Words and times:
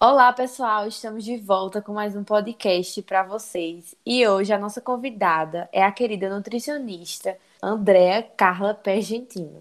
Olá, 0.00 0.32
pessoal! 0.32 0.86
Estamos 0.86 1.24
de 1.24 1.36
volta 1.36 1.82
com 1.82 1.92
mais 1.92 2.14
um 2.14 2.22
podcast 2.22 3.02
para 3.02 3.24
vocês. 3.24 3.96
E 4.06 4.24
hoje 4.28 4.52
a 4.52 4.58
nossa 4.58 4.80
convidada 4.80 5.68
é 5.72 5.82
a 5.82 5.90
querida 5.90 6.30
nutricionista 6.30 7.36
Andréa 7.60 8.22
Carla 8.22 8.74
Pergentino. 8.74 9.60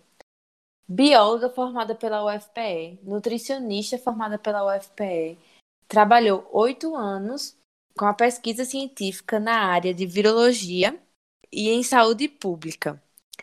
Bióloga 0.88 1.50
formada 1.50 1.96
pela 1.96 2.24
UFPE, 2.24 3.00
nutricionista 3.02 3.98
formada 3.98 4.38
pela 4.38 4.78
UFPE, 4.78 5.40
trabalhou 5.88 6.48
oito 6.52 6.96
anos 6.96 7.58
com 7.98 8.06
a 8.06 8.14
pesquisa 8.14 8.64
científica 8.64 9.40
na 9.40 9.56
área 9.56 9.92
de 9.92 10.06
virologia 10.06 10.96
e 11.52 11.72
em 11.72 11.82
saúde 11.82 12.28
pública, 12.28 13.02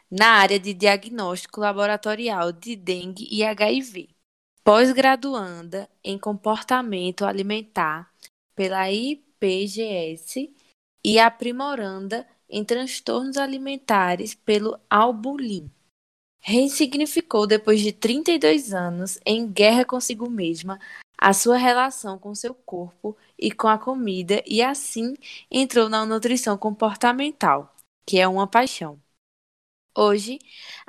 na 0.09 0.35
área 0.35 0.61
de 0.61 0.73
diagnóstico 0.73 1.59
laboratorial 1.59 2.53
de 2.53 2.77
dengue 2.77 3.27
e 3.33 3.43
HIV 3.43 4.14
pós-graduanda 4.65 5.89
em 6.03 6.19
comportamento 6.19 7.27
alimentar 7.27 8.11
pela 8.57 8.91
IPGS 8.91 10.51
e 11.05 11.19
aprimoranda 11.19 12.27
em 12.49 12.65
transtornos 12.65 13.37
alimentares 13.37 14.35
pelo 14.35 14.81
Albulim. 14.89 15.71
Ressignificou 16.41 17.47
depois 17.47 17.81
de 17.81 17.93
32 17.93 18.73
anos 18.73 19.19
em 19.25 19.47
guerra 19.47 19.85
consigo 19.85 20.31
mesma 20.31 20.81
a 21.19 21.33
sua 21.33 21.57
relação 21.57 22.19
com 22.19 22.35
seu 22.35 22.55
corpo 22.55 23.17
e 23.39 23.53
com 23.53 23.69
a 23.69 23.79
comida 23.79 24.43
e 24.47 24.63
assim 24.63 25.15
entrou 25.51 25.89
na 25.89 26.05
nutrição 26.07 26.57
comportamental, 26.57 27.75
que 28.07 28.19
é 28.19 28.27
uma 28.27 28.47
paixão. 28.47 29.04
Hoje, 29.97 30.41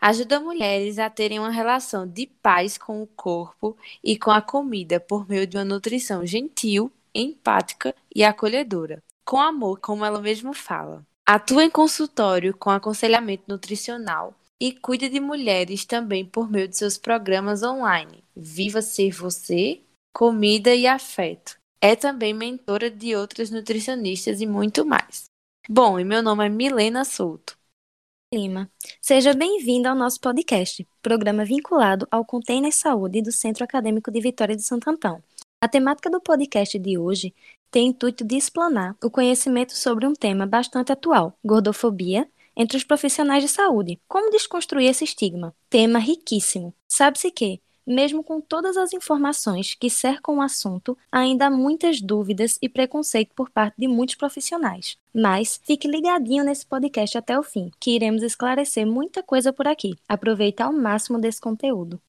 ajuda 0.01 0.39
mulheres 0.39 0.97
a 0.97 1.11
terem 1.11 1.37
uma 1.37 1.51
relação 1.51 2.07
de 2.07 2.25
paz 2.25 2.75
com 2.75 3.03
o 3.03 3.07
corpo 3.07 3.77
e 4.03 4.17
com 4.17 4.31
a 4.31 4.41
comida 4.41 4.99
por 4.99 5.29
meio 5.29 5.45
de 5.45 5.57
uma 5.57 5.63
nutrição 5.63 6.25
gentil, 6.25 6.91
empática 7.13 7.93
e 8.13 8.23
acolhedora, 8.23 9.03
com 9.23 9.39
amor, 9.39 9.79
como 9.79 10.03
ela 10.03 10.19
mesma 10.19 10.55
fala. 10.55 11.05
Atua 11.23 11.63
em 11.63 11.69
consultório 11.69 12.55
com 12.57 12.71
aconselhamento 12.71 13.43
nutricional 13.47 14.33
e 14.59 14.71
cuida 14.71 15.07
de 15.07 15.19
mulheres 15.19 15.85
também 15.85 16.25
por 16.25 16.49
meio 16.49 16.67
de 16.67 16.77
seus 16.77 16.97
programas 16.97 17.61
online 17.61 18.23
Viva 18.35 18.81
Ser 18.81 19.11
Você, 19.11 19.81
Comida 20.13 20.73
e 20.73 20.87
Afeto. 20.87 21.57
É 21.79 21.95
também 21.95 22.33
mentora 22.33 22.89
de 22.89 23.15
outras 23.15 23.51
nutricionistas 23.51 24.41
e 24.41 24.47
muito 24.47 24.85
mais. 24.85 25.25
Bom, 25.69 25.99
e 25.99 26.03
meu 26.03 26.23
nome 26.23 26.45
é 26.45 26.49
Milena 26.49 27.03
Souto. 27.03 27.54
Lima. 28.35 28.69
Seja 29.01 29.33
bem-vindo 29.33 29.87
ao 29.87 29.95
nosso 29.95 30.19
podcast, 30.19 30.85
programa 31.01 31.45
vinculado 31.45 32.05
ao 32.11 32.25
Container 32.25 32.71
Saúde 32.73 33.21
do 33.21 33.31
Centro 33.31 33.63
Acadêmico 33.63 34.11
de 34.11 34.19
Vitória 34.19 34.57
de 34.57 34.61
Santo 34.61 34.89
Antão. 34.89 35.23
A 35.61 35.69
temática 35.69 36.09
do 36.09 36.19
podcast 36.19 36.77
de 36.77 36.97
hoje 36.97 37.33
tem 37.71 37.87
intuito 37.87 38.25
de 38.25 38.35
explanar 38.35 38.93
o 39.01 39.09
conhecimento 39.09 39.73
sobre 39.73 40.05
um 40.05 40.11
tema 40.11 40.45
bastante 40.45 40.91
atual, 40.91 41.33
gordofobia, 41.45 42.27
entre 42.57 42.75
os 42.75 42.83
profissionais 42.83 43.41
de 43.41 43.47
saúde. 43.47 43.99
Como 44.05 44.29
desconstruir 44.29 44.89
esse 44.89 45.05
estigma? 45.05 45.55
Tema 45.69 45.97
riquíssimo. 45.97 46.73
Sabe-se 46.89 47.31
que, 47.31 47.61
mesmo 47.85 48.23
com 48.23 48.41
todas 48.41 48.77
as 48.77 48.93
informações 48.93 49.75
que 49.75 49.89
cercam 49.89 50.37
o 50.37 50.41
assunto, 50.41 50.97
ainda 51.11 51.47
há 51.47 51.51
muitas 51.51 52.01
dúvidas 52.01 52.57
e 52.61 52.69
preconceito 52.69 53.33
por 53.35 53.49
parte 53.49 53.75
de 53.77 53.87
muitos 53.87 54.15
profissionais. 54.15 54.97
Mas 55.13 55.59
fique 55.63 55.87
ligadinho 55.87 56.43
nesse 56.43 56.65
podcast 56.65 57.17
até 57.17 57.37
o 57.37 57.43
fim, 57.43 57.71
que 57.79 57.91
iremos 57.91 58.23
esclarecer 58.23 58.85
muita 58.85 59.21
coisa 59.21 59.53
por 59.53 59.67
aqui. 59.67 59.95
Aproveite 60.07 60.61
ao 60.61 60.73
máximo 60.73 61.19
desse 61.19 61.39
conteúdo. 61.39 61.99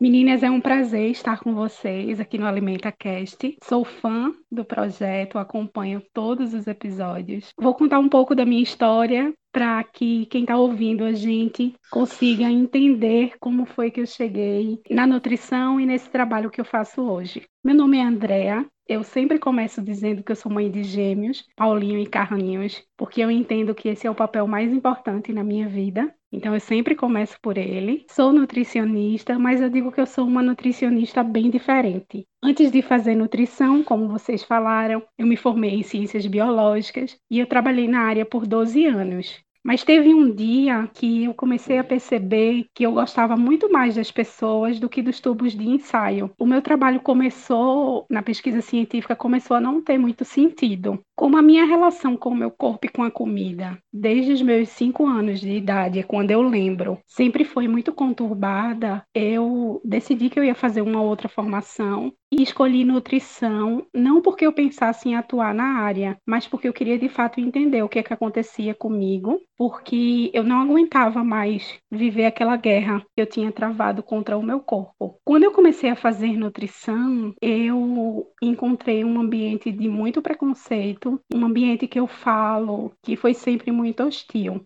Meninas, 0.00 0.44
é 0.44 0.50
um 0.50 0.60
prazer 0.60 1.10
estar 1.10 1.40
com 1.40 1.52
vocês 1.52 2.20
aqui 2.20 2.38
no 2.38 2.46
Alimenta 2.46 2.92
Cast. 2.92 3.58
Sou 3.64 3.84
fã 3.84 4.32
do 4.48 4.64
projeto, 4.64 5.38
acompanho 5.38 6.00
todos 6.14 6.54
os 6.54 6.68
episódios. 6.68 7.48
Vou 7.60 7.74
contar 7.74 7.98
um 7.98 8.08
pouco 8.08 8.32
da 8.32 8.46
minha 8.46 8.62
história 8.62 9.34
para 9.50 9.82
que 9.82 10.26
quem 10.26 10.42
está 10.42 10.56
ouvindo 10.56 11.02
a 11.02 11.12
gente 11.12 11.74
consiga 11.90 12.44
entender 12.44 13.32
como 13.40 13.66
foi 13.66 13.90
que 13.90 14.00
eu 14.00 14.06
cheguei 14.06 14.80
na 14.88 15.04
nutrição 15.04 15.80
e 15.80 15.86
nesse 15.86 16.08
trabalho 16.08 16.48
que 16.48 16.60
eu 16.60 16.64
faço 16.64 17.02
hoje. 17.02 17.42
Meu 17.64 17.74
nome 17.74 17.98
é 17.98 18.02
Andrea, 18.02 18.64
eu 18.88 19.02
sempre 19.02 19.40
começo 19.40 19.82
dizendo 19.82 20.22
que 20.22 20.30
eu 20.30 20.36
sou 20.36 20.50
mãe 20.52 20.70
de 20.70 20.84
gêmeos, 20.84 21.44
Paulinho 21.56 21.98
e 21.98 22.06
Carlinhos, 22.06 22.82
porque 22.96 23.20
eu 23.20 23.32
entendo 23.32 23.74
que 23.74 23.88
esse 23.88 24.06
é 24.06 24.10
o 24.10 24.14
papel 24.14 24.46
mais 24.46 24.72
importante 24.72 25.32
na 25.32 25.42
minha 25.42 25.68
vida. 25.68 26.14
Então 26.32 26.54
eu 26.54 26.60
sempre 26.60 26.94
começo 26.94 27.38
por 27.40 27.56
ele. 27.58 28.04
Sou 28.10 28.32
nutricionista, 28.32 29.38
mas 29.38 29.60
eu 29.60 29.70
digo 29.70 29.90
que 29.92 30.00
eu 30.00 30.06
sou 30.06 30.26
uma 30.26 30.42
nutricionista 30.42 31.22
bem 31.22 31.50
diferente. 31.50 32.26
Antes 32.42 32.70
de 32.70 32.82
fazer 32.82 33.14
nutrição, 33.14 33.82
como 33.82 34.08
vocês 34.08 34.42
falaram, 34.42 35.02
eu 35.16 35.26
me 35.26 35.36
formei 35.36 35.74
em 35.74 35.82
ciências 35.82 36.26
biológicas 36.26 37.18
e 37.30 37.38
eu 37.38 37.46
trabalhei 37.46 37.88
na 37.88 38.00
área 38.00 38.26
por 38.26 38.46
12 38.46 38.84
anos. 38.86 39.42
Mas 39.68 39.84
teve 39.84 40.14
um 40.14 40.34
dia 40.34 40.88
que 40.94 41.24
eu 41.24 41.34
comecei 41.34 41.76
a 41.76 41.84
perceber 41.84 42.64
que 42.74 42.86
eu 42.86 42.92
gostava 42.92 43.36
muito 43.36 43.70
mais 43.70 43.96
das 43.96 44.10
pessoas 44.10 44.80
do 44.80 44.88
que 44.88 45.02
dos 45.02 45.20
tubos 45.20 45.52
de 45.52 45.68
ensaio. 45.68 46.30
O 46.38 46.46
meu 46.46 46.62
trabalho 46.62 47.00
começou, 47.00 48.06
na 48.08 48.22
pesquisa 48.22 48.62
científica, 48.62 49.14
começou 49.14 49.58
a 49.58 49.60
não 49.60 49.82
ter 49.82 49.98
muito 49.98 50.24
sentido. 50.24 50.98
Como 51.14 51.36
a 51.36 51.42
minha 51.42 51.66
relação 51.66 52.16
com 52.16 52.30
o 52.30 52.34
meu 52.34 52.50
corpo 52.50 52.86
e 52.86 52.88
com 52.88 53.02
a 53.02 53.10
comida, 53.10 53.76
desde 53.92 54.32
os 54.32 54.40
meus 54.40 54.70
cinco 54.70 55.06
anos 55.06 55.38
de 55.38 55.50
idade, 55.50 55.98
é 55.98 56.02
quando 56.02 56.30
eu 56.30 56.40
lembro, 56.40 56.98
sempre 57.06 57.44
foi 57.44 57.68
muito 57.68 57.92
conturbada, 57.92 59.04
eu 59.14 59.82
decidi 59.84 60.30
que 60.30 60.40
eu 60.40 60.44
ia 60.44 60.54
fazer 60.54 60.80
uma 60.80 61.02
outra 61.02 61.28
formação 61.28 62.10
e 62.30 62.42
escolhi 62.42 62.84
nutrição, 62.84 63.86
não 63.94 64.20
porque 64.20 64.46
eu 64.46 64.52
pensasse 64.52 65.08
em 65.08 65.16
atuar 65.16 65.54
na 65.54 65.78
área, 65.78 66.16
mas 66.26 66.46
porque 66.46 66.68
eu 66.68 66.72
queria 66.72 66.98
de 66.98 67.08
fato 67.08 67.40
entender 67.40 67.82
o 67.82 67.88
que, 67.88 67.98
é 67.98 68.02
que 68.02 68.12
acontecia 68.12 68.74
comigo, 68.74 69.40
porque 69.56 70.30
eu 70.34 70.44
não 70.44 70.60
aguentava 70.60 71.24
mais 71.24 71.78
viver 71.90 72.26
aquela 72.26 72.56
guerra 72.56 73.00
que 73.14 73.22
eu 73.22 73.26
tinha 73.26 73.50
travado 73.50 74.02
contra 74.02 74.36
o 74.36 74.42
meu 74.42 74.60
corpo. 74.60 75.18
Quando 75.24 75.44
eu 75.44 75.52
comecei 75.52 75.90
a 75.90 75.96
fazer 75.96 76.36
nutrição, 76.36 77.34
eu 77.40 78.26
encontrei 78.42 79.04
um 79.04 79.18
ambiente 79.20 79.72
de 79.72 79.88
muito 79.88 80.20
preconceito, 80.20 81.20
um 81.32 81.44
ambiente 81.44 81.88
que 81.88 81.98
eu 81.98 82.06
falo 82.06 82.92
que 83.02 83.16
foi 83.16 83.32
sempre 83.32 83.72
muito 83.72 84.02
hostil. 84.02 84.62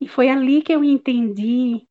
E 0.00 0.08
foi 0.08 0.28
ali 0.28 0.62
que 0.62 0.72
eu 0.72 0.84
entendi 0.84 1.86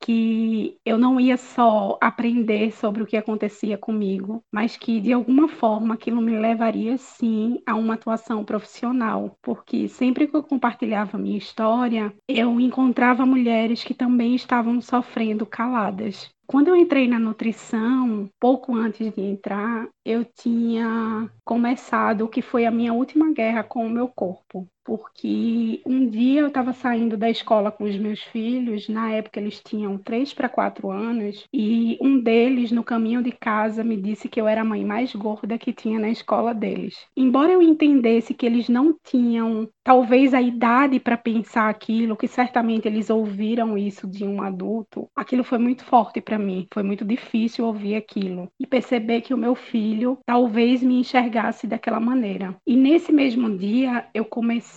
que 0.00 0.78
eu 0.84 0.98
não 0.98 1.18
ia 1.18 1.36
só 1.36 1.98
aprender 2.00 2.72
sobre 2.72 3.02
o 3.02 3.06
que 3.06 3.16
acontecia 3.16 3.76
comigo, 3.78 4.42
mas 4.52 4.76
que 4.76 5.00
de 5.00 5.12
alguma 5.12 5.48
forma 5.48 5.94
aquilo 5.94 6.20
me 6.20 6.38
levaria 6.38 6.96
sim 6.96 7.60
a 7.66 7.74
uma 7.74 7.94
atuação 7.94 8.44
profissional, 8.44 9.36
porque 9.42 9.88
sempre 9.88 10.26
que 10.26 10.36
eu 10.36 10.42
compartilhava 10.42 11.18
minha 11.18 11.38
história, 11.38 12.14
eu 12.28 12.60
encontrava 12.60 13.26
mulheres 13.26 13.82
que 13.82 13.94
também 13.94 14.34
estavam 14.34 14.80
sofrendo 14.80 15.46
caladas. 15.46 16.30
Quando 16.46 16.68
eu 16.68 16.76
entrei 16.76 17.08
na 17.08 17.18
nutrição, 17.18 18.30
pouco 18.38 18.74
antes 18.76 19.12
de 19.12 19.20
entrar, 19.20 19.88
eu 20.04 20.24
tinha 20.24 21.28
começado 21.44 22.22
o 22.22 22.28
que 22.28 22.40
foi 22.40 22.64
a 22.64 22.70
minha 22.70 22.92
última 22.92 23.32
guerra 23.32 23.64
com 23.64 23.84
o 23.84 23.90
meu 23.90 24.06
corpo. 24.06 24.68
Porque 24.86 25.82
um 25.84 26.08
dia 26.08 26.42
eu 26.42 26.46
estava 26.46 26.72
saindo 26.72 27.16
da 27.16 27.28
escola 27.28 27.72
com 27.72 27.82
os 27.82 27.96
meus 27.96 28.22
filhos, 28.22 28.88
na 28.88 29.10
época 29.10 29.40
eles 29.40 29.60
tinham 29.60 29.98
3 29.98 30.32
para 30.32 30.48
4 30.48 30.90
anos, 30.92 31.44
e 31.52 31.98
um 32.00 32.20
deles, 32.20 32.70
no 32.70 32.84
caminho 32.84 33.20
de 33.20 33.32
casa, 33.32 33.82
me 33.82 33.96
disse 33.96 34.28
que 34.28 34.40
eu 34.40 34.46
era 34.46 34.60
a 34.60 34.64
mãe 34.64 34.84
mais 34.84 35.12
gorda 35.12 35.58
que 35.58 35.72
tinha 35.72 35.98
na 35.98 36.08
escola 36.08 36.54
deles. 36.54 37.04
Embora 37.16 37.52
eu 37.52 37.60
entendesse 37.60 38.32
que 38.32 38.46
eles 38.46 38.68
não 38.68 38.96
tinham 39.02 39.68
talvez 39.82 40.32
a 40.32 40.40
idade 40.40 41.00
para 41.00 41.16
pensar 41.16 41.68
aquilo, 41.68 42.16
que 42.16 42.28
certamente 42.28 42.86
eles 42.86 43.10
ouviram 43.10 43.76
isso 43.76 44.06
de 44.06 44.24
um 44.24 44.40
adulto, 44.40 45.08
aquilo 45.16 45.42
foi 45.42 45.58
muito 45.58 45.84
forte 45.84 46.20
para 46.20 46.38
mim, 46.38 46.66
foi 46.72 46.84
muito 46.84 47.04
difícil 47.04 47.66
ouvir 47.66 47.96
aquilo 47.96 48.48
e 48.60 48.66
perceber 48.66 49.22
que 49.22 49.34
o 49.34 49.38
meu 49.38 49.56
filho 49.56 50.18
talvez 50.24 50.82
me 50.82 51.00
enxergasse 51.00 51.66
daquela 51.66 51.98
maneira. 51.98 52.56
E 52.64 52.76
nesse 52.76 53.12
mesmo 53.12 53.56
dia 53.56 54.06
eu 54.14 54.24
comecei 54.24 54.75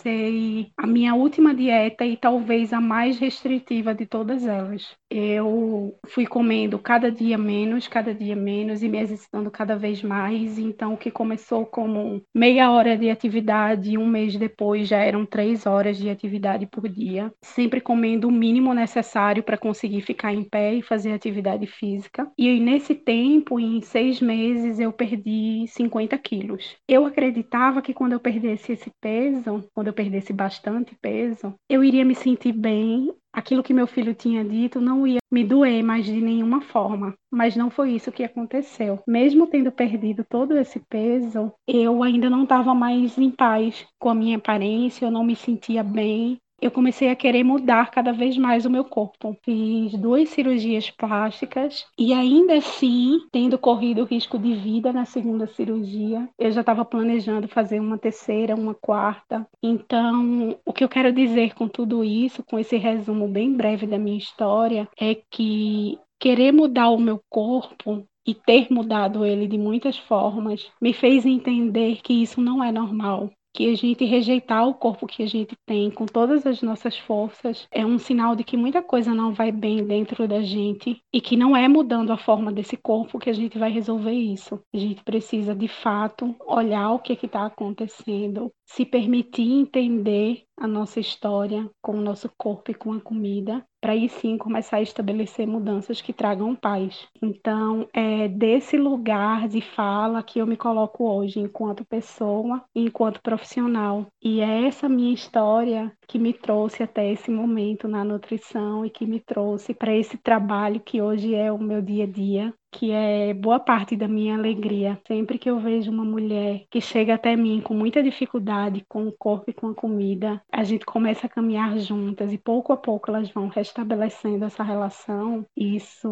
a 0.77 0.87
minha 0.87 1.15
última 1.15 1.53
dieta 1.53 2.05
e 2.05 2.15
talvez 2.15 2.73
a 2.73 2.79
mais 2.79 3.17
restritiva 3.19 3.93
de 3.93 4.05
todas 4.05 4.45
elas. 4.45 4.95
Eu 5.09 5.97
fui 6.07 6.25
comendo 6.25 6.77
cada 6.77 7.11
dia 7.11 7.37
menos, 7.37 7.87
cada 7.87 8.13
dia 8.13 8.35
menos 8.35 8.83
e 8.83 8.87
me 8.87 8.99
exercitando 8.99 9.49
cada 9.49 9.75
vez 9.75 10.03
mais. 10.03 10.57
Então, 10.59 10.93
o 10.93 10.97
que 10.97 11.09
começou 11.09 11.65
como 11.65 12.21
meia 12.33 12.71
hora 12.71 12.97
de 12.97 13.09
atividade, 13.09 13.97
um 13.97 14.07
mês 14.07 14.35
depois 14.35 14.87
já 14.87 14.99
eram 14.99 15.25
três 15.25 15.65
horas 15.65 15.97
de 15.97 16.09
atividade 16.09 16.65
por 16.67 16.87
dia, 16.87 17.31
sempre 17.41 17.81
comendo 17.81 18.27
o 18.27 18.31
mínimo 18.31 18.73
necessário 18.73 19.43
para 19.43 19.57
conseguir 19.57 20.01
ficar 20.01 20.33
em 20.33 20.43
pé 20.43 20.75
e 20.75 20.81
fazer 20.81 21.11
atividade 21.11 21.65
física. 21.65 22.29
E 22.37 22.59
nesse 22.59 22.95
tempo, 22.95 23.59
em 23.59 23.81
seis 23.81 24.21
meses, 24.21 24.79
eu 24.79 24.93
perdi 24.93 25.65
50 25.67 26.17
quilos. 26.17 26.75
Eu 26.87 27.05
acreditava 27.05 27.81
que 27.81 27.93
quando 27.93 28.13
eu 28.13 28.19
perdesse 28.19 28.73
esse 28.73 28.91
peso, 29.01 29.63
quando 29.73 29.87
eu 29.89 29.93
perdesse 29.93 30.31
bastante 30.31 30.95
peso, 31.01 31.53
eu 31.69 31.83
iria 31.83 32.05
me 32.05 32.15
sentir 32.15 32.53
bem 32.53 33.13
aquilo 33.33 33.63
que 33.63 33.73
meu 33.73 33.87
filho 33.87 34.13
tinha 34.13 34.43
dito 34.43 34.81
não 34.81 35.05
ia 35.05 35.19
me 35.31 35.43
doer 35.43 35.83
mais 35.83 36.05
de 36.05 36.19
nenhuma 36.19 36.61
forma. 36.61 37.13
Mas 37.31 37.55
não 37.55 37.69
foi 37.69 37.91
isso 37.91 38.11
que 38.11 38.23
aconteceu. 38.23 38.99
Mesmo 39.07 39.47
tendo 39.47 39.71
perdido 39.71 40.25
todo 40.27 40.57
esse 40.57 40.79
peso, 40.89 41.53
eu 41.67 42.01
ainda 42.03 42.29
não 42.29 42.43
estava 42.43 42.73
mais 42.73 43.17
em 43.17 43.29
paz 43.29 43.85
com 43.99 44.09
a 44.09 44.15
minha 44.15 44.37
aparência, 44.37 45.05
eu 45.05 45.11
não 45.11 45.23
me 45.23 45.35
sentia 45.35 45.83
bem, 45.83 46.37
eu 46.61 46.71
comecei 46.71 47.09
a 47.09 47.15
querer 47.15 47.43
mudar 47.43 47.91
cada 47.91 48.11
vez 48.11 48.37
mais 48.37 48.65
o 48.65 48.69
meu 48.69 48.83
corpo. 48.83 49.37
Fiz 49.43 49.93
duas 49.93 50.29
cirurgias 50.29 50.89
plásticas 50.89 51.85
e 51.97 52.13
ainda 52.13 52.55
assim, 52.55 53.19
tendo 53.31 53.57
corrido 53.57 54.03
risco 54.03 54.37
de 54.37 54.53
vida 54.55 54.91
na 54.91 55.05
segunda 55.05 55.47
cirurgia, 55.47 56.27
eu 56.37 56.51
já 56.51 56.61
estava 56.61 56.85
planejando 56.85 57.47
fazer 57.47 57.79
uma 57.79 57.97
terceira, 57.97 58.55
uma 58.55 58.73
quarta. 58.73 59.47
Então, 59.61 60.57
o 60.65 60.73
que 60.73 60.83
eu 60.83 60.89
quero 60.89 61.11
dizer 61.11 61.53
com 61.53 61.67
tudo 61.67 62.03
isso, 62.03 62.43
com 62.43 62.59
esse 62.59 62.77
resumo 62.77 63.27
bem 63.27 63.53
breve 63.53 63.87
da 63.87 63.97
minha 63.97 64.17
história, 64.17 64.87
é 64.99 65.15
que 65.31 65.97
querer 66.19 66.51
mudar 66.51 66.89
o 66.89 66.99
meu 66.99 67.21
corpo 67.29 68.05
e 68.27 68.35
ter 68.35 68.67
mudado 68.69 69.25
ele 69.25 69.47
de 69.47 69.57
muitas 69.57 69.97
formas 69.97 70.69
me 70.79 70.93
fez 70.93 71.25
entender 71.25 71.99
que 72.03 72.13
isso 72.13 72.41
não 72.41 72.63
é 72.63 72.71
normal, 72.71 73.31
que 73.59 73.69
a 73.69 73.75
gente 73.75 74.05
rejeitar 74.05 74.65
o 74.65 74.73
corpo 74.73 75.05
que 75.05 75.21
a 75.21 75.27
gente 75.27 75.53
tem 75.65 75.91
com 75.91 76.05
todas 76.05 76.45
as 76.45 76.61
nossas 76.61 76.97
forças 76.97 77.67
é 77.69 77.85
um 77.85 77.99
sinal 77.99 78.33
de 78.33 78.41
que 78.41 78.55
muita 78.55 78.81
coisa 78.81 79.13
não 79.13 79.33
vai 79.33 79.51
bem 79.51 79.83
dentro 79.83 80.25
da 80.29 80.41
gente 80.41 81.01
e 81.13 81.19
que 81.19 81.35
não 81.35 81.57
é 81.57 81.67
mudando 81.67 82.13
a 82.13 82.17
forma 82.17 82.53
desse 82.53 82.77
corpo 82.77 83.19
que 83.19 83.29
a 83.29 83.33
gente 83.33 83.59
vai 83.59 83.69
resolver 83.69 84.13
isso. 84.13 84.61
A 84.73 84.77
gente 84.77 85.03
precisa 85.03 85.53
de 85.53 85.67
fato 85.67 86.33
olhar 86.47 86.93
o 86.93 86.99
que 86.99 87.11
está 87.25 87.47
acontecendo, 87.47 88.49
se 88.69 88.85
permitir 88.85 89.51
entender 89.51 90.43
a 90.55 90.67
nossa 90.67 90.99
história 90.99 91.67
com 91.81 91.93
o 91.93 92.01
nosso 92.01 92.29
corpo 92.37 92.69
e 92.69 92.75
com 92.75 92.93
a 92.93 93.01
comida, 93.01 93.65
para 93.81 93.93
aí 93.93 94.07
sim 94.09 94.37
começar 94.37 94.77
a 94.77 94.81
estabelecer 94.81 95.47
mudanças 95.47 96.01
que 96.01 96.13
tragam 96.13 96.53
paz. 96.53 97.07
Então, 97.21 97.87
é 97.93 98.27
desse 98.27 98.77
lugar 98.77 99.47
de 99.47 99.61
fala 99.61 100.21
que 100.21 100.39
eu 100.39 100.45
me 100.45 100.55
coloco 100.55 101.05
hoje 101.05 101.39
enquanto 101.39 101.85
pessoa 101.85 102.63
e 102.75 102.81
enquanto 102.83 103.21
profissional. 103.21 104.05
E 104.21 104.41
é 104.41 104.67
essa 104.67 104.87
minha 104.87 105.13
história 105.13 105.91
que 106.07 106.19
me 106.19 106.33
trouxe 106.33 106.83
até 106.83 107.11
esse 107.11 107.31
momento 107.31 107.87
na 107.87 108.03
nutrição 108.03 108.85
e 108.85 108.89
que 108.89 109.05
me 109.05 109.19
trouxe 109.19 109.73
para 109.73 109.95
esse 109.95 110.17
trabalho 110.17 110.81
que 110.81 111.01
hoje 111.01 111.33
é 111.33 111.51
o 111.51 111.57
meu 111.57 111.81
dia 111.81 112.03
a 112.03 112.07
dia, 112.07 112.53
que 112.71 112.91
é 112.91 113.33
boa 113.33 113.59
parte 113.59 113.95
da 113.95 114.07
minha 114.07 114.35
alegria. 114.35 114.99
Sempre 115.07 115.37
que 115.37 115.49
eu 115.49 115.59
vejo 115.59 115.91
uma 115.91 116.03
mulher 116.03 116.65
que 116.69 116.79
chega 116.79 117.15
até 117.15 117.35
mim 117.35 117.61
com 117.61 117.73
muita 117.73 118.01
dificuldade 118.01 118.85
com 118.87 119.07
o 119.07 119.11
corpo 119.11 119.49
e 119.49 119.53
com 119.53 119.67
a 119.67 119.75
comida, 119.75 120.41
a 120.51 120.63
gente 120.63 120.85
começa 120.85 121.27
a 121.27 121.29
caminhar 121.29 121.77
juntas 121.79 122.31
e 122.31 122.37
pouco 122.37 122.71
a 122.73 122.77
pouco 122.77 123.09
elas 123.09 123.29
vão 123.31 123.47
restabelecendo 123.47 124.45
essa 124.45 124.63
relação. 124.63 125.45
Isso 125.55 126.09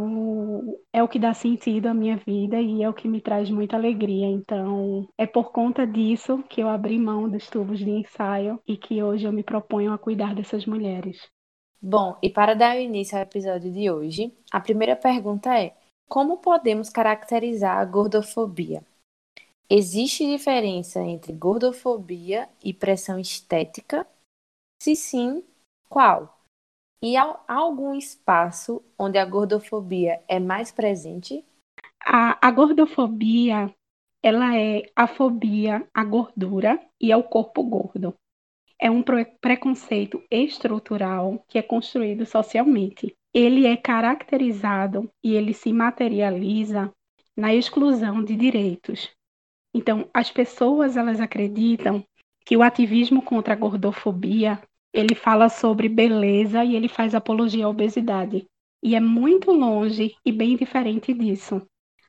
é 0.92 1.01
o 1.04 1.07
que 1.07 1.19
dá 1.19 1.33
sentido 1.33 1.88
à 1.88 1.94
minha 1.94 2.18
vida 2.18 2.59
e 2.59 2.83
é 2.83 2.89
o 2.89 2.94
que 2.94 3.07
me 3.07 3.21
traz 3.21 3.50
muita 3.50 3.75
alegria. 3.75 4.27
Então, 4.27 5.07
é 5.18 5.25
por 5.25 5.51
conta 5.51 5.86
disso 5.86 6.44
que 6.50 6.62
eu 6.62 6.69
abri 6.69 6.98
mão 6.98 7.30
dos 7.30 7.50
tubos 7.50 7.80
de 7.80 7.89
ensaio 7.89 8.59
e 8.68 8.77
que 8.77 9.01
hoje 9.01 9.25
eu 9.25 9.31
me 9.31 9.44
proponho 9.44 9.94
a 9.94 9.98
cuidar 9.98 10.33
dessas 10.36 10.65
mulheres. 10.65 11.18
Bom, 11.81 12.18
e 12.24 12.30
para 12.30 12.56
dar 12.56 12.80
início 12.80 13.15
ao 13.15 13.24
episódio 13.24 13.71
de 13.71 13.89
hoje, 13.92 14.33
a 14.51 14.59
primeira 14.59 14.95
pergunta 14.95 15.57
é: 15.57 15.75
como 16.07 16.38
podemos 16.38 16.89
caracterizar 16.89 17.77
a 17.77 17.86
gordofobia? 17.86 18.83
Existe 19.69 20.25
diferença 20.25 21.01
entre 21.01 21.33
gordofobia 21.33 22.48
e 22.63 22.74
pressão 22.74 23.19
estética? 23.19 24.07
Se 24.81 24.95
sim, 24.95 25.44
qual? 25.89 26.39
E 27.01 27.18
há 27.18 27.38
algum 27.48 27.94
espaço 27.94 28.81
onde 28.98 29.18
a 29.18 29.25
gordofobia 29.25 30.24
é 30.27 30.39
mais 30.39 30.71
presente? 30.71 31.44
A, 32.01 32.48
a 32.48 32.51
gordofobia, 32.51 33.74
ela 34.24 34.57
é 34.57 34.83
a 34.95 35.07
fobia 35.07 35.86
à 35.94 36.04
gordura 36.04 36.81
e 37.00 37.12
ao 37.12 37.24
corpo 37.24 37.62
gordo. 37.63 38.15
É 38.80 38.89
um 38.89 39.04
preconceito 39.42 40.24
estrutural 40.31 41.44
que 41.48 41.57
é 41.57 41.62
construído 41.62 42.25
socialmente 42.25 43.13
ele 43.37 43.67
é 43.67 43.77
caracterizado 43.77 45.11
e 45.23 45.35
ele 45.35 45.53
se 45.53 45.71
materializa 45.71 46.91
na 47.35 47.53
exclusão 47.53 48.23
de 48.23 48.35
direitos. 48.35 49.11
Então, 49.71 50.09
as 50.11 50.31
pessoas 50.31 50.97
elas 50.97 51.21
acreditam 51.21 52.03
que 52.43 52.57
o 52.57 52.63
ativismo 52.63 53.21
contra 53.21 53.53
a 53.53 53.55
gordofobia, 53.55 54.59
ele 54.91 55.13
fala 55.13 55.49
sobre 55.49 55.87
beleza 55.87 56.63
e 56.63 56.75
ele 56.75 56.87
faz 56.87 57.13
apologia 57.13 57.67
à 57.67 57.69
obesidade. 57.69 58.47
E 58.81 58.95
é 58.95 58.99
muito 58.99 59.51
longe 59.51 60.15
e 60.25 60.31
bem 60.31 60.57
diferente 60.57 61.13
disso. 61.13 61.61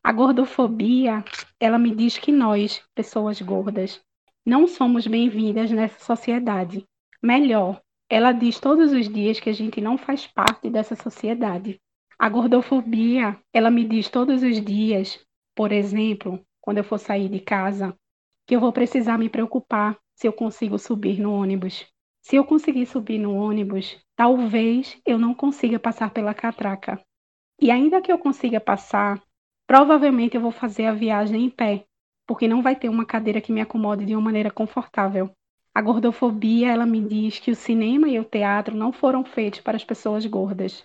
A 0.02 0.10
gordofobia, 0.12 1.22
ela 1.60 1.78
me 1.78 1.94
diz 1.94 2.16
que 2.16 2.32
nós, 2.32 2.82
pessoas 2.94 3.38
gordas, 3.42 4.00
não 4.46 4.66
somos 4.66 5.06
bem-vindas 5.06 5.70
nessa 5.70 6.02
sociedade. 6.02 6.86
Melhor, 7.22 7.82
ela 8.10 8.32
diz 8.32 8.58
todos 8.58 8.92
os 8.92 9.08
dias 9.08 9.38
que 9.38 9.50
a 9.50 9.52
gente 9.52 9.80
não 9.80 9.98
faz 9.98 10.26
parte 10.26 10.70
dessa 10.70 10.96
sociedade. 10.96 11.78
A 12.18 12.28
gordofobia, 12.28 13.38
ela 13.52 13.70
me 13.70 13.84
diz 13.84 14.08
todos 14.08 14.42
os 14.42 14.64
dias, 14.64 15.24
por 15.54 15.72
exemplo, 15.72 16.40
quando 16.60 16.78
eu 16.78 16.84
for 16.84 16.98
sair 16.98 17.28
de 17.28 17.40
casa, 17.40 17.94
que 18.46 18.56
eu 18.56 18.60
vou 18.60 18.72
precisar 18.72 19.18
me 19.18 19.28
preocupar 19.28 19.98
se 20.14 20.26
eu 20.26 20.32
consigo 20.32 20.78
subir 20.78 21.20
no 21.20 21.32
ônibus. 21.32 21.86
Se 22.22 22.36
eu 22.36 22.44
conseguir 22.44 22.86
subir 22.86 23.18
no 23.18 23.34
ônibus, 23.34 23.96
talvez 24.16 24.98
eu 25.06 25.18
não 25.18 25.34
consiga 25.34 25.78
passar 25.78 26.10
pela 26.10 26.34
catraca. 26.34 27.00
E 27.60 27.70
ainda 27.70 28.00
que 28.00 28.10
eu 28.10 28.18
consiga 28.18 28.58
passar, 28.58 29.22
provavelmente 29.66 30.34
eu 30.34 30.40
vou 30.40 30.50
fazer 30.50 30.86
a 30.86 30.94
viagem 30.94 31.44
em 31.44 31.50
pé, 31.50 31.84
porque 32.26 32.48
não 32.48 32.62
vai 32.62 32.74
ter 32.74 32.88
uma 32.88 33.04
cadeira 33.04 33.40
que 33.40 33.52
me 33.52 33.60
acomode 33.60 34.04
de 34.04 34.14
uma 34.14 34.22
maneira 34.22 34.50
confortável. 34.50 35.30
A 35.78 35.80
gordofobia, 35.80 36.72
ela 36.72 36.84
me 36.84 37.00
diz 37.00 37.38
que 37.38 37.52
o 37.52 37.54
cinema 37.54 38.08
e 38.08 38.18
o 38.18 38.24
teatro 38.24 38.76
não 38.76 38.90
foram 38.90 39.24
feitos 39.24 39.60
para 39.60 39.76
as 39.76 39.84
pessoas 39.84 40.26
gordas 40.26 40.84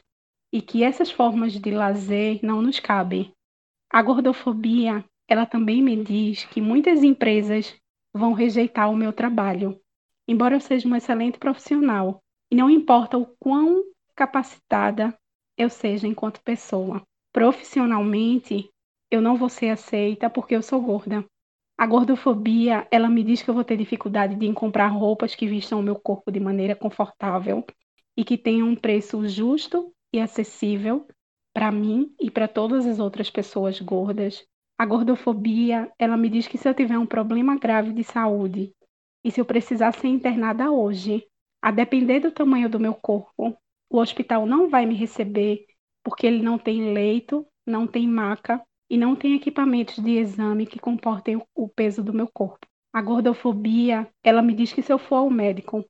e 0.53 0.61
que 0.61 0.83
essas 0.83 1.09
formas 1.09 1.53
de 1.53 1.71
lazer 1.71 2.39
não 2.43 2.61
nos 2.61 2.79
cabem. 2.79 3.33
A 3.91 4.03
gordofobia, 4.03 5.03
ela 5.27 5.47
também 5.47 5.81
me 5.81 5.95
diz 5.95 6.45
que 6.45 6.61
muitas 6.61 7.03
empresas 7.03 7.75
vão 8.13 8.33
rejeitar 8.33 8.91
o 8.91 8.95
meu 8.95 9.11
trabalho, 9.11 9.81
embora 10.27 10.57
eu 10.57 10.59
seja 10.59 10.87
um 10.87 10.95
excelente 10.95 11.39
profissional, 11.39 12.21
e 12.51 12.55
não 12.55 12.69
importa 12.69 13.17
o 13.17 13.25
quão 13.39 13.83
capacitada 14.15 15.17
eu 15.57 15.71
seja 15.71 16.07
enquanto 16.07 16.43
pessoa. 16.43 17.01
Profissionalmente, 17.33 18.69
eu 19.09 19.23
não 19.23 19.37
vou 19.37 19.49
ser 19.49 19.69
aceita 19.69 20.29
porque 20.29 20.55
eu 20.55 20.61
sou 20.61 20.79
gorda. 20.79 21.25
A 21.77 21.85
gordofobia, 21.85 22.87
ela 22.91 23.09
me 23.09 23.23
diz 23.23 23.41
que 23.41 23.49
eu 23.49 23.53
vou 23.53 23.63
ter 23.63 23.77
dificuldade 23.77 24.35
de 24.35 24.53
comprar 24.53 24.87
roupas 24.87 25.35
que 25.35 25.47
vistam 25.47 25.79
o 25.79 25.83
meu 25.83 25.95
corpo 25.95 26.31
de 26.31 26.39
maneira 26.39 26.75
confortável 26.75 27.65
e 28.15 28.23
que 28.23 28.37
tenham 28.37 28.69
um 28.69 28.75
preço 28.75 29.27
justo 29.27 29.93
e 30.13 30.19
acessível 30.19 31.07
para 31.53 31.71
mim 31.71 32.13
e 32.19 32.29
para 32.31 32.47
todas 32.47 32.85
as 32.85 32.99
outras 32.99 33.29
pessoas 33.29 33.79
gordas. 33.79 34.45
A 34.77 34.85
gordofobia, 34.85 35.91
ela 35.97 36.17
me 36.17 36.29
diz 36.29 36.47
que 36.47 36.57
se 36.57 36.67
eu 36.67 36.73
tiver 36.73 36.97
um 36.97 37.05
problema 37.05 37.57
grave 37.57 37.91
de 37.93 38.03
saúde 38.03 38.73
E 39.23 39.31
se 39.31 39.39
eu 39.41 39.45
precisar 39.45 39.93
ser 39.93 40.07
internada 40.07 40.71
hoje, 40.71 41.25
a 41.61 41.71
depender 41.71 42.19
do 42.19 42.31
tamanho 42.31 42.69
do 42.69 42.79
meu 42.79 42.93
corpo, 42.93 43.57
o 43.89 43.97
hospital 43.99 44.45
não 44.45 44.69
vai 44.69 44.85
me 44.85 44.95
receber 44.95 45.65
porque 46.03 46.27
ele 46.27 46.41
não 46.41 46.57
tem 46.57 46.93
leito, 46.93 47.45
não 47.65 47.87
tem 47.87 48.07
maca 48.07 48.61
e 48.93 48.97
não 48.97 49.15
tem 49.15 49.33
equipamentos 49.33 49.97
de 49.97 50.19
exame 50.19 50.67
que 50.67 50.77
comportem 50.77 51.41
o 51.55 51.67
peso 51.67 52.03
do 52.03 52.13
meu 52.13 52.27
corpo. 52.31 52.67
A 52.93 53.01
gordofobia, 53.01 54.07
ela 54.23 54.39
me 54.39 54.53
diz 54.53 54.71
que 54.71 54.83
se 54.83 54.93
eu 54.93 54.99
for 54.99 55.15
ao 55.15 55.31
médico, 55.31 55.83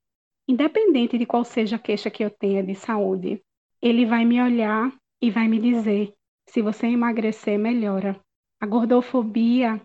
independente 0.47 1.17
de 1.17 1.25
qual 1.25 1.43
seja 1.43 1.75
a 1.75 1.79
queixa 1.79 2.09
que 2.09 2.23
eu 2.23 2.29
tenha 2.29 2.63
de 2.63 2.73
saúde, 2.75 3.43
ele 3.81 4.05
vai 4.05 4.23
me 4.23 4.41
olhar 4.41 4.89
e 5.21 5.29
vai 5.29 5.49
me 5.49 5.59
dizer: 5.59 6.13
se 6.47 6.61
você 6.61 6.87
emagrecer, 6.87 7.59
melhora. 7.59 8.17
A 8.61 8.65
gordofobia, 8.65 9.81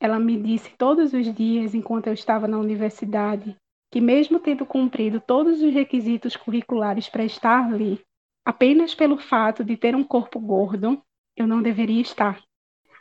ela 0.00 0.20
me 0.20 0.40
disse 0.40 0.70
todos 0.78 1.12
os 1.12 1.34
dias, 1.34 1.74
enquanto 1.74 2.06
eu 2.06 2.12
estava 2.12 2.46
na 2.46 2.56
universidade, 2.56 3.56
que, 3.90 4.00
mesmo 4.00 4.38
tendo 4.38 4.64
cumprido 4.64 5.20
todos 5.20 5.60
os 5.60 5.74
requisitos 5.74 6.36
curriculares 6.36 7.08
para 7.08 7.24
estar 7.24 7.66
ali, 7.66 8.00
apenas 8.44 8.94
pelo 8.94 9.18
fato 9.18 9.64
de 9.64 9.76
ter 9.76 9.96
um 9.96 10.04
corpo 10.04 10.38
gordo, 10.38 11.02
eu 11.36 11.48
não 11.48 11.60
deveria 11.60 12.00
estar. 12.00 12.40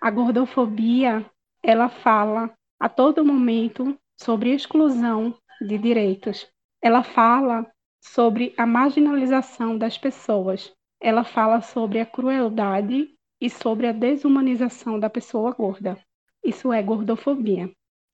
A 0.01 0.10
gordofobia, 0.10 1.25
ela 1.62 1.89
fala 1.89 2.53
a 2.79 2.88
todo 2.88 3.25
momento 3.25 3.98
sobre 4.18 4.53
exclusão 4.53 5.36
de 5.62 5.77
direitos. 5.77 6.48
Ela 6.82 7.03
fala 7.03 7.70
sobre 8.01 8.53
a 8.58 8.65
marginalização 8.65 9.77
das 9.77 9.98
pessoas. 9.98 10.74
Ela 11.01 11.24
fala 11.24 11.62
sobre 11.62 12.00
a 12.00 12.06
crueldade 12.06 13.10
e 13.41 13.50
sobre 13.50 13.88
a 13.88 13.91
desumanização 13.91 15.00
da 15.00 15.10
pessoa 15.10 15.51
gorda. 15.51 15.98
Isso 16.44 16.72
é 16.72 16.82
gordofobia. 16.82 17.70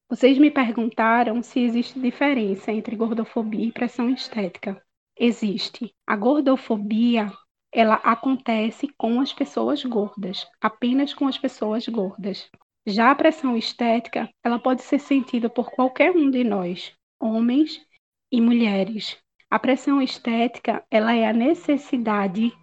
Vocês 0.10 0.38
me 0.38 0.50
perguntaram 0.50 1.42
se 1.42 1.60
existe 1.60 2.00
diferença 2.00 2.72
entre 2.72 2.96
gordofobia 2.96 3.65
e 3.65 3.72
pressão 3.72 4.10
estética. 4.10 4.82
Existe. 5.18 5.94
A 6.06 6.15
gordofobia, 6.15 7.32
ela 7.75 7.96
acontece 7.96 8.88
com 8.98 9.20
as 9.20 9.34
pessoas 9.34 9.84
gordas, 9.84 10.48
apenas 10.62 11.13
com 11.13 11.27
as 11.27 11.38
pessoas 11.38 11.86
gordas. 11.86 12.50
Já 12.88 13.12
a 13.12 13.15
pressão 13.15 13.58
estética, 13.58 14.29
ela 14.41 14.58
pode 14.58 14.82
ser 14.82 14.98
sentida 14.98 15.50
por 15.50 15.70
qualquer 15.72 16.12
um 16.12 16.32
de 16.32 16.41
nós, 16.46 16.94
homens 17.20 17.86
e 18.32 18.39
mulheres. 18.39 19.17
A 19.51 19.60
pressão 19.60 20.01
estética, 20.01 20.86
ela 20.89 21.13
é 21.13 21.27
a 21.27 21.34
necessidade 21.34 22.53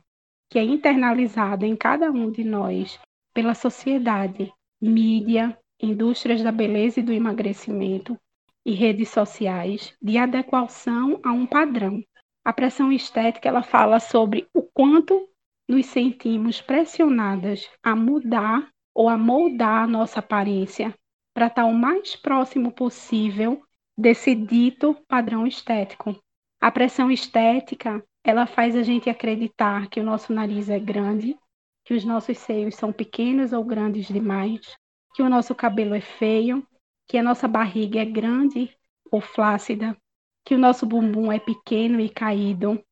que 0.51 0.59
é 0.59 0.65
internalizada 0.65 1.67
em 1.67 1.77
cada 1.77 2.11
um 2.11 2.31
de 2.31 2.43
nós 2.43 2.99
pela 3.35 3.55
sociedade, 3.55 4.51
mídia, 4.81 5.59
indústrias 5.79 6.43
da 6.43 6.51
beleza 6.51 7.01
e 7.01 7.03
do 7.03 7.13
emagrecimento 7.13 8.17
e 8.65 8.73
redes 8.73 9.11
sociais 9.11 9.95
de 10.01 10.17
adequação 10.17 11.21
a 11.23 11.33
um 11.33 11.45
padrão. 11.45 12.03
A 12.45 12.53
pressão 12.53 12.91
estética 12.91 13.49
ela 13.49 13.63
fala 13.63 14.01
sobre 14.01 14.49
o 14.55 14.62
quanto 14.75 15.29
nos 15.69 15.87
sentimos 15.87 16.61
pressionadas 16.61 17.69
a 17.83 17.95
mudar 17.95 18.69
ou 18.95 19.09
a 19.09 19.17
moldar 19.17 19.85
a 19.85 19.87
nossa 19.87 20.21
aparência 20.21 20.95
para 21.35 21.47
estar 21.47 21.65
o 21.65 21.75
mais 21.75 22.15
próximo 22.15 22.73
possível 22.73 23.63
desse 23.97 24.35
dito 24.35 24.97
padrão 25.09 25.47
estético. 25.47 26.17
A 26.61 26.71
pressão 26.71 27.11
estética, 27.11 28.05
ela 28.25 28.47
faz 28.47 28.77
a 28.77 28.83
gente 28.83 29.11
acreditar 29.11 29.89
que 29.89 30.01
o 30.01 30.05
nosso 30.05 30.33
nariz 30.33 30.69
é 30.69 30.79
grande, 30.79 31.37
que 31.85 31.95
os 31.95 32.05
nossos 32.05 32.39
seios 32.39 32.77
são 32.77 32.93
pequenos 32.93 33.53
ou 33.53 33.65
grandes 33.65 34.07
demais, 34.07 34.77
que 35.15 35.23
o 35.23 35.29
nosso 35.29 35.55
cabelo 35.55 35.95
é 35.95 36.01
feio, 36.01 36.67
que 37.09 37.19
a 37.19 37.23
nossa 37.23 37.49
barriga 37.49 38.01
é 38.01 38.05
grande 38.05 38.71
ou 39.11 39.21
flácida, 39.21 39.97
que 40.45 40.55
o 40.55 40.59
nosso 40.59 40.87
bumbum 40.87 41.31
é 41.33 41.39
pequeno 41.39 42.01
e 42.01 42.09
caído. 42.09 42.83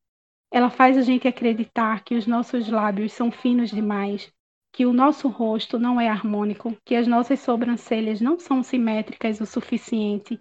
Ela 0.51 0.69
faz 0.69 0.97
a 0.97 1.01
gente 1.01 1.27
acreditar 1.27 2.03
que 2.03 2.13
os 2.13 2.27
nossos 2.27 2.67
lábios 2.67 3.13
são 3.13 3.31
finos 3.31 3.71
demais, 3.71 4.29
que 4.73 4.85
o 4.85 4.91
nosso 4.91 5.29
rosto 5.29 5.79
não 5.79 5.99
é 5.99 6.09
harmônico, 6.09 6.75
que 6.85 6.95
as 6.95 7.07
nossas 7.07 7.39
sobrancelhas 7.39 8.19
não 8.19 8.37
são 8.37 8.61
simétricas 8.61 9.39
o 9.39 9.45
suficiente 9.45 10.39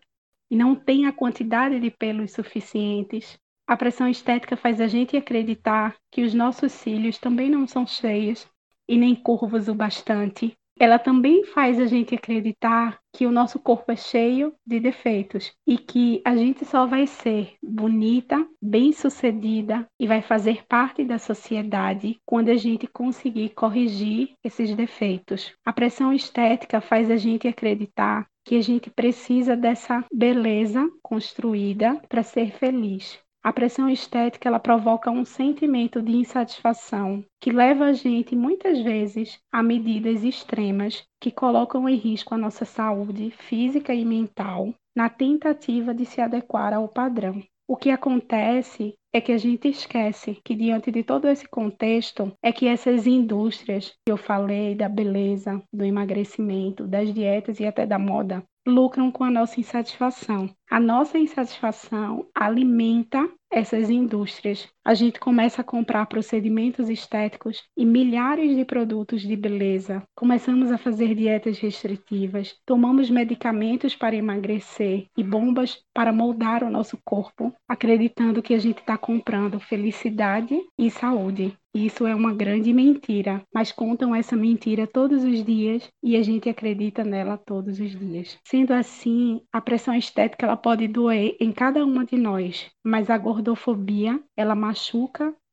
e 0.51 0.57
não 0.57 0.75
tem 0.75 1.07
a 1.07 1.13
quantidade 1.13 1.79
de 1.79 1.91
pelos 1.91 2.33
suficientes. 2.33 3.39
A 3.69 3.77
pressão 3.77 4.09
estética 4.09 4.57
faz 4.57 4.81
a 4.81 4.89
gente 4.89 5.17
acreditar 5.17 5.97
que 6.11 6.23
os 6.23 6.35
nossos 6.35 6.73
cílios 6.73 7.19
também 7.19 7.49
não 7.49 7.69
são 7.69 7.87
cheios 7.87 8.49
e 8.89 8.97
nem 8.99 9.15
curvos 9.15 9.69
o 9.69 9.75
bastante, 9.75 10.57
ela 10.81 10.99
também 10.99 11.45
faz 11.45 11.79
a 11.79 11.85
gente 11.85 12.15
acreditar 12.15 12.99
que 13.13 13.27
o 13.27 13.31
nosso 13.31 13.59
corpo 13.59 13.93
é 13.93 13.97
cheio 13.97 14.55
de 14.67 14.81
defeitos 14.81 15.53
e 15.67 15.77
que 15.77 16.23
a 16.25 16.35
gente 16.35 16.65
só 16.65 16.87
vai 16.87 17.07
ser 17.07 17.53
bonita, 17.63 18.49
bem-sucedida 18.63 19.87
e 20.01 20.07
vai 20.07 20.23
fazer 20.23 20.65
parte 20.67 21.05
da 21.05 21.19
sociedade 21.19 22.19
quando 22.25 22.49
a 22.49 22.57
gente 22.57 22.87
conseguir 22.87 23.51
corrigir 23.51 24.31
esses 24.43 24.75
defeitos. 24.75 25.53
A 25.67 25.73
pressão 25.73 26.15
estética 26.15 26.81
faz 26.81 27.11
a 27.11 27.17
gente 27.19 27.47
acreditar 27.47 28.27
que 28.43 28.57
a 28.57 28.63
gente 28.63 28.89
precisa 28.89 29.55
dessa 29.55 30.03
beleza 30.11 30.89
construída 31.03 32.01
para 32.09 32.23
ser 32.23 32.53
feliz. 32.53 33.21
A 33.43 33.55
pressão 33.55 33.89
estética 33.89 34.51
ela 34.51 34.59
provoca 34.59 35.11
um 35.11 35.25
sentimento 35.25 36.03
de 36.03 36.13
insatisfação 36.13 37.25
que 37.41 37.51
leva 37.51 37.87
a 37.87 37.93
gente 37.95 38.37
muitas 38.37 38.81
vezes 38.81 39.41
a 39.51 39.63
medidas 39.63 40.23
extremas 40.23 41.03
que 41.19 41.31
colocam 41.31 41.89
em 41.89 41.97
risco 41.97 42.35
a 42.35 42.39
nossa 42.39 42.67
saúde 42.67 43.31
física 43.31 43.95
e 43.95 44.05
mental 44.05 44.75
na 44.95 45.09
tentativa 45.09 45.95
de 45.95 46.05
se 46.05 46.21
adequar 46.21 46.75
ao 46.75 46.87
padrão. 46.87 47.43
O 47.67 47.77
que 47.77 47.89
acontece 47.89 48.95
é 49.13 49.21
que 49.21 49.33
a 49.33 49.39
gente 49.39 49.69
esquece 49.69 50.39
que 50.45 50.55
diante 50.55 50.91
de 50.91 51.03
todo 51.03 51.27
esse 51.27 51.49
contexto 51.49 52.33
é 52.43 52.53
que 52.53 52.67
essas 52.67 53.07
indústrias 53.07 53.95
que 54.05 54.13
eu 54.13 54.17
falei 54.17 54.75
da 54.75 54.89
beleza, 54.89 55.63
do 55.73 55.85
emagrecimento, 55.85 56.87
das 56.87 57.15
dietas 57.15 57.59
e 57.59 57.67
até 57.67 57.87
da 57.87 57.99
moda, 57.99 58.45
lucram 58.67 59.11
com 59.11 59.25
a 59.25 59.31
nossa 59.31 59.59
insatisfação. 59.59 60.55
A 60.71 60.79
nossa 60.79 61.19
insatisfação 61.19 62.29
alimenta 62.35 63.29
essas 63.51 63.91
indústrias. 63.91 64.69
A 64.83 64.95
gente 64.95 65.21
começa 65.21 65.61
a 65.61 65.65
comprar 65.65 66.07
procedimentos 66.07 66.89
estéticos 66.89 67.63
e 67.77 67.85
milhares 67.85 68.57
de 68.57 68.65
produtos 68.65 69.21
de 69.21 69.37
beleza. 69.37 70.03
Começamos 70.17 70.73
a 70.73 70.79
fazer 70.79 71.15
dietas 71.15 71.59
restritivas, 71.59 72.57
tomamos 72.65 73.11
medicamentos 73.11 73.95
para 73.95 74.17
emagrecer 74.17 75.07
e 75.17 75.23
bombas 75.23 75.79
para 75.95 76.13
moldar 76.13 76.65
o 76.65 76.71
nosso 76.71 76.99
corpo, 77.05 77.53
acreditando 77.69 78.43
que 78.43 78.55
a 78.55 78.59
gente 78.59 78.79
está 78.79 78.97
comprando 78.97 79.61
felicidade 79.61 80.59
e 80.79 80.91
saúde. 80.91 81.55
Isso 81.73 82.05
é 82.05 82.13
uma 82.13 82.35
grande 82.35 82.73
mentira, 82.73 83.45
mas 83.55 83.71
contam 83.71 84.13
essa 84.13 84.35
mentira 84.37 84.89
todos 84.89 85.23
os 85.23 85.45
dias 85.45 85.89
e 86.03 86.17
a 86.17 86.23
gente 86.23 86.49
acredita 86.49 87.05
nela 87.05 87.39
todos 87.39 87.79
os 87.79 87.97
dias. 87.97 88.37
Sendo 88.45 88.73
assim, 88.73 89.41
a 89.53 89.61
pressão 89.61 89.95
estética 89.95 90.47
ela 90.47 90.57
pode 90.57 90.89
doer 90.89 91.37
em 91.39 91.53
cada 91.53 91.85
uma 91.85 92.05
de 92.05 92.17
nós, 92.17 92.69
mas 92.85 93.09
a 93.09 93.17
gordofobia, 93.17 94.21
ela 94.37 94.57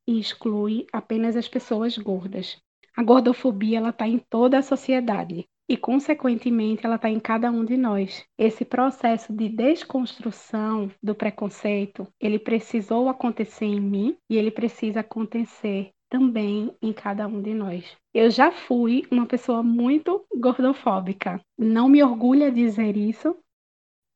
e 0.07 0.19
exclui 0.19 0.88
apenas 0.91 1.36
as 1.36 1.48
pessoas 1.48 1.98
gordas. 1.98 2.57
A 2.96 3.03
gordofobia 3.03 3.77
ela 3.77 3.89
está 3.89 4.07
em 4.07 4.17
toda 4.17 4.57
a 4.57 4.63
sociedade 4.63 5.46
e, 5.69 5.75
consequentemente, 5.75 6.86
ela 6.86 6.96
está 6.96 7.10
em 7.10 7.19
cada 7.19 7.51
um 7.51 7.65
de 7.65 7.75
nós. 7.75 8.25
Esse 8.38 8.63
processo 8.63 9.34
de 9.34 9.50
desconstrução 9.50 10.89
do 11.03 11.13
preconceito, 11.13 12.07
ele 12.19 12.39
precisou 12.39 13.10
acontecer 13.10 13.65
em 13.65 13.81
mim 13.81 14.17
e 14.29 14.38
ele 14.38 14.50
precisa 14.50 15.01
acontecer 15.01 15.91
também 16.10 16.74
em 16.81 16.93
cada 16.93 17.27
um 17.27 17.41
de 17.41 17.53
nós. 17.53 17.98
Eu 18.13 18.31
já 18.31 18.51
fui 18.51 19.03
uma 19.12 19.25
pessoa 19.25 19.62
muito 19.62 20.25
gordofóbica. 20.36 21.41
Não 21.57 21.89
me 21.89 22.01
orgulha 22.01 22.51
dizer 22.51 22.96
isso, 22.96 23.36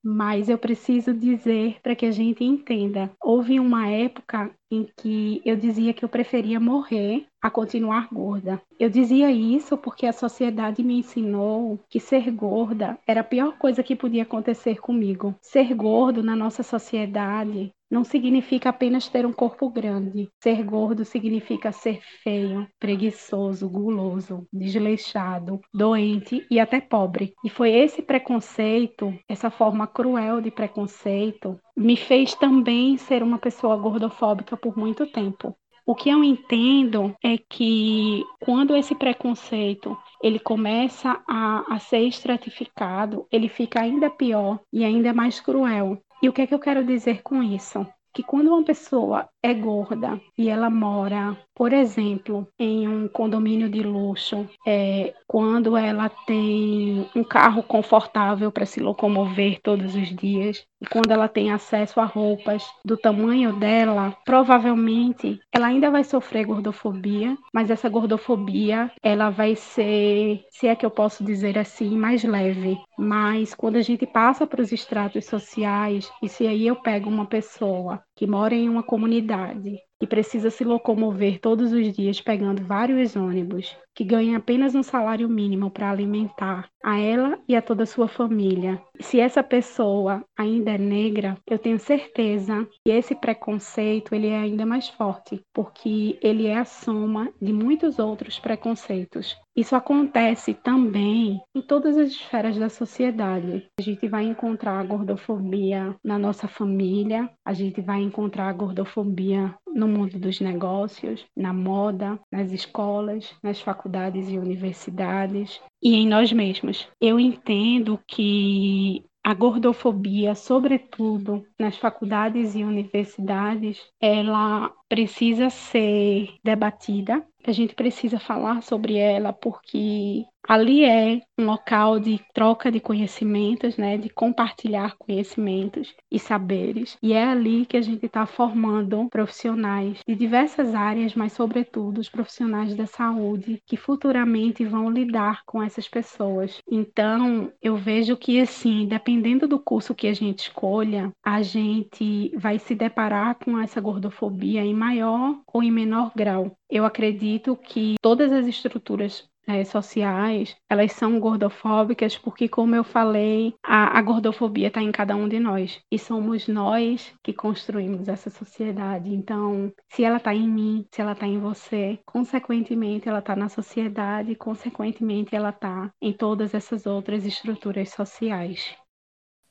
mas 0.03 0.49
eu 0.49 0.57
preciso 0.57 1.13
dizer 1.13 1.79
para 1.83 1.95
que 1.95 2.05
a 2.05 2.11
gente 2.11 2.43
entenda. 2.43 3.11
Houve 3.21 3.59
uma 3.59 3.87
época 3.87 4.49
em 4.71 4.87
que 4.97 5.41
eu 5.45 5.55
dizia 5.55 5.93
que 5.93 6.05
eu 6.05 6.09
preferia 6.09 6.59
morrer 6.59 7.25
a 7.41 7.49
continuar 7.49 8.07
gorda. 8.11 8.61
Eu 8.79 8.89
dizia 8.89 9.31
isso 9.31 9.77
porque 9.77 10.05
a 10.05 10.13
sociedade 10.13 10.83
me 10.83 10.99
ensinou 10.99 11.79
que 11.89 11.99
ser 11.99 12.31
gorda 12.31 12.97
era 13.05 13.21
a 13.21 13.25
pior 13.25 13.57
coisa 13.57 13.83
que 13.83 13.95
podia 13.95 14.23
acontecer 14.23 14.79
comigo. 14.79 15.35
Ser 15.41 15.73
gordo 15.73 16.23
na 16.23 16.35
nossa 16.35 16.63
sociedade 16.63 17.73
não 17.91 18.05
significa 18.05 18.69
apenas 18.69 19.09
ter 19.09 19.25
um 19.25 19.33
corpo 19.33 19.69
grande. 19.69 20.29
Ser 20.41 20.63
gordo 20.63 21.03
significa 21.03 21.73
ser 21.73 21.99
feio, 22.23 22.65
preguiçoso, 22.79 23.67
guloso, 23.67 24.47
desleixado, 24.53 25.59
doente 25.73 26.45
e 26.49 26.57
até 26.57 26.79
pobre. 26.79 27.33
E 27.43 27.49
foi 27.49 27.71
esse 27.71 28.01
preconceito, 28.01 29.13
essa 29.27 29.49
forma 29.49 29.85
cruel 29.85 30.39
de 30.39 30.49
preconceito, 30.49 31.59
me 31.75 31.95
fez 31.95 32.33
também 32.35 32.97
ser 32.97 33.23
uma 33.23 33.37
pessoa 33.37 33.75
gordofóbica 33.77 34.55
por 34.57 34.77
muito 34.77 35.05
tempo. 35.07 35.55
O 35.85 35.95
que 35.95 36.09
eu 36.09 36.23
entendo 36.23 37.15
é 37.23 37.37
que 37.37 38.23
quando 38.39 38.75
esse 38.75 38.93
preconceito 38.95 39.97
ele 40.21 40.39
começa 40.39 41.21
a, 41.27 41.73
a 41.73 41.79
ser 41.79 42.01
estratificado, 42.07 43.25
ele 43.31 43.49
fica 43.49 43.81
ainda 43.81 44.09
pior 44.09 44.59
e 44.71 44.83
ainda 44.85 45.13
mais 45.13 45.39
cruel, 45.39 45.97
E 46.21 46.29
o 46.29 46.33
que 46.33 46.41
é 46.43 46.47
que 46.47 46.53
eu 46.53 46.59
quero 46.59 46.85
dizer 46.85 47.21
com 47.23 47.41
isso? 47.41 47.85
Que 48.13 48.21
quando 48.21 48.49
uma 48.49 48.63
pessoa 48.63 49.27
é 49.41 49.53
gorda 49.53 50.21
e 50.37 50.49
ela 50.49 50.69
mora, 50.69 51.35
por 51.55 51.73
exemplo, 51.73 52.47
em 52.59 52.87
um 52.87 53.07
condomínio 53.07 53.69
de 53.69 53.81
luxo, 53.81 54.47
é, 54.67 55.13
quando 55.25 55.75
ela 55.75 56.09
tem 56.09 57.09
um 57.15 57.23
carro 57.23 57.63
confortável 57.63 58.51
para 58.51 58.65
se 58.65 58.79
locomover 58.79 59.59
todos 59.63 59.95
os 59.95 60.09
dias, 60.15 60.63
e 60.81 60.85
quando 60.87 61.11
ela 61.11 61.27
tem 61.27 61.51
acesso 61.51 61.99
a 61.99 62.05
roupas 62.05 62.63
do 62.83 62.97
tamanho 62.97 63.53
dela, 63.53 64.17
provavelmente 64.25 65.39
ela 65.53 65.67
ainda 65.67 65.91
vai 65.91 66.03
sofrer 66.03 66.45
gordofobia, 66.45 67.37
mas 67.53 67.69
essa 67.69 67.87
gordofobia 67.87 68.91
ela 69.03 69.29
vai 69.29 69.55
ser, 69.55 70.43
se 70.49 70.67
é 70.67 70.75
que 70.75 70.85
eu 70.85 70.91
posso 70.91 71.23
dizer 71.23 71.57
assim, 71.57 71.95
mais 71.95 72.23
leve. 72.23 72.77
Mas 72.97 73.53
quando 73.53 73.75
a 73.75 73.81
gente 73.81 74.07
passa 74.07 74.47
para 74.47 74.61
os 74.61 74.71
estratos 74.71 75.25
sociais, 75.25 76.11
e 76.21 76.27
se 76.27 76.47
aí 76.47 76.65
eu 76.65 76.75
pego 76.75 77.09
uma 77.09 77.25
pessoa 77.27 78.01
que 78.21 78.27
mora 78.27 78.53
em 78.53 78.69
uma 78.69 78.83
comunidade 78.83 79.79
que 79.99 80.05
precisa 80.05 80.51
se 80.51 80.63
locomover 80.63 81.39
todos 81.39 81.73
os 81.73 81.91
dias 81.91 82.21
pegando 82.21 82.63
vários 82.63 83.15
ônibus, 83.15 83.75
que 83.95 84.03
ganha 84.03 84.37
apenas 84.37 84.75
um 84.75 84.83
salário 84.83 85.27
mínimo 85.27 85.71
para 85.71 85.89
alimentar 85.89 86.69
a 86.83 86.99
ela 86.99 87.39
e 87.47 87.55
a 87.55 87.61
toda 87.61 87.81
a 87.81 87.87
sua 87.87 88.07
família. 88.07 88.79
Se 88.99 89.19
essa 89.19 89.41
pessoa 89.43 90.23
ainda 90.37 90.71
é 90.71 90.77
negra, 90.77 91.35
eu 91.49 91.57
tenho 91.57 91.79
certeza 91.79 92.67
que 92.83 92.91
esse 92.91 93.15
preconceito 93.15 94.13
ele 94.13 94.27
é 94.27 94.37
ainda 94.37 94.65
mais 94.67 94.87
forte, 94.89 95.41
porque 95.51 96.19
ele 96.21 96.45
é 96.45 96.57
a 96.57 96.65
soma 96.65 97.31
de 97.41 97.51
muitos 97.51 97.97
outros 97.97 98.39
preconceitos. 98.39 99.35
Isso 99.55 99.75
acontece 99.75 100.53
também 100.53 101.41
em 101.53 101.61
todas 101.61 101.97
as 101.97 102.11
esferas 102.11 102.57
da 102.57 102.69
sociedade. 102.69 103.67
A 103.79 103.81
gente 103.81 104.07
vai 104.07 104.23
encontrar 104.23 104.79
a 104.79 104.83
gordofobia 104.83 105.95
na 106.03 106.17
nossa 106.17 106.47
família, 106.47 107.29
a 107.45 107.53
gente 107.53 107.81
vai 107.81 108.01
encontrar 108.01 108.47
a 108.47 108.53
gordofobia 108.53 109.53
no 109.67 109.87
mundo 109.87 110.17
dos 110.17 110.39
negócios, 110.39 111.25
na 111.35 111.53
moda, 111.53 112.19
nas 112.31 112.51
escolas, 112.51 113.35
nas 113.43 113.59
faculdades 113.59 114.29
e 114.29 114.37
universidades 114.37 115.59
e 115.81 115.95
em 115.95 116.07
nós 116.07 116.31
mesmos. 116.31 116.87
Eu 116.99 117.19
entendo 117.19 117.99
que 118.07 119.03
a 119.23 119.33
gordofobia, 119.33 120.33
sobretudo 120.33 121.45
nas 121.59 121.77
faculdades 121.77 122.55
e 122.55 122.63
universidades, 122.63 123.79
ela 124.01 124.71
precisa 124.89 125.49
ser 125.49 126.33
debatida, 126.43 127.23
a 127.49 127.53
gente 127.53 127.75
precisa 127.75 128.19
falar 128.19 128.61
sobre 128.61 128.97
ela 128.97 129.33
porque 129.33 130.25
ali 130.47 130.83
é 130.83 131.21
um 131.37 131.45
local 131.45 131.99
de 131.99 132.19
troca 132.33 132.71
de 132.71 132.79
conhecimentos, 132.79 133.77
né, 133.77 133.97
de 133.97 134.09
compartilhar 134.09 134.95
conhecimentos 134.97 135.93
e 136.11 136.19
saberes, 136.19 136.97
e 137.01 137.13
é 137.13 137.23
ali 137.23 137.65
que 137.65 137.77
a 137.77 137.81
gente 137.81 138.05
está 138.05 138.25
formando 138.25 139.07
profissionais 139.09 139.99
de 140.07 140.15
diversas 140.15 140.75
áreas, 140.75 141.15
mas 141.15 141.33
sobretudo 141.33 141.99
os 141.99 142.09
profissionais 142.09 142.75
da 142.75 142.85
saúde 142.85 143.61
que 143.65 143.77
futuramente 143.77 144.65
vão 144.65 144.89
lidar 144.89 145.41
com 145.45 145.61
essas 145.61 145.87
pessoas. 145.87 146.59
Então, 146.69 147.51
eu 147.61 147.75
vejo 147.75 148.15
que 148.17 148.39
assim, 148.39 148.87
dependendo 148.87 149.47
do 149.47 149.59
curso 149.59 149.95
que 149.95 150.07
a 150.07 150.13
gente 150.13 150.39
escolha, 150.39 151.11
a 151.23 151.41
gente 151.41 152.31
vai 152.37 152.59
se 152.59 152.75
deparar 152.75 153.35
com 153.43 153.59
essa 153.59 153.81
gordofobia 153.81 154.63
em 154.63 154.73
maior 154.73 155.39
ou 155.51 155.63
em 155.63 155.71
menor 155.71 156.11
grau. 156.15 156.51
Eu 156.69 156.85
acredito 156.85 157.55
que 157.55 157.95
todas 158.01 158.31
as 158.31 158.47
estruturas 158.47 159.29
é, 159.55 159.63
sociais, 159.63 160.55
elas 160.69 160.91
são 160.93 161.19
gordofóbicas 161.19 162.17
porque, 162.17 162.47
como 162.47 162.75
eu 162.75 162.83
falei, 162.83 163.53
a, 163.63 163.97
a 163.97 164.01
gordofobia 164.01 164.67
está 164.67 164.81
em 164.81 164.91
cada 164.91 165.15
um 165.15 165.27
de 165.27 165.39
nós 165.39 165.79
e 165.91 165.97
somos 165.99 166.47
nós 166.47 167.13
que 167.23 167.33
construímos 167.33 168.07
essa 168.07 168.29
sociedade. 168.29 169.13
Então, 169.13 169.71
se 169.89 170.03
ela 170.03 170.17
está 170.17 170.33
em 170.33 170.47
mim, 170.47 170.85
se 170.91 171.01
ela 171.01 171.13
está 171.13 171.27
em 171.27 171.39
você, 171.39 171.99
consequentemente 172.05 173.07
ela 173.07 173.19
está 173.19 173.35
na 173.35 173.49
sociedade, 173.49 174.35
consequentemente 174.35 175.35
ela 175.35 175.49
está 175.49 175.91
em 176.01 176.13
todas 176.13 176.53
essas 176.53 176.85
outras 176.85 177.25
estruturas 177.25 177.89
sociais. 177.89 178.75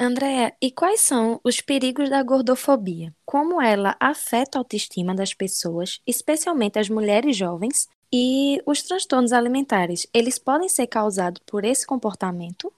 Andréa, 0.02 0.57
e 0.62 0.71
quais 0.71 1.02
são 1.02 1.38
os 1.45 1.61
perigos 1.61 2.09
da 2.09 2.23
gordofobia? 2.23 3.14
Como 3.23 3.61
ela 3.61 3.95
afeta 4.00 4.57
a 4.57 4.61
autoestima 4.61 5.14
das 5.14 5.35
pessoas, 5.35 6.00
especialmente 6.07 6.78
as 6.78 6.88
mulheres 6.88 7.37
jovens? 7.37 7.87
E 8.12 8.61
os 8.67 8.83
transtornos 8.83 9.33
alimentares, 9.33 10.06
eles 10.13 10.39
podem 10.39 10.69
ser 10.69 10.89
causados 10.89 11.41
por 11.47 11.65
esse 11.65 11.87
comportamento? 11.87 12.73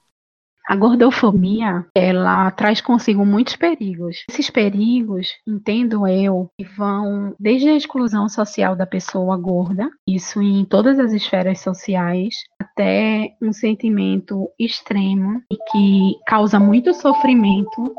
A 0.68 0.76
gordofobia, 0.76 1.84
ela 1.94 2.50
traz 2.52 2.80
consigo 2.80 3.26
muitos 3.26 3.56
perigos. 3.56 4.24
Esses 4.30 4.48
perigos, 4.48 5.28
entendo 5.46 6.06
eu, 6.06 6.48
vão 6.76 7.34
desde 7.38 7.68
a 7.68 7.74
exclusão 7.74 8.28
social 8.28 8.76
da 8.76 8.86
pessoa 8.86 9.36
gorda, 9.36 9.90
isso 10.06 10.40
em 10.40 10.64
todas 10.64 11.00
as 11.00 11.12
esferas 11.12 11.60
sociais, 11.60 12.34
até 12.60 13.34
um 13.42 13.52
sentimento 13.52 14.48
extremo 14.58 15.42
e 15.50 15.56
que 15.56 16.18
causa 16.26 16.60
muito 16.60 16.94
sofrimento 16.94 17.92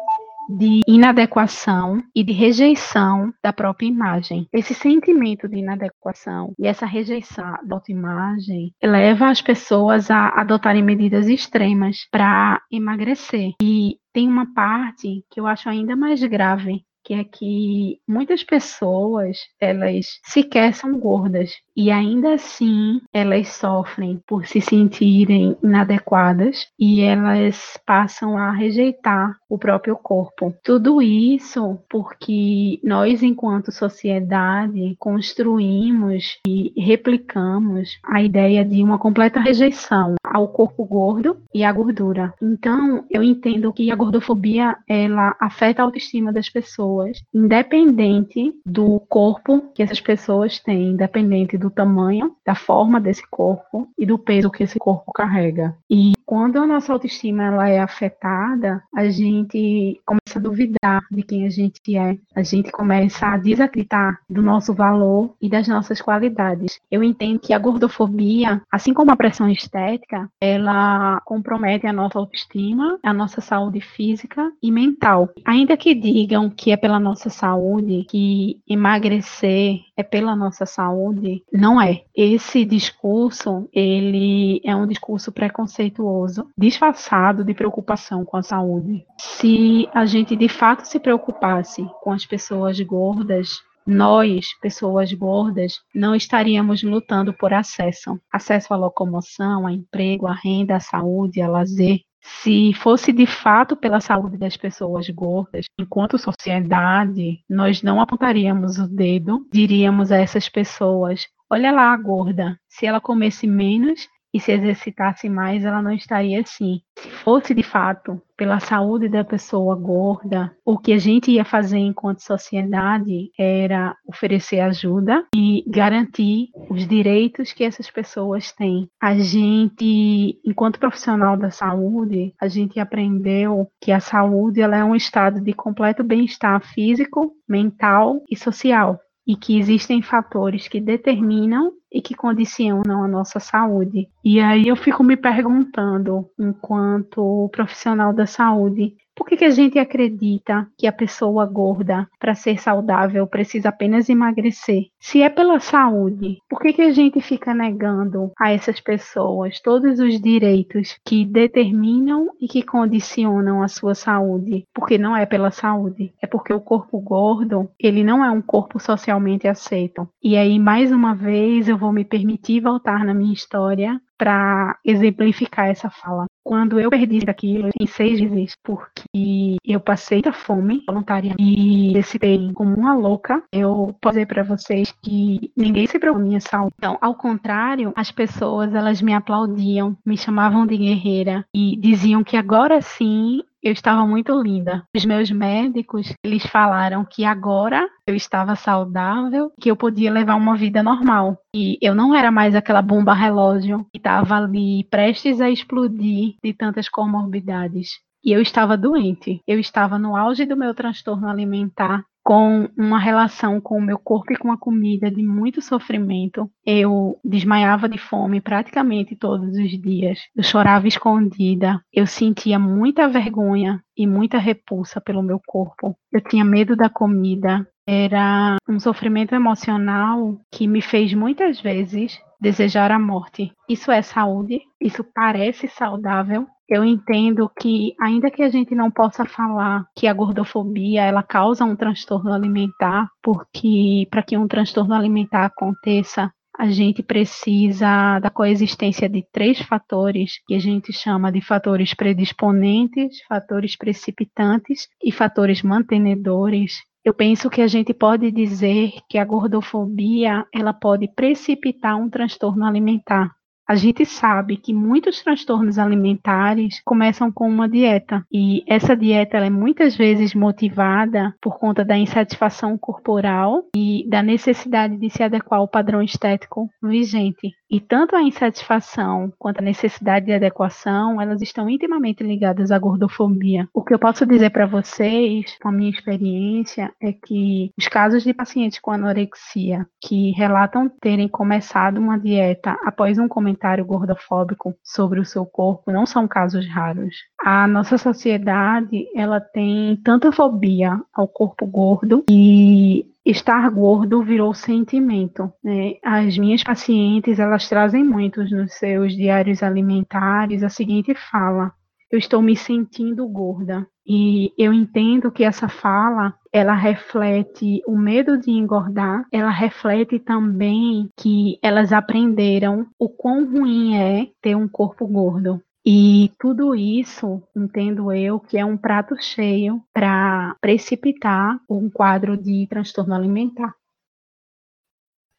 de 0.50 0.82
inadequação 0.88 2.04
e 2.16 2.24
de 2.24 2.34
rejeição 2.34 3.34
da 3.44 3.54
própria 3.54 3.88
imagem. 3.88 4.48
Esse 4.54 4.74
sentimento 4.74 5.48
de 5.48 5.58
inadequação 5.58 6.54
e 6.60 6.68
essa 6.68 6.86
rejeição 6.86 7.58
da 7.66 7.76
autoimagem 7.76 8.74
leva 8.82 9.30
as 9.30 9.42
pessoas 9.42 10.10
a 10.12 10.30
adotarem 10.30 10.84
medidas 10.84 11.28
extremas 11.28 12.08
para 12.12 12.62
emagrecer. 12.72 13.52
E 13.62 13.98
tem 14.14 14.28
uma 14.28 14.54
parte 14.54 15.24
que 15.32 15.40
eu 15.40 15.48
acho 15.48 15.70
ainda 15.70 15.96
mais 15.96 16.24
grave, 16.24 16.84
que 17.04 17.14
é 17.14 17.24
que 17.24 18.00
muitas 18.08 18.44
pessoas 18.44 19.38
elas 19.60 20.20
sequer 20.24 20.74
são 20.74 20.98
gordas 20.98 21.52
e 21.76 21.92
ainda 21.92 22.34
assim 22.34 23.02
elas 23.12 23.50
sofrem 23.50 24.22
por 24.28 24.46
se 24.46 24.62
sentirem 24.62 25.58
inadequadas 25.64 26.68
e 26.80 27.02
elas 27.02 27.80
passam 27.86 28.38
a 28.38 28.52
rejeitar 28.52 29.38
o 29.50 29.58
próprio 29.58 29.96
corpo. 29.96 30.54
Tudo 30.64 31.02
isso 31.02 31.80
porque 31.90 32.80
nós, 32.84 33.22
enquanto 33.22 33.72
sociedade, 33.72 34.96
construímos 35.00 36.40
e 36.48 36.74
replicamos 36.78 38.00
a 38.04 38.22
ideia 38.22 38.64
de 38.66 38.84
uma 38.84 38.98
completa 38.98 39.40
rejeição 39.40 40.16
ao 40.24 40.48
corpo 40.48 40.84
gordo 40.86 41.38
e 41.54 41.64
à 41.64 41.72
gordura. 41.72 42.34
Então, 42.42 43.06
eu 43.10 43.24
entendo 43.24 43.72
que 43.72 43.92
a 43.92 43.96
gordofobia 43.96 44.76
ela 44.88 45.36
afeta 45.40 45.82
a 45.82 45.86
autoestima 45.86 46.34
das 46.34 46.50
pessoas, 46.50 47.20
independente 47.34 48.54
do 48.66 49.00
corpo 49.02 49.72
que 49.76 49.84
essas 49.84 50.02
pessoas 50.02 50.60
têm, 50.60 50.92
independente 50.92 51.58
do 51.64 51.70
tamanho, 51.70 52.36
da 52.46 52.54
forma 52.54 53.00
desse 53.00 53.24
corpo 53.30 53.88
e 53.98 54.06
do 54.06 54.20
peso 54.20 54.52
que 54.52 54.64
esse 54.64 54.78
corpo 54.78 55.12
carrega. 55.14 55.76
E 55.90 56.14
quando 56.26 56.58
a 56.58 56.68
nossa 56.68 56.92
autoestima 56.92 57.44
ela 57.44 57.70
é 57.70 57.80
afetada, 57.80 58.84
a 58.94 59.08
gente 59.10 60.02
começa 60.06 60.38
a 60.38 60.42
duvidar 60.42 61.06
de 61.10 61.24
quem 61.24 61.46
a 61.46 61.50
gente 61.50 61.96
é. 61.96 62.18
A 62.36 62.44
gente 62.44 62.72
começa 62.72 63.28
a 63.28 63.38
desacreditar 63.38 64.20
do 64.30 64.42
nosso 64.42 64.74
valor 64.74 65.36
e 65.42 65.50
das 65.50 65.68
nossas 65.68 66.02
qualidades. 66.02 66.80
Eu 66.92 67.04
entendo 67.04 67.40
que 67.40 67.54
a 67.54 67.60
gordofobia, 67.60 68.62
assim 68.72 68.94
como 68.94 69.12
a 69.12 69.16
pressão 69.16 69.50
estética, 69.50 70.30
ela 70.42 71.22
compromete 71.26 71.88
a 71.88 71.94
nossa 71.94 72.20
autoestima, 72.20 73.00
a 73.04 73.14
nossa 73.14 73.40
saúde 73.40 73.80
física 73.80 74.52
e 74.62 74.72
mental. 74.72 75.30
Ainda 75.46 75.78
que 75.78 75.94
digam 75.94 76.50
que 76.50 76.72
é 76.72 76.78
pela 76.78 77.00
nossa 77.00 77.30
saúde, 77.30 78.06
que 78.10 78.60
emagrecer 78.68 79.80
é 79.96 80.04
pela 80.04 80.36
nossa 80.36 80.66
saúde, 80.66 81.44
não 81.52 81.82
é. 81.82 82.04
Esse 82.16 82.66
discurso, 82.66 83.68
ele 83.74 84.62
é 84.64 84.76
um 84.76 84.88
discurso 84.88 85.32
preconceituoso, 85.32 86.48
disfarçado 86.58 87.44
de 87.44 87.54
preocupação 87.54 88.26
com 88.26 88.38
a 88.38 88.44
saúde. 88.44 89.06
Se 89.20 89.88
a 89.94 90.06
gente 90.06 90.36
de 90.36 90.50
fato 90.50 90.86
se 90.86 91.00
preocupasse 91.00 91.86
com 92.02 92.12
as 92.12 92.26
pessoas 92.26 92.80
gordas, 92.80 93.50
nós, 93.86 94.48
pessoas 94.62 95.12
gordas, 95.14 95.74
não 95.94 96.16
estaríamos 96.16 96.82
lutando 96.84 97.34
por 97.34 97.54
acesso. 97.54 98.20
Acesso 98.32 98.74
à 98.74 98.78
locomoção, 98.78 99.68
a 99.68 99.74
emprego, 99.74 100.26
à 100.26 100.34
renda, 100.34 100.78
à 100.78 100.80
saúde, 100.80 101.42
a 101.42 101.50
lazer. 101.50 102.00
Se 102.24 102.74
fosse 102.74 103.12
de 103.12 103.26
fato 103.26 103.76
pela 103.76 104.00
saúde 104.00 104.38
das 104.38 104.56
pessoas 104.56 105.10
gordas, 105.10 105.66
enquanto 105.78 106.18
sociedade, 106.18 107.44
nós 107.50 107.84
não 107.84 108.00
apontaríamos 108.00 108.80
o 108.80 108.88
dedo, 108.88 109.46
diríamos 109.52 110.12
a 110.12 110.18
essas 110.18 110.48
pessoas: 110.48 111.28
olha 111.50 111.72
lá 111.72 111.94
a 111.94 111.98
gorda, 111.98 112.58
se 112.68 112.86
ela 112.86 113.02
comesse 113.02 113.46
menos 113.46 114.08
e 114.34 114.40
se 114.40 114.52
exercitasse 114.52 115.30
mais, 115.30 115.64
ela 115.64 115.82
não 115.82 115.92
estaria 115.92 116.42
assim. 116.42 116.82
Se 116.98 117.10
fosse 117.10 117.54
de 117.54 117.62
fato 117.62 118.22
pela 118.36 118.60
saúde 118.60 119.08
da 119.08 119.24
pessoa 119.24 119.76
gorda, 119.76 120.52
o 120.66 120.78
que 120.78 120.92
a 120.92 120.98
gente 120.98 121.32
ia 121.32 121.46
fazer 121.46 121.78
enquanto 121.78 122.20
sociedade 122.20 123.30
era 123.38 123.96
oferecer 124.08 124.60
ajuda 124.60 125.26
e 125.36 125.64
garantir 125.68 126.50
os 126.70 126.88
direitos 126.88 127.54
que 127.54 127.64
essas 127.64 127.92
pessoas 127.92 128.52
têm. 128.52 128.90
A 129.02 129.16
gente, 129.16 130.40
enquanto 130.44 130.80
profissional 130.80 131.38
da 131.38 131.52
saúde, 131.52 132.34
a 132.42 132.48
gente 132.48 132.80
aprendeu 132.80 133.68
que 133.80 133.92
a 133.92 134.00
saúde 134.00 134.62
ela 134.62 134.78
é 134.78 134.84
um 134.84 134.96
estado 134.96 135.40
de 135.40 135.54
completo 135.54 136.04
bem-estar 136.04 136.60
físico, 136.74 137.32
mental 137.48 138.22
e 138.30 138.36
social 138.36 139.00
e 139.26 139.36
que 139.36 139.58
existem 139.58 140.02
fatores 140.02 140.68
que 140.68 140.82
determinam 140.82 141.72
e 141.94 142.02
que 142.02 142.16
condicionam 142.16 143.04
a 143.04 143.08
nossa 143.08 143.40
saúde. 143.40 144.08
E 144.24 144.40
aí 144.40 144.68
eu 144.68 144.76
fico 144.76 145.04
me 145.04 145.16
perguntando, 145.16 146.28
enquanto 146.40 147.50
profissional 147.54 148.12
da 148.12 148.26
saúde, 148.26 148.96
por 149.16 149.28
que, 149.28 149.38
que 149.38 149.46
a 149.46 149.52
gente 149.52 149.78
acredita 149.78 150.68
que 150.78 150.88
a 150.88 150.92
pessoa 150.92 151.46
gorda, 151.46 152.08
para 152.20 152.34
ser 152.34 152.60
saudável, 152.60 153.28
precisa 153.28 153.70
apenas 153.70 154.10
emagrecer? 154.10 154.86
Se 155.00 155.22
é 155.22 155.30
pela 155.30 155.60
saúde, 155.60 156.40
por 156.50 156.60
que, 156.60 156.74
que 156.74 156.82
a 156.82 156.92
gente 156.92 157.22
fica 157.22 157.54
negando 157.54 158.32
a 158.40 158.52
essas 158.52 158.80
pessoas 158.80 159.60
todos 159.62 160.00
os 160.00 160.20
direitos 160.20 160.98
que 161.06 161.26
determinam 161.26 162.30
e 162.42 162.48
que 162.48 162.64
condicionam 162.64 163.62
a 163.62 163.68
sua 163.68 163.94
saúde? 163.94 164.66
Porque 164.74 164.98
não 164.98 165.16
é 165.16 165.28
pela 165.28 165.52
saúde, 165.52 166.12
é 166.22 166.26
porque 166.26 166.52
o 166.52 166.62
corpo 166.62 167.00
gordo, 167.00 167.70
ele 167.80 168.04
não 168.04 168.26
é 168.26 168.32
um 168.32 168.42
corpo 168.42 168.80
socialmente 168.80 169.48
aceito. 169.48 170.08
E 170.24 170.36
aí, 170.36 170.58
mais 170.58 170.92
uma 170.92 171.14
vez, 171.14 171.68
eu 171.68 171.78
vou 171.84 171.92
me 171.92 172.06
permitir 172.06 172.62
voltar 172.62 173.04
na 173.04 173.14
minha 173.14 173.34
história 173.34 174.02
para 174.18 174.80
exemplificar 174.86 175.68
essa 175.68 175.90
fala. 175.90 176.26
Quando 176.46 176.80
eu 176.80 176.90
perdi 176.90 177.20
aquilo 177.28 177.70
em 177.80 177.86
seis 177.86 178.22
meses, 178.22 178.56
porque 178.64 179.58
eu 179.66 179.80
passei 179.82 180.22
da 180.22 180.32
fome 180.32 180.82
voluntária 180.88 181.36
e 181.38 181.92
decidi 181.94 182.54
como 182.54 182.74
uma 182.74 182.96
louca, 182.96 183.44
eu 183.52 183.96
posso 184.02 184.14
dizer 184.14 184.28
para 184.28 184.44
vocês 184.44 184.94
que 185.04 185.52
ninguém 185.58 185.88
se 185.88 186.00
preocupa 186.00 186.22
com 186.22 186.28
minha 186.28 186.40
saúde. 186.40 186.74
Então, 186.78 186.98
ao 187.02 187.16
contrário, 187.16 187.92
as 187.96 188.12
pessoas 188.12 188.74
elas 188.74 189.02
me 189.02 189.14
aplaudiam, 189.14 189.98
me 190.06 190.16
chamavam 190.16 190.66
de 190.66 190.78
guerreira 190.78 191.46
e 191.54 191.76
diziam 191.78 192.24
que 192.24 192.38
agora 192.38 192.82
sim 192.82 193.42
eu 193.64 193.72
estava 193.72 194.06
muito 194.06 194.38
linda. 194.42 194.84
Os 194.96 195.06
meus 195.06 195.32
médicos, 195.32 196.14
eles 196.24 196.46
falaram 196.46 197.06
que 197.06 197.24
agora 197.24 197.88
eu 198.06 198.16
estava 198.16 198.56
saudável, 198.56 199.52
que 199.60 199.72
eu 199.72 199.76
podia 199.76 200.12
levar 200.12 200.36
uma 200.36 200.58
vida 200.58 200.84
normal. 200.84 201.38
E 201.56 201.78
eu 201.82 201.96
não 201.96 202.14
era 202.14 202.30
mais 202.30 202.56
aquela 202.56 202.82
bomba 202.82 203.14
relógio 203.14 203.86
que 203.92 203.98
estava 203.98 204.36
ali 204.36 204.86
prestes 204.90 205.40
a 205.40 205.50
explodir 205.50 206.36
de 206.44 206.54
tantas 206.54 206.90
comorbidades. 206.90 208.02
E 208.24 208.32
eu 208.32 208.42
estava 208.42 208.78
doente. 208.78 209.42
Eu 209.48 209.60
estava 209.60 210.00
no 210.00 210.16
auge 210.16 210.46
do 210.46 210.56
meu 210.56 210.74
transtorno 210.74 211.28
alimentar 211.28 212.04
com 212.24 212.70
uma 212.78 212.98
relação 212.98 213.60
com 213.60 213.78
o 213.78 213.82
meu 213.82 214.00
corpo 214.00 214.32
e 214.32 214.38
com 214.38 214.52
a 214.52 214.58
comida 214.58 215.12
de 215.12 215.22
muito 215.22 215.62
sofrimento. 215.62 216.50
Eu 216.66 217.20
desmaiava 217.24 217.90
de 217.90 217.98
fome 217.98 218.40
praticamente 218.40 219.16
todos 219.16 219.50
os 219.50 219.82
dias. 219.82 220.20
Eu 220.36 220.44
chorava 220.44 220.88
escondida. 220.88 221.82
Eu 221.92 222.08
sentia 222.08 222.58
muita 222.58 223.10
vergonha 223.10 223.84
e 223.98 224.08
muita 224.08 224.38
repulsa 224.38 225.02
pelo 225.02 225.22
meu 225.22 225.40
corpo. 225.46 225.96
Eu 226.12 226.22
tinha 226.22 226.46
medo 226.46 226.76
da 226.76 226.90
comida. 226.90 227.68
Era 227.86 228.56
um 228.70 228.80
sofrimento 228.80 229.36
emocional 229.36 230.40
que 230.50 230.66
me 230.66 230.82
fez 230.82 231.14
muitas 231.14 231.60
vezes 231.60 232.18
desejar 232.40 232.92
a 232.92 233.00
morte. 233.00 233.52
Isso 233.70 233.92
é 233.92 234.02
saúde? 234.02 234.62
Isso 234.80 235.04
parece 235.14 235.68
saudável? 235.68 236.48
Eu 236.70 236.84
entendo 236.84 237.52
que, 237.60 237.94
ainda 238.00 238.32
que 238.32 238.42
a 238.42 238.50
gente 238.50 238.74
não 238.74 238.90
possa 238.90 239.26
falar 239.26 239.86
que 239.96 240.08
a 240.08 240.14
gordofobia 240.14 241.04
ela 241.04 241.22
causa 241.22 241.66
um 241.66 241.76
transtorno 241.76 242.32
alimentar, 242.32 243.10
porque 243.22 244.08
para 244.10 244.24
que 244.24 244.38
um 244.38 244.48
transtorno 244.48 244.94
alimentar 244.94 245.46
aconteça, 245.46 246.32
a 246.58 246.70
gente 246.70 247.02
precisa 247.02 248.20
da 248.20 248.30
coexistência 248.30 249.10
de 249.10 249.26
três 249.32 249.60
fatores 249.60 250.34
que 250.48 250.54
a 250.54 250.60
gente 250.60 250.94
chama 250.94 251.32
de 251.32 251.42
fatores 251.42 251.94
predisponentes, 251.94 253.22
fatores 253.28 253.76
precipitantes 253.76 254.88
e 255.04 255.12
fatores 255.12 255.64
mantenedores. 255.64 256.78
Eu 257.04 257.14
penso 257.14 257.50
que 257.50 257.62
a 257.62 257.68
gente 257.68 257.94
pode 257.94 258.32
dizer 258.32 258.94
que 259.10 259.18
a 259.18 259.26
gordofobia 259.26 260.46
ela 260.54 260.74
pode 260.74 261.08
precipitar 261.14 261.98
um 261.98 262.10
transtorno 262.10 262.66
alimentar. 262.66 263.32
A 263.74 263.76
gente 263.76 264.06
sabe 264.06 264.56
que 264.56 264.72
muitos 264.72 265.24
transtornos 265.24 265.80
alimentares 265.80 266.80
começam 266.86 267.32
com 267.32 267.50
uma 267.50 267.68
dieta 267.68 268.24
e 268.32 268.64
essa 268.68 268.96
dieta 268.96 269.38
é 269.38 269.50
muitas 269.50 269.98
vezes 269.98 270.36
motivada 270.36 271.34
por 271.42 271.58
conta 271.58 271.84
da 271.84 271.98
insatisfação 271.98 272.78
corporal 272.78 273.64
e 273.76 274.08
da 274.08 274.22
necessidade 274.22 274.96
de 274.96 275.10
se 275.10 275.24
adequar 275.24 275.60
ao 275.60 275.68
padrão 275.68 276.04
estético 276.04 276.70
vigente. 276.84 277.52
E 277.74 277.80
tanto 277.80 278.16
a 278.16 278.22
insatisfação 278.22 279.34
quanto 279.40 279.58
a 279.58 279.64
necessidade 279.64 280.28
de 280.28 280.32
adequação, 280.32 281.20
elas 281.20 281.42
estão 281.42 281.68
intimamente 281.68 282.24
ligadas 282.24 282.70
à 282.70 282.78
gordofobia. 282.78 283.68
O 283.74 283.84
que 283.84 283.92
eu 283.92 283.98
posso 283.98 284.28
dizer 284.28 284.52
para 284.52 284.68
vocês, 284.68 285.58
com 285.60 285.70
a 285.70 285.72
minha 285.72 285.90
experiência, 285.90 286.94
é 287.02 287.12
que 287.12 287.72
os 287.76 287.88
casos 287.88 288.24
de 288.24 288.32
pacientes 288.32 288.78
com 288.80 288.92
anorexia 288.92 289.88
que 290.00 290.30
relatam 290.34 290.88
terem 290.88 291.28
começado 291.28 291.98
uma 291.98 292.20
dieta 292.20 292.78
após 292.86 293.18
um 293.18 293.28
comentário 293.28 293.84
gordofóbico 293.84 294.76
sobre 294.84 295.20
o 295.20 295.26
seu 295.26 295.44
corpo 295.44 295.92
não 295.92 296.06
são 296.06 296.28
casos 296.28 296.70
raros. 296.70 297.16
A 297.44 297.66
nossa 297.66 297.98
sociedade, 297.98 299.08
ela 299.16 299.42
tem 299.42 300.00
tanta 300.04 300.32
fobia 300.32 301.02
ao 301.12 301.28
corpo 301.28 301.66
gordo 301.66 302.24
e 302.30 303.08
estar 303.26 303.70
gordo 303.70 304.24
virou 304.24 304.54
sentimento. 304.54 305.52
Né? 305.64 305.96
As 306.04 306.38
minhas 306.38 306.64
pacientes, 306.64 307.40
elas 307.40 307.68
trazem 307.68 308.04
muitos 308.04 308.52
nos 308.52 308.74
seus 308.74 309.16
diários 309.16 309.64
alimentares 309.64 310.64
a 310.64 310.70
seguinte 310.70 311.14
fala: 311.16 311.72
eu 312.14 312.20
estou 312.20 312.44
me 312.44 312.56
sentindo 312.56 313.28
gorda. 313.28 313.88
E 314.06 314.54
eu 314.56 314.72
entendo 314.72 315.32
que 315.32 315.44
essa 315.44 315.68
fala, 315.68 316.36
ela 316.52 316.76
reflete 316.76 317.82
o 317.88 317.98
medo 317.98 318.38
de 318.38 318.52
engordar, 318.52 319.26
ela 319.32 319.50
reflete 319.50 320.20
também 320.20 321.10
que 321.18 321.58
elas 321.64 321.92
aprenderam 321.92 322.86
o 323.00 323.10
quão 323.10 323.50
ruim 323.50 323.96
é 323.96 324.28
ter 324.42 324.56
um 324.56 324.68
corpo 324.68 325.08
gordo. 325.08 325.60
E 325.86 326.32
tudo 326.40 326.74
isso, 326.74 327.44
entendo 327.54 328.12
eu, 328.14 328.40
que 328.40 328.58
é 328.58 328.64
um 328.64 328.78
prato 328.78 329.16
cheio 329.22 329.84
para 329.94 330.56
precipitar 330.62 331.60
um 331.70 331.90
quadro 331.90 332.38
de 332.38 332.66
transtorno 332.68 333.14
alimentar. 333.14 333.76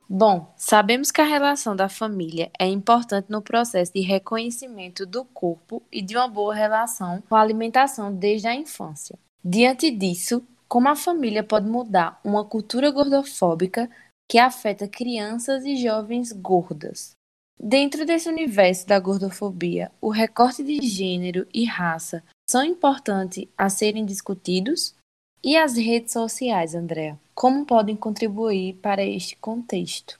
Bom, 0.06 0.52
sabemos 0.54 1.10
que 1.10 1.22
a 1.22 1.24
relação 1.24 1.74
da 1.74 1.88
família 1.88 2.50
é 2.60 2.66
importante 2.66 3.30
no 3.30 3.40
processo 3.40 3.90
de 3.94 4.02
reconhecimento 4.02 5.06
do 5.06 5.24
corpo 5.24 5.82
e 5.90 6.02
de 6.02 6.14
uma 6.14 6.28
boa 6.28 6.54
relação 6.54 7.22
com 7.22 7.34
a 7.34 7.40
alimentação 7.40 8.14
desde 8.14 8.46
a 8.46 8.54
infância. 8.54 9.18
Diante 9.42 9.90
disso, 9.90 10.46
como 10.68 10.88
a 10.88 10.96
família 10.96 11.42
pode 11.42 11.66
mudar 11.66 12.20
uma 12.22 12.44
cultura 12.44 12.90
gordofóbica 12.90 13.88
que 14.30 14.38
afeta 14.38 14.86
crianças 14.86 15.64
e 15.64 15.76
jovens 15.76 16.32
gordas? 16.32 17.16
Dentro 17.58 18.04
desse 18.04 18.28
universo 18.28 18.86
da 18.86 18.98
gordofobia, 18.98 19.90
o 20.00 20.10
recorte 20.10 20.62
de 20.62 20.80
gênero 20.86 21.46
e 21.52 21.64
raça 21.64 22.22
são 22.48 22.64
importantes 22.64 23.46
a 23.56 23.68
serem 23.68 24.04
discutidos? 24.04 24.94
E 25.42 25.56
as 25.56 25.76
redes 25.76 26.12
sociais, 26.12 26.74
Andréa, 26.74 27.18
como 27.34 27.66
podem 27.66 27.96
contribuir 27.96 28.74
para 28.76 29.04
este 29.04 29.36
contexto? 29.36 30.18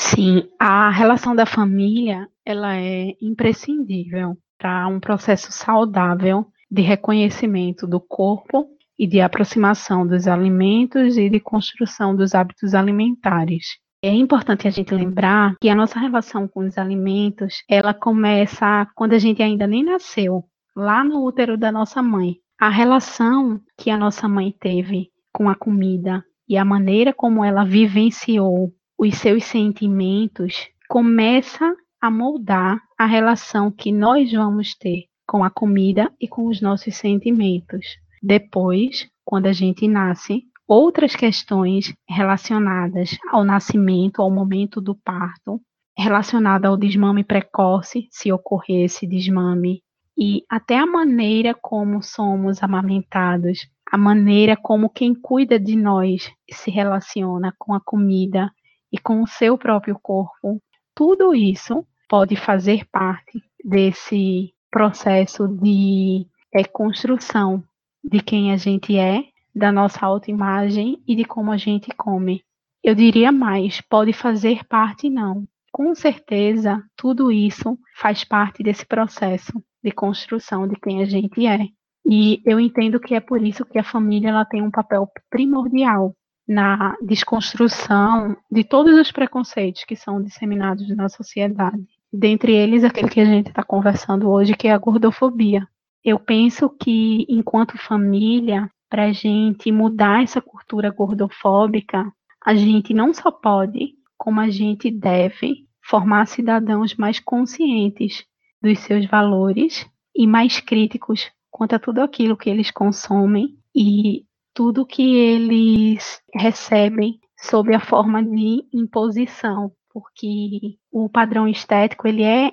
Sim, 0.00 0.48
a 0.58 0.90
relação 0.90 1.34
da 1.34 1.46
família 1.46 2.28
ela 2.44 2.76
é 2.76 3.16
imprescindível 3.20 4.36
para 4.58 4.86
um 4.86 5.00
processo 5.00 5.50
saudável 5.50 6.46
de 6.70 6.82
reconhecimento 6.82 7.86
do 7.86 8.00
corpo 8.00 8.68
e 8.98 9.06
de 9.06 9.20
aproximação 9.20 10.06
dos 10.06 10.28
alimentos 10.28 11.16
e 11.16 11.28
de 11.28 11.40
construção 11.40 12.14
dos 12.14 12.34
hábitos 12.34 12.74
alimentares. 12.74 13.78
É 14.04 14.12
importante 14.12 14.68
a 14.68 14.70
gente 14.70 14.94
lembrar 14.94 15.56
que 15.58 15.70
a 15.70 15.74
nossa 15.74 15.98
relação 15.98 16.46
com 16.46 16.66
os 16.66 16.76
alimentos, 16.76 17.64
ela 17.66 17.94
começa 17.94 18.86
quando 18.94 19.14
a 19.14 19.18
gente 19.18 19.42
ainda 19.42 19.66
nem 19.66 19.82
nasceu, 19.82 20.44
lá 20.76 21.02
no 21.02 21.24
útero 21.24 21.56
da 21.56 21.72
nossa 21.72 22.02
mãe. 22.02 22.36
A 22.60 22.68
relação 22.68 23.58
que 23.78 23.88
a 23.88 23.96
nossa 23.96 24.28
mãe 24.28 24.54
teve 24.60 25.08
com 25.32 25.48
a 25.48 25.54
comida 25.54 26.22
e 26.46 26.58
a 26.58 26.66
maneira 26.66 27.14
como 27.14 27.42
ela 27.42 27.64
vivenciou 27.64 28.74
os 28.98 29.14
seus 29.16 29.44
sentimentos 29.44 30.68
começa 30.86 31.74
a 31.98 32.10
moldar 32.10 32.78
a 32.98 33.06
relação 33.06 33.70
que 33.70 33.90
nós 33.90 34.30
vamos 34.30 34.74
ter 34.74 35.04
com 35.26 35.42
a 35.42 35.48
comida 35.48 36.12
e 36.20 36.28
com 36.28 36.48
os 36.48 36.60
nossos 36.60 36.94
sentimentos. 36.94 37.96
Depois, 38.22 39.08
quando 39.24 39.46
a 39.46 39.52
gente 39.54 39.88
nasce, 39.88 40.42
outras 40.66 41.14
questões 41.14 41.94
relacionadas 42.08 43.16
ao 43.30 43.44
nascimento, 43.44 44.20
ao 44.22 44.30
momento 44.30 44.80
do 44.80 44.94
parto, 44.94 45.60
relacionada 45.96 46.68
ao 46.68 46.76
desmame 46.76 47.22
precoce, 47.22 48.08
se 48.10 48.32
ocorrer 48.32 48.84
esse 48.84 49.06
desmame, 49.06 49.82
e 50.16 50.42
até 50.48 50.78
a 50.78 50.86
maneira 50.86 51.54
como 51.54 52.02
somos 52.02 52.62
amamentados, 52.62 53.68
a 53.90 53.98
maneira 53.98 54.56
como 54.56 54.88
quem 54.88 55.14
cuida 55.14 55.58
de 55.58 55.76
nós 55.76 56.30
se 56.50 56.70
relaciona 56.70 57.54
com 57.58 57.74
a 57.74 57.80
comida 57.80 58.50
e 58.92 58.98
com 58.98 59.22
o 59.22 59.26
seu 59.26 59.58
próprio 59.58 59.98
corpo, 60.00 60.60
tudo 60.94 61.34
isso 61.34 61.84
pode 62.08 62.36
fazer 62.36 62.86
parte 62.90 63.42
desse 63.64 64.52
processo 64.70 65.48
de 65.48 66.26
é, 66.52 66.64
construção 66.64 67.62
de 68.02 68.20
quem 68.20 68.52
a 68.52 68.56
gente 68.56 68.96
é, 68.96 69.24
da 69.54 69.70
nossa 69.70 70.04
autoimagem 70.04 71.02
e 71.06 71.14
de 71.14 71.24
como 71.24 71.52
a 71.52 71.56
gente 71.56 71.90
come. 71.96 72.42
Eu 72.82 72.94
diria 72.94 73.32
mais, 73.32 73.80
pode 73.80 74.12
fazer 74.12 74.64
parte 74.66 75.08
não. 75.08 75.44
Com 75.72 75.94
certeza, 75.94 76.82
tudo 76.96 77.32
isso 77.32 77.78
faz 77.96 78.24
parte 78.24 78.62
desse 78.62 78.86
processo 78.86 79.52
de 79.82 79.90
construção 79.90 80.68
de 80.68 80.76
quem 80.76 81.02
a 81.02 81.04
gente 81.04 81.46
é. 81.46 81.66
E 82.06 82.42
eu 82.44 82.60
entendo 82.60 83.00
que 83.00 83.14
é 83.14 83.20
por 83.20 83.42
isso 83.42 83.64
que 83.64 83.78
a 83.78 83.84
família 83.84 84.28
ela 84.28 84.44
tem 84.44 84.62
um 84.62 84.70
papel 84.70 85.08
primordial 85.30 86.14
na 86.46 86.94
desconstrução 87.00 88.36
de 88.50 88.62
todos 88.62 88.98
os 88.98 89.10
preconceitos 89.10 89.84
que 89.84 89.96
são 89.96 90.22
disseminados 90.22 90.94
na 90.94 91.08
sociedade. 91.08 91.82
Dentre 92.12 92.52
eles, 92.52 92.84
aquele 92.84 93.08
que 93.08 93.20
a 93.20 93.24
gente 93.24 93.48
está 93.48 93.62
conversando 93.62 94.30
hoje, 94.30 94.54
que 94.54 94.68
é 94.68 94.72
a 94.72 94.78
gordofobia. 94.78 95.66
Eu 96.04 96.18
penso 96.18 96.68
que, 96.68 97.24
enquanto 97.28 97.78
família, 97.78 98.70
para 98.94 99.06
a 99.06 99.12
gente 99.12 99.72
mudar 99.72 100.22
essa 100.22 100.40
cultura 100.40 100.88
gordofóbica, 100.88 102.12
a 102.46 102.54
gente 102.54 102.94
não 102.94 103.12
só 103.12 103.28
pode, 103.28 103.94
como 104.16 104.38
a 104.38 104.48
gente 104.48 104.88
deve 104.88 105.66
formar 105.82 106.28
cidadãos 106.28 106.94
mais 106.94 107.18
conscientes 107.18 108.24
dos 108.62 108.78
seus 108.78 109.04
valores 109.06 109.84
e 110.14 110.28
mais 110.28 110.60
críticos 110.60 111.28
quanto 111.50 111.74
a 111.74 111.78
tudo 111.80 112.02
aquilo 112.02 112.36
que 112.36 112.48
eles 112.48 112.70
consomem 112.70 113.58
e 113.74 114.26
tudo 114.54 114.86
que 114.86 115.16
eles 115.16 116.22
recebem 116.32 117.18
sob 117.36 117.74
a 117.74 117.80
forma 117.80 118.22
de 118.22 118.64
imposição, 118.72 119.72
porque 119.92 120.78
o 120.92 121.08
padrão 121.08 121.48
estético 121.48 122.06
ele 122.06 122.22
é 122.22 122.52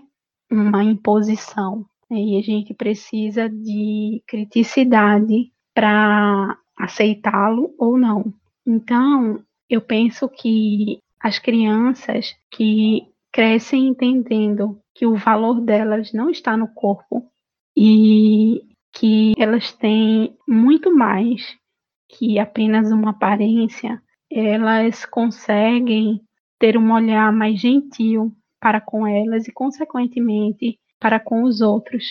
uma 0.52 0.84
imposição 0.84 1.86
né? 2.10 2.18
e 2.18 2.40
a 2.40 2.42
gente 2.42 2.74
precisa 2.74 3.48
de 3.48 4.24
criticidade 4.26 5.51
para 5.74 6.58
aceitá-lo 6.78 7.74
ou 7.78 7.98
não. 7.98 8.34
Então, 8.66 9.44
eu 9.70 9.82
penso 9.82 10.28
que 10.28 11.00
as 11.20 11.40
crianças 11.40 12.36
que 12.50 13.08
crescem 13.32 13.88
entendendo 13.88 14.80
que 14.94 15.06
o 15.06 15.16
valor 15.16 15.62
delas 15.62 16.12
não 16.12 16.30
está 16.30 16.58
no 16.58 16.68
corpo 16.68 17.32
e 17.76 18.62
que 18.92 19.34
elas 19.38 19.72
têm 19.72 20.36
muito 20.48 20.94
mais 20.94 21.56
que 22.10 22.38
apenas 22.38 22.92
uma 22.92 23.12
aparência, 23.12 24.02
elas 24.30 25.06
conseguem 25.06 26.22
ter 26.60 26.78
um 26.78 26.94
olhar 26.94 27.32
mais 27.32 27.60
gentil 27.60 28.36
para 28.60 28.82
com 28.82 29.08
elas 29.08 29.48
e, 29.48 29.52
consequentemente, 29.52 30.78
para 31.00 31.20
com 31.20 31.44
os 31.44 31.62
outros. 31.62 32.04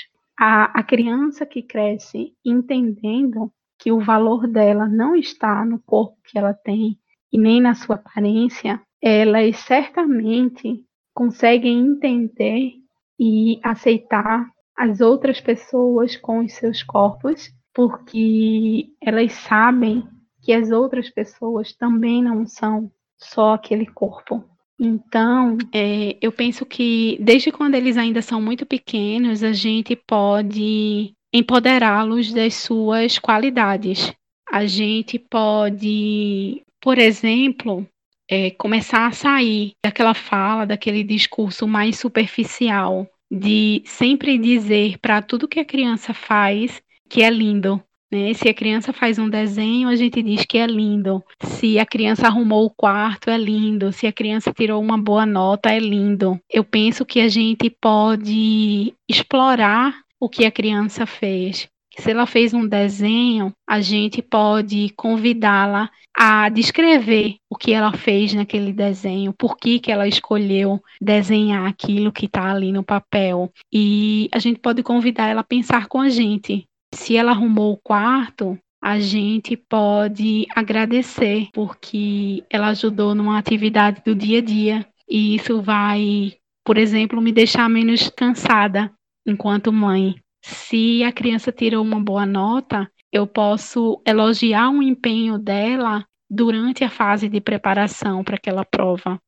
A, 0.42 0.80
a 0.80 0.82
criança 0.82 1.44
que 1.44 1.62
cresce 1.62 2.32
entendendo 2.42 3.52
que 3.78 3.92
o 3.92 4.00
valor 4.00 4.48
dela 4.48 4.88
não 4.88 5.14
está 5.14 5.66
no 5.66 5.78
corpo 5.80 6.16
que 6.24 6.38
ela 6.38 6.54
tem 6.54 6.98
e 7.30 7.36
nem 7.36 7.60
na 7.60 7.74
sua 7.74 7.96
aparência, 7.96 8.80
elas 9.02 9.58
certamente 9.58 10.82
conseguem 11.12 11.80
entender 11.80 12.72
e 13.18 13.60
aceitar 13.62 14.50
as 14.74 15.02
outras 15.02 15.42
pessoas 15.42 16.16
com 16.16 16.40
os 16.40 16.54
seus 16.54 16.82
corpos, 16.82 17.50
porque 17.74 18.86
elas 19.02 19.34
sabem 19.34 20.08
que 20.40 20.54
as 20.54 20.70
outras 20.70 21.10
pessoas 21.10 21.74
também 21.74 22.22
não 22.22 22.46
são 22.46 22.90
só 23.18 23.52
aquele 23.52 23.84
corpo. 23.84 24.42
Então, 24.82 25.58
é, 25.74 26.16
eu 26.22 26.32
penso 26.32 26.64
que 26.64 27.18
desde 27.20 27.52
quando 27.52 27.74
eles 27.74 27.98
ainda 27.98 28.22
são 28.22 28.40
muito 28.40 28.64
pequenos, 28.64 29.42
a 29.42 29.52
gente 29.52 29.94
pode 29.94 31.12
empoderá-los 31.30 32.32
das 32.32 32.54
suas 32.54 33.18
qualidades. 33.18 34.10
A 34.50 34.64
gente 34.64 35.18
pode, 35.18 36.62
por 36.80 36.96
exemplo, 36.96 37.86
é, 38.26 38.50
começar 38.52 39.06
a 39.06 39.12
sair 39.12 39.72
daquela 39.84 40.14
fala, 40.14 40.64
daquele 40.64 41.04
discurso 41.04 41.68
mais 41.68 41.98
superficial, 41.98 43.06
de 43.30 43.82
sempre 43.84 44.38
dizer 44.38 44.98
para 44.98 45.20
tudo 45.20 45.46
que 45.46 45.60
a 45.60 45.64
criança 45.64 46.14
faz 46.14 46.82
que 47.06 47.22
é 47.22 47.28
lindo. 47.28 47.82
Né? 48.10 48.34
Se 48.34 48.48
a 48.48 48.54
criança 48.54 48.92
faz 48.92 49.18
um 49.18 49.28
desenho, 49.28 49.88
a 49.88 49.94
gente 49.94 50.22
diz 50.22 50.44
que 50.44 50.58
é 50.58 50.66
lindo. 50.66 51.22
Se 51.42 51.78
a 51.78 51.86
criança 51.86 52.26
arrumou 52.26 52.66
o 52.66 52.70
quarto, 52.70 53.30
é 53.30 53.38
lindo. 53.38 53.92
Se 53.92 54.06
a 54.06 54.12
criança 54.12 54.52
tirou 54.52 54.82
uma 54.82 54.98
boa 54.98 55.24
nota, 55.24 55.70
é 55.70 55.78
lindo. 55.78 56.40
Eu 56.50 56.64
penso 56.64 57.04
que 57.04 57.20
a 57.20 57.28
gente 57.28 57.70
pode 57.70 58.92
explorar 59.08 59.94
o 60.18 60.28
que 60.28 60.44
a 60.44 60.50
criança 60.50 61.06
fez. 61.06 61.68
Se 61.98 62.10
ela 62.10 62.26
fez 62.26 62.54
um 62.54 62.66
desenho, 62.66 63.52
a 63.68 63.80
gente 63.80 64.22
pode 64.22 64.90
convidá-la 64.96 65.90
a 66.16 66.48
descrever 66.48 67.36
o 67.48 67.56
que 67.56 67.72
ela 67.72 67.92
fez 67.92 68.32
naquele 68.32 68.72
desenho, 68.72 69.32
por 69.32 69.56
que, 69.56 69.78
que 69.78 69.90
ela 69.90 70.08
escolheu 70.08 70.82
desenhar 71.00 71.66
aquilo 71.66 72.12
que 72.12 72.26
está 72.26 72.50
ali 72.50 72.72
no 72.72 72.82
papel. 72.82 73.52
E 73.72 74.28
a 74.32 74.38
gente 74.38 74.60
pode 74.60 74.82
convidar 74.82 75.28
ela 75.28 75.40
a 75.40 75.44
pensar 75.44 75.88
com 75.88 76.00
a 76.00 76.08
gente. 76.08 76.66
Se 76.94 77.16
ela 77.16 77.30
arrumou 77.30 77.72
o 77.72 77.76
quarto, 77.76 78.58
a 78.82 78.98
gente 78.98 79.56
pode 79.56 80.46
agradecer 80.54 81.48
porque 81.52 82.42
ela 82.50 82.68
ajudou 82.68 83.14
numa 83.14 83.38
atividade 83.38 84.02
do 84.04 84.14
dia 84.14 84.38
a 84.38 84.42
dia. 84.42 84.86
E 85.08 85.34
isso 85.34 85.60
vai, 85.60 86.34
por 86.64 86.78
exemplo, 86.78 87.20
me 87.20 87.32
deixar 87.32 87.68
menos 87.68 88.08
cansada 88.08 88.92
enquanto 89.26 89.72
mãe. 89.72 90.14
Se 90.42 91.04
a 91.04 91.12
criança 91.12 91.52
tirou 91.52 91.84
uma 91.84 92.00
boa 92.00 92.24
nota, 92.24 92.90
eu 93.12 93.26
posso 93.26 94.00
elogiar 94.06 94.70
o 94.70 94.82
empenho 94.82 95.38
dela 95.38 96.04
durante 96.30 96.84
a 96.84 96.90
fase 96.90 97.28
de 97.28 97.40
preparação 97.40 98.24
para 98.24 98.36
aquela 98.36 98.64
prova. 98.64 99.20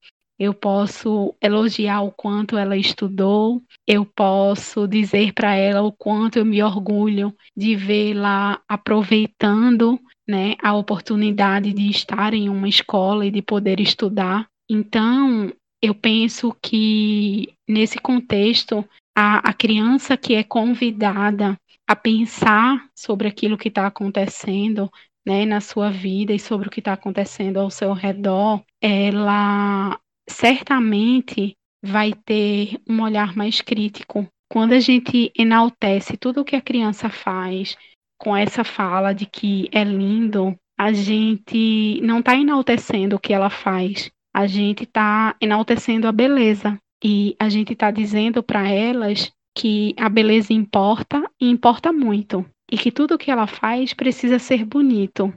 Eu 0.42 0.52
posso 0.52 1.36
elogiar 1.40 2.00
o 2.00 2.10
quanto 2.10 2.58
ela 2.58 2.76
estudou, 2.76 3.62
eu 3.86 4.04
posso 4.04 4.88
dizer 4.88 5.32
para 5.34 5.54
ela 5.54 5.82
o 5.82 5.92
quanto 5.92 6.36
eu 6.36 6.44
me 6.44 6.60
orgulho 6.60 7.32
de 7.56 7.76
vê-la 7.76 8.60
aproveitando 8.68 10.00
né, 10.28 10.56
a 10.60 10.74
oportunidade 10.74 11.72
de 11.72 11.88
estar 11.88 12.34
em 12.34 12.48
uma 12.48 12.68
escola 12.68 13.24
e 13.24 13.30
de 13.30 13.40
poder 13.40 13.78
estudar. 13.78 14.48
Então, 14.68 15.52
eu 15.80 15.94
penso 15.94 16.52
que 16.60 17.54
nesse 17.68 18.00
contexto 18.00 18.84
a, 19.16 19.48
a 19.48 19.52
criança 19.52 20.16
que 20.16 20.34
é 20.34 20.42
convidada 20.42 21.56
a 21.88 21.94
pensar 21.94 22.88
sobre 22.96 23.28
aquilo 23.28 23.56
que 23.56 23.68
está 23.68 23.86
acontecendo 23.86 24.90
né, 25.24 25.46
na 25.46 25.60
sua 25.60 25.88
vida 25.88 26.32
e 26.32 26.40
sobre 26.40 26.66
o 26.66 26.70
que 26.70 26.80
está 26.80 26.94
acontecendo 26.94 27.58
ao 27.58 27.70
seu 27.70 27.92
redor, 27.92 28.60
ela 28.80 30.00
certamente 30.32 31.54
vai 31.84 32.12
ter 32.12 32.80
um 32.88 33.02
olhar 33.02 33.36
mais 33.36 33.60
crítico. 33.60 34.26
Quando 34.50 34.72
a 34.72 34.80
gente 34.80 35.32
enaltece 35.36 36.16
tudo 36.16 36.40
o 36.40 36.44
que 36.44 36.56
a 36.56 36.60
criança 36.60 37.08
faz 37.08 37.76
com 38.18 38.36
essa 38.36 38.64
fala 38.64 39.12
de 39.12 39.26
que 39.26 39.68
é 39.72 39.82
lindo, 39.82 40.56
a 40.78 40.92
gente 40.92 42.00
não 42.02 42.20
está 42.20 42.36
enaltecendo 42.36 43.16
o 43.16 43.18
que 43.18 43.32
ela 43.32 43.50
faz, 43.50 44.10
a 44.34 44.46
gente 44.46 44.84
está 44.84 45.36
enaltecendo 45.40 46.08
a 46.08 46.12
beleza. 46.12 46.78
E 47.04 47.34
a 47.38 47.48
gente 47.48 47.72
está 47.72 47.90
dizendo 47.90 48.42
para 48.42 48.68
elas 48.68 49.32
que 49.56 49.92
a 49.98 50.08
beleza 50.08 50.52
importa 50.52 51.28
e 51.40 51.48
importa 51.48 51.92
muito. 51.92 52.46
E 52.70 52.78
que 52.78 52.92
tudo 52.92 53.18
que 53.18 53.30
ela 53.30 53.46
faz 53.46 53.92
precisa 53.92 54.38
ser 54.38 54.64
bonito. 54.64 55.32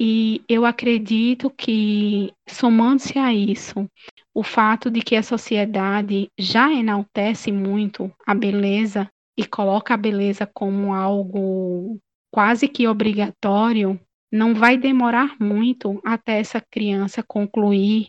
E 0.00 0.42
eu 0.48 0.64
acredito 0.64 1.50
que, 1.50 2.32
somando-se 2.48 3.18
a 3.18 3.32
isso, 3.32 3.86
o 4.34 4.42
fato 4.42 4.90
de 4.90 5.02
que 5.02 5.14
a 5.14 5.22
sociedade 5.22 6.28
já 6.38 6.72
enaltece 6.72 7.52
muito 7.52 8.10
a 8.26 8.34
beleza 8.34 9.08
e 9.36 9.44
coloca 9.44 9.94
a 9.94 9.96
beleza 9.96 10.46
como 10.46 10.94
algo 10.94 11.98
quase 12.32 12.66
que 12.66 12.88
obrigatório, 12.88 14.00
não 14.32 14.54
vai 14.54 14.78
demorar 14.78 15.36
muito 15.38 16.00
até 16.04 16.38
essa 16.40 16.60
criança 16.60 17.22
concluir 17.22 18.08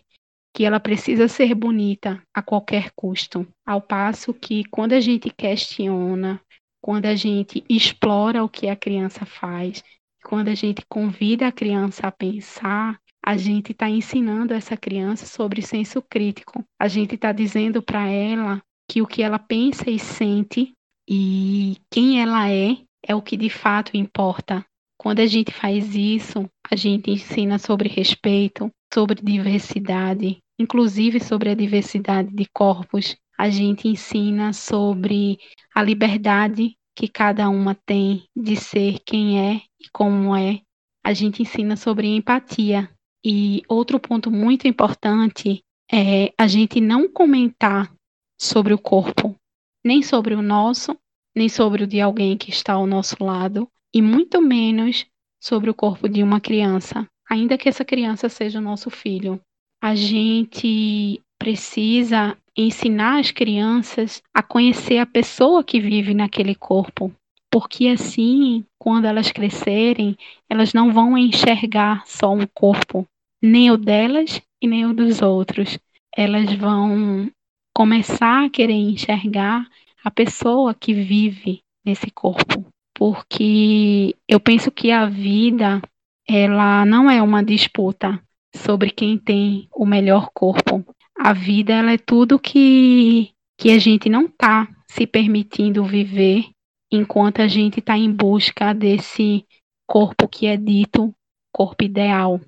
que 0.54 0.64
ela 0.64 0.80
precisa 0.80 1.28
ser 1.28 1.54
bonita 1.54 2.22
a 2.32 2.40
qualquer 2.40 2.90
custo. 2.94 3.46
Ao 3.66 3.82
passo 3.82 4.32
que 4.32 4.64
quando 4.64 4.92
a 4.92 5.00
gente 5.00 5.28
questiona, 5.28 6.40
quando 6.80 7.06
a 7.06 7.14
gente 7.14 7.62
explora 7.68 8.42
o 8.42 8.48
que 8.48 8.68
a 8.68 8.76
criança 8.76 9.26
faz, 9.26 9.82
quando 10.24 10.48
a 10.48 10.54
gente 10.54 10.82
convida 10.88 11.48
a 11.48 11.52
criança 11.52 12.06
a 12.06 12.12
pensar, 12.12 12.98
a 13.24 13.38
gente 13.38 13.72
está 13.72 13.88
ensinando 13.88 14.52
essa 14.52 14.76
criança 14.76 15.24
sobre 15.24 15.62
senso 15.62 16.02
crítico. 16.02 16.62
A 16.78 16.86
gente 16.88 17.14
está 17.14 17.32
dizendo 17.32 17.82
para 17.82 18.06
ela 18.06 18.60
que 18.86 19.00
o 19.00 19.06
que 19.06 19.22
ela 19.22 19.38
pensa 19.38 19.90
e 19.90 19.98
sente 19.98 20.74
e 21.08 21.78
quem 21.90 22.20
ela 22.20 22.50
é 22.50 22.76
é 23.02 23.14
o 23.14 23.22
que 23.22 23.36
de 23.36 23.48
fato 23.48 23.96
importa. 23.96 24.64
Quando 24.98 25.20
a 25.20 25.26
gente 25.26 25.52
faz 25.52 25.94
isso, 25.94 26.48
a 26.70 26.76
gente 26.76 27.10
ensina 27.10 27.58
sobre 27.58 27.88
respeito, 27.88 28.70
sobre 28.92 29.22
diversidade, 29.22 30.38
inclusive 30.58 31.18
sobre 31.18 31.50
a 31.50 31.54
diversidade 31.54 32.30
de 32.30 32.46
corpos. 32.52 33.16
A 33.38 33.48
gente 33.48 33.88
ensina 33.88 34.52
sobre 34.52 35.38
a 35.74 35.82
liberdade 35.82 36.76
que 36.94 37.08
cada 37.08 37.48
uma 37.48 37.74
tem 37.74 38.24
de 38.36 38.54
ser 38.54 38.98
quem 39.04 39.40
é 39.40 39.62
e 39.80 39.88
como 39.92 40.36
é. 40.36 40.60
A 41.02 41.12
gente 41.12 41.42
ensina 41.42 41.74
sobre 41.76 42.06
empatia. 42.06 42.93
E 43.24 43.62
outro 43.68 43.98
ponto 43.98 44.30
muito 44.30 44.68
importante 44.68 45.64
é 45.90 46.32
a 46.36 46.46
gente 46.46 46.78
não 46.80 47.08
comentar 47.08 47.90
sobre 48.38 48.74
o 48.74 48.78
corpo, 48.78 49.34
nem 49.82 50.02
sobre 50.02 50.34
o 50.34 50.42
nosso, 50.42 50.94
nem 51.34 51.48
sobre 51.48 51.84
o 51.84 51.86
de 51.86 52.00
alguém 52.00 52.36
que 52.36 52.50
está 52.50 52.74
ao 52.74 52.86
nosso 52.86 53.16
lado, 53.24 53.66
e 53.94 54.02
muito 54.02 54.42
menos 54.42 55.06
sobre 55.40 55.70
o 55.70 55.74
corpo 55.74 56.08
de 56.08 56.22
uma 56.22 56.40
criança, 56.40 57.08
ainda 57.30 57.56
que 57.56 57.68
essa 57.68 57.84
criança 57.84 58.28
seja 58.28 58.58
o 58.58 58.62
nosso 58.62 58.90
filho. 58.90 59.40
A 59.82 59.94
gente 59.94 61.20
precisa 61.38 62.36
ensinar 62.56 63.20
as 63.20 63.30
crianças 63.30 64.22
a 64.32 64.42
conhecer 64.42 64.98
a 64.98 65.06
pessoa 65.06 65.64
que 65.64 65.80
vive 65.80 66.14
naquele 66.14 66.54
corpo, 66.54 67.12
porque 67.50 67.88
assim, 67.88 68.64
quando 68.78 69.06
elas 69.06 69.30
crescerem, 69.30 70.16
elas 70.48 70.72
não 70.72 70.92
vão 70.92 71.16
enxergar 71.16 72.06
só 72.06 72.32
um 72.32 72.46
corpo, 72.46 73.06
nem 73.44 73.70
o 73.70 73.76
delas 73.76 74.40
e 74.60 74.66
nem 74.66 74.86
o 74.86 74.94
dos 74.94 75.20
outros. 75.20 75.78
Elas 76.16 76.52
vão 76.54 77.30
começar 77.74 78.46
a 78.46 78.50
querer 78.50 78.72
enxergar 78.72 79.68
a 80.02 80.10
pessoa 80.10 80.74
que 80.74 80.94
vive 80.94 81.60
nesse 81.84 82.10
corpo, 82.10 82.64
porque 82.94 84.16
eu 84.26 84.40
penso 84.40 84.70
que 84.70 84.90
a 84.90 85.06
vida 85.06 85.82
ela 86.26 86.86
não 86.86 87.10
é 87.10 87.20
uma 87.20 87.44
disputa 87.44 88.18
sobre 88.56 88.90
quem 88.90 89.18
tem 89.18 89.68
o 89.74 89.84
melhor 89.84 90.30
corpo. 90.32 90.84
A 91.18 91.32
vida 91.34 91.74
ela 91.74 91.92
é 91.92 91.98
tudo 91.98 92.38
que 92.38 93.30
que 93.56 93.70
a 93.70 93.78
gente 93.78 94.08
não 94.08 94.24
está 94.24 94.68
se 94.88 95.06
permitindo 95.06 95.84
viver 95.84 96.46
enquanto 96.90 97.40
a 97.40 97.46
gente 97.46 97.78
está 97.78 97.96
em 97.96 98.10
busca 98.10 98.72
desse 98.72 99.44
corpo 99.86 100.26
que 100.26 100.46
é 100.46 100.56
dito 100.56 101.14
corpo 101.52 101.84
ideal. 101.84 102.40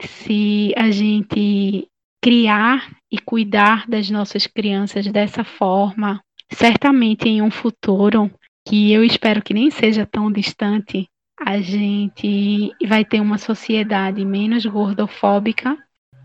Se 0.00 0.72
a 0.76 0.90
gente 0.90 1.86
criar 2.22 2.90
e 3.10 3.18
cuidar 3.18 3.86
das 3.88 4.10
nossas 4.10 4.46
crianças 4.46 5.06
dessa 5.06 5.44
forma, 5.44 6.20
certamente 6.52 7.28
em 7.28 7.42
um 7.42 7.50
futuro 7.50 8.30
que 8.66 8.92
eu 8.92 9.04
espero 9.04 9.42
que 9.42 9.54
nem 9.54 9.70
seja 9.70 10.06
tão 10.06 10.30
distante, 10.30 11.06
a 11.38 11.60
gente 11.60 12.70
vai 12.86 13.04
ter 13.04 13.20
uma 13.20 13.38
sociedade 13.38 14.24
menos 14.24 14.66
gordofóbica 14.66 15.76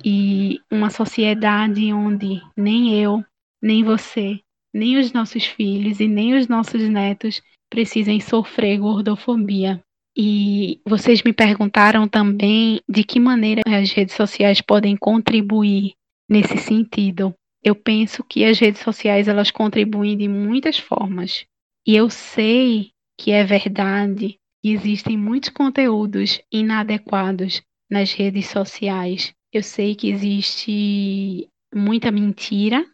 e 0.03 0.59
uma 0.69 0.89
sociedade 0.89 1.91
onde 1.93 2.41
nem 2.55 2.93
eu, 2.99 3.23
nem 3.61 3.83
você, 3.83 4.39
nem 4.73 4.97
os 4.97 5.13
nossos 5.13 5.45
filhos 5.45 5.99
e 5.99 6.07
nem 6.07 6.35
os 6.35 6.47
nossos 6.47 6.81
netos 6.89 7.41
precisem 7.69 8.19
sofrer 8.19 8.77
gordofobia. 8.77 9.81
E 10.17 10.80
vocês 10.88 11.21
me 11.23 11.34
perguntaram 11.34 12.08
também 12.08 12.80
de 12.88 13.04
que 13.04 13.19
maneira 13.19 13.62
as 13.65 13.91
redes 13.91 14.15
sociais 14.15 14.62
podem 14.62 14.95
contribuir 14.95 15.93
nesse 16.30 16.58
sentido. 16.58 17.36
Eu 17.62 17.75
penso 17.75 18.23
que 18.23 18.45
as 18.45 18.58
redes 18.58 18.82
sociais 18.82 19.28
elas 19.28 19.51
contribuem 19.51 20.17
de 20.17 20.28
muitas 20.28 20.80
formas. 20.80 21.45
E 21.86 21.95
eu 21.95 22.10
sei 22.10 22.91
que 23.17 23.32
é 23.32 23.43
verdade 23.43 24.39
que 24.62 24.69
existem 24.69 25.17
muitos 25.17 25.49
conteúdos 25.49 26.41
inadequados 26.51 27.62
nas 27.89 28.13
redes 28.13 28.47
sociais. 28.47 29.34
Eu 29.51 29.63
sei 29.63 29.95
que 29.95 30.10
existe 30.10 31.47
muita 31.73 32.10
mentira, 32.10 32.86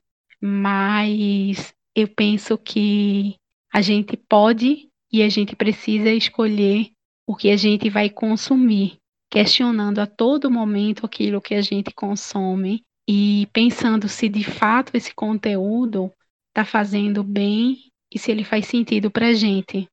mas 0.41 1.73
eu 1.95 2.07
penso 2.07 2.57
que 2.57 3.35
a 3.71 3.81
gente 3.81 4.17
pode 4.17 4.89
e 5.11 5.21
a 5.21 5.29
gente 5.29 5.55
precisa 5.55 6.11
escolher 6.11 6.89
que 7.35 7.49
a 7.49 7.57
gente 7.57 7.89
vai 7.89 8.09
consumir, 8.09 8.97
questionando 9.29 9.99
a 9.99 10.07
todo 10.07 10.51
momento 10.51 11.05
aquilo 11.05 11.41
que 11.41 11.55
a 11.55 11.61
gente 11.61 11.93
consome 11.93 12.83
e 13.07 13.47
pensando 13.51 14.07
se 14.07 14.29
de 14.29 14.43
fato 14.43 14.95
esse 14.95 15.13
conteúdo 15.13 16.11
está 16.49 16.65
fazendo 16.65 17.23
bem 17.23 17.77
e 18.13 18.19
se 18.19 18.31
ele 18.31 18.43
faz 18.43 18.65
sentido 18.67 19.09
para 19.09 19.27
a 19.27 19.33
gente. 19.33 19.87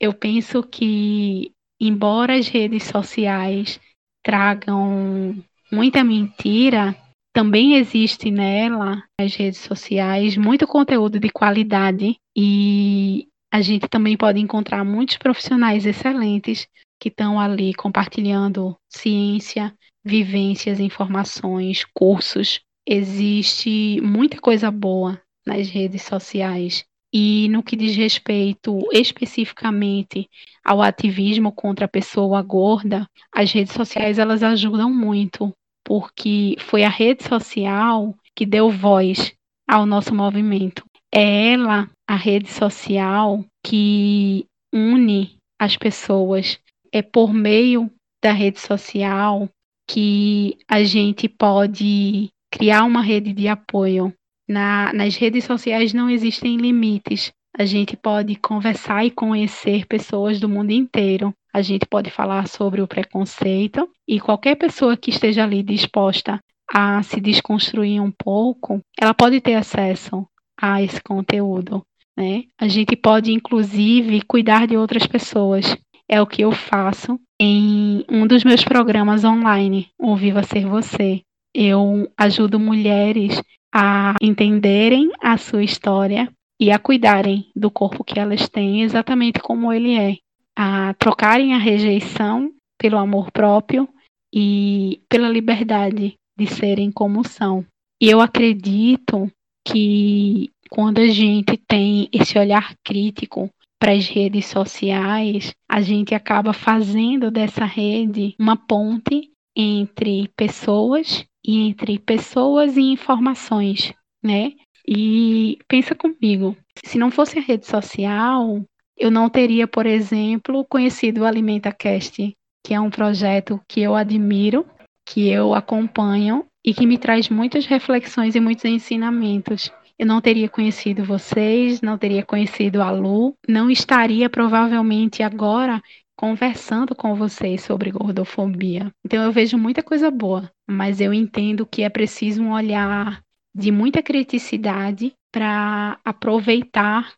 Eu 0.00 0.12
penso 0.12 0.62
que, 0.62 1.52
embora 1.80 2.38
as 2.38 2.48
redes 2.48 2.84
sociais 2.84 3.80
tragam 4.22 5.36
muita 5.70 6.04
mentira, 6.04 6.96
também 7.32 7.74
existe 7.74 8.30
nela, 8.30 9.02
nas 9.20 9.34
redes 9.34 9.60
sociais, 9.60 10.36
muito 10.36 10.66
conteúdo 10.66 11.18
de 11.18 11.28
qualidade 11.28 12.16
e 12.36 13.28
a 13.52 13.60
gente 13.60 13.88
também 13.88 14.16
pode 14.16 14.40
encontrar 14.40 14.84
muitos 14.84 15.16
profissionais 15.16 15.86
excelentes 15.86 16.66
que 17.00 17.08
estão 17.08 17.38
ali 17.38 17.74
compartilhando 17.74 18.76
ciência, 18.88 19.74
vivências, 20.04 20.80
informações, 20.80 21.84
cursos. 21.94 22.60
Existe 22.86 24.00
muita 24.00 24.40
coisa 24.40 24.70
boa 24.70 25.20
nas 25.46 25.68
redes 25.68 26.02
sociais. 26.02 26.84
E 27.12 27.48
no 27.48 27.62
que 27.62 27.76
diz 27.76 27.96
respeito 27.96 28.78
especificamente 28.92 30.28
ao 30.64 30.82
ativismo 30.82 31.52
contra 31.52 31.86
a 31.86 31.88
pessoa 31.88 32.42
gorda, 32.42 33.08
as 33.32 33.52
redes 33.52 33.72
sociais 33.72 34.18
elas 34.18 34.42
ajudam 34.42 34.92
muito, 34.92 35.52
porque 35.84 36.56
foi 36.60 36.82
a 36.82 36.88
rede 36.88 37.22
social 37.24 38.14
que 38.34 38.44
deu 38.44 38.70
voz 38.70 39.32
ao 39.68 39.86
nosso 39.86 40.14
movimento. 40.14 40.84
É 41.12 41.52
ela, 41.52 41.88
a 42.06 42.16
rede 42.16 42.50
social, 42.50 43.44
que 43.64 44.46
une 44.72 45.36
as 45.58 45.76
pessoas. 45.76 46.58
É 46.92 47.02
por 47.02 47.32
meio 47.32 47.90
da 48.22 48.32
rede 48.32 48.60
social 48.60 49.48
que 49.88 50.56
a 50.68 50.82
gente 50.84 51.28
pode 51.28 52.30
criar 52.50 52.84
uma 52.84 53.02
rede 53.02 53.32
de 53.32 53.48
apoio. 53.48 54.12
Na, 54.48 54.92
nas 54.92 55.16
redes 55.16 55.44
sociais 55.44 55.92
não 55.92 56.08
existem 56.08 56.56
limites. 56.56 57.32
A 57.58 57.64
gente 57.64 57.96
pode 57.96 58.36
conversar 58.36 59.04
e 59.04 59.10
conhecer 59.10 59.86
pessoas 59.86 60.38
do 60.38 60.48
mundo 60.48 60.70
inteiro. 60.70 61.34
A 61.52 61.62
gente 61.62 61.86
pode 61.86 62.10
falar 62.10 62.46
sobre 62.46 62.80
o 62.82 62.86
preconceito 62.86 63.88
e 64.06 64.20
qualquer 64.20 64.56
pessoa 64.56 64.96
que 64.96 65.10
esteja 65.10 65.42
ali 65.42 65.62
disposta 65.62 66.38
a 66.68 67.02
se 67.02 67.20
desconstruir 67.20 68.00
um 68.00 68.10
pouco, 68.10 68.80
ela 69.00 69.14
pode 69.14 69.40
ter 69.40 69.54
acesso 69.54 70.26
a 70.60 70.82
esse 70.82 71.00
conteúdo. 71.00 71.82
Né? 72.16 72.44
A 72.58 72.66
gente 72.66 72.96
pode, 72.96 73.32
inclusive, 73.32 74.22
cuidar 74.22 74.66
de 74.66 74.76
outras 74.76 75.06
pessoas. 75.06 75.76
É 76.08 76.20
o 76.20 76.26
que 76.26 76.42
eu 76.42 76.52
faço 76.52 77.20
em 77.40 78.04
um 78.08 78.26
dos 78.26 78.44
meus 78.44 78.64
programas 78.64 79.24
online, 79.24 79.88
o 79.98 80.16
Viva 80.16 80.42
Ser 80.42 80.66
Você. 80.66 81.20
Eu 81.54 82.10
ajudo 82.16 82.58
mulheres 82.58 83.40
a 83.74 84.14
entenderem 84.22 85.10
a 85.20 85.36
sua 85.36 85.62
história 85.62 86.32
e 86.60 86.70
a 86.70 86.78
cuidarem 86.78 87.50
do 87.54 87.70
corpo 87.70 88.04
que 88.04 88.18
elas 88.18 88.48
têm 88.48 88.82
exatamente 88.82 89.40
como 89.40 89.72
ele 89.72 89.94
é, 89.94 90.16
a 90.56 90.94
trocarem 90.94 91.52
a 91.52 91.58
rejeição 91.58 92.50
pelo 92.78 92.96
amor 92.96 93.30
próprio 93.30 93.88
e 94.32 95.02
pela 95.08 95.28
liberdade 95.28 96.14
de 96.38 96.46
serem 96.46 96.90
como 96.90 97.26
são. 97.26 97.64
E 98.00 98.08
eu 98.08 98.20
acredito 98.20 99.30
que 99.66 100.50
quando 100.70 100.98
a 100.98 101.06
gente 101.06 101.56
tem 101.56 102.08
esse 102.12 102.38
olhar 102.38 102.74
crítico 102.84 103.50
para 103.78 103.92
as 103.92 104.08
redes 104.08 104.46
sociais, 104.46 105.54
a 105.68 105.80
gente 105.80 106.14
acaba 106.14 106.52
fazendo 106.52 107.30
dessa 107.30 107.64
rede 107.64 108.34
uma 108.38 108.56
ponte 108.56 109.30
entre 109.54 110.28
pessoas 110.36 111.24
e 111.44 111.68
entre 111.68 111.98
pessoas 111.98 112.76
e 112.76 112.82
informações, 112.82 113.92
né? 114.22 114.52
E 114.88 115.58
pensa 115.68 115.94
comigo, 115.94 116.56
se 116.84 116.98
não 116.98 117.10
fosse 117.10 117.38
a 117.38 117.42
rede 117.42 117.66
social, 117.66 118.62
eu 118.96 119.10
não 119.10 119.28
teria, 119.28 119.66
por 119.66 119.84
exemplo, 119.84 120.64
conhecido 120.64 121.22
o 121.22 121.24
AlimentaCast, 121.26 122.34
que 122.64 122.74
é 122.74 122.80
um 122.80 122.90
projeto 122.90 123.60
que 123.68 123.80
eu 123.80 123.94
admiro, 123.94 124.66
que 125.04 125.28
eu 125.28 125.54
acompanho 125.54 126.44
e 126.64 126.74
que 126.74 126.86
me 126.86 126.98
traz 126.98 127.28
muitas 127.28 127.66
reflexões 127.66 128.34
e 128.34 128.40
muitos 128.40 128.64
ensinamentos. 128.64 129.70
Eu 129.98 130.06
não 130.06 130.20
teria 130.20 130.48
conhecido 130.48 131.04
vocês, 131.04 131.80
não 131.80 131.96
teria 131.96 132.24
conhecido 132.24 132.82
a 132.82 132.90
Lu, 132.90 133.34
não 133.48 133.70
estaria 133.70 134.28
provavelmente 134.28 135.22
agora 135.22 135.82
conversando 136.14 136.94
com 136.94 137.14
vocês 137.14 137.62
sobre 137.62 137.90
gordofobia. 137.90 138.92
Então 139.04 139.22
eu 139.22 139.32
vejo 139.32 139.56
muita 139.56 139.82
coisa 139.82 140.10
boa, 140.10 140.50
mas 140.68 141.00
eu 141.00 141.14
entendo 141.14 141.66
que 141.66 141.82
é 141.82 141.88
preciso 141.88 142.42
um 142.42 142.52
olhar 142.52 143.22
de 143.54 143.70
muita 143.70 144.02
criticidade 144.02 145.14
para 145.32 145.98
aproveitar 146.04 147.08
o 147.08 147.12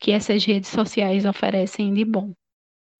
que 0.00 0.12
essas 0.12 0.44
redes 0.44 0.70
sociais 0.70 1.24
oferecem 1.24 1.92
de 1.92 2.04
bom. 2.04 2.32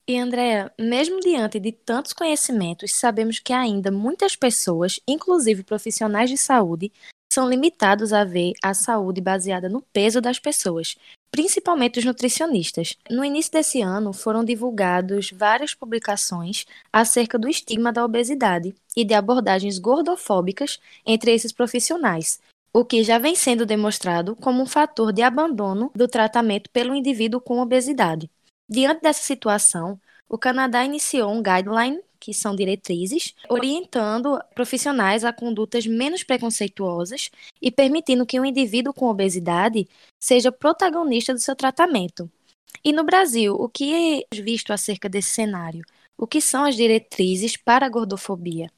E 0.08 0.18
Andréa, 0.18 0.72
mesmo 0.78 1.20
diante 1.20 1.60
de 1.60 1.70
tantos 1.70 2.12
conhecimentos, 2.12 2.92
sabemos 2.92 3.38
que 3.38 3.52
ainda 3.52 3.92
muitas 3.92 4.34
pessoas, 4.34 4.98
inclusive 5.06 5.62
profissionais 5.62 6.28
de 6.28 6.36
saúde, 6.36 6.90
são 7.32 7.48
limitados 7.48 8.12
a 8.12 8.24
ver 8.24 8.52
a 8.62 8.74
saúde 8.74 9.20
baseada 9.20 9.68
no 9.68 9.80
peso 9.80 10.20
das 10.20 10.38
pessoas, 10.38 10.96
principalmente 11.30 11.98
os 11.98 12.04
nutricionistas. 12.04 12.96
No 13.08 13.24
início 13.24 13.52
desse 13.52 13.80
ano, 13.80 14.12
foram 14.12 14.44
divulgados 14.44 15.30
várias 15.30 15.74
publicações 15.74 16.66
acerca 16.92 17.38
do 17.38 17.48
estigma 17.48 17.92
da 17.92 18.04
obesidade 18.04 18.74
e 18.96 19.04
de 19.04 19.14
abordagens 19.14 19.78
gordofóbicas 19.78 20.80
entre 21.06 21.32
esses 21.32 21.52
profissionais, 21.52 22.40
o 22.72 22.84
que 22.84 23.02
já 23.04 23.18
vem 23.18 23.34
sendo 23.34 23.64
demonstrado 23.64 24.34
como 24.36 24.62
um 24.62 24.66
fator 24.66 25.12
de 25.12 25.22
abandono 25.22 25.90
do 25.94 26.08
tratamento 26.08 26.68
pelo 26.70 26.94
indivíduo 26.94 27.40
com 27.40 27.60
obesidade. 27.60 28.30
Diante 28.68 29.02
dessa 29.02 29.22
situação, 29.22 30.00
o 30.28 30.38
Canadá 30.38 30.84
iniciou 30.84 31.32
um 31.32 31.42
guideline, 31.42 32.00
que 32.20 32.34
são 32.34 32.54
diretrizes, 32.54 33.34
orientando 33.48 34.38
profissionais 34.54 35.24
a 35.24 35.32
condutas 35.32 35.86
menos 35.86 36.22
preconceituosas 36.22 37.30
e 37.60 37.70
permitindo 37.70 38.26
que 38.26 38.38
o 38.38 38.42
um 38.42 38.46
indivíduo 38.46 38.92
com 38.92 39.06
obesidade 39.06 39.88
seja 40.18 40.52
protagonista 40.52 41.32
do 41.32 41.40
seu 41.40 41.56
tratamento. 41.56 42.30
E 42.84 42.92
no 42.92 43.02
Brasil, 43.02 43.54
o 43.54 43.68
que 43.68 44.22
é 44.32 44.42
visto 44.42 44.72
acerca 44.72 45.08
desse 45.08 45.30
cenário? 45.30 45.82
O 46.16 46.26
que 46.26 46.40
são 46.40 46.64
as 46.64 46.76
diretrizes 46.76 47.56
para 47.56 47.86
a 47.86 47.88
gordofobia? 47.88 48.70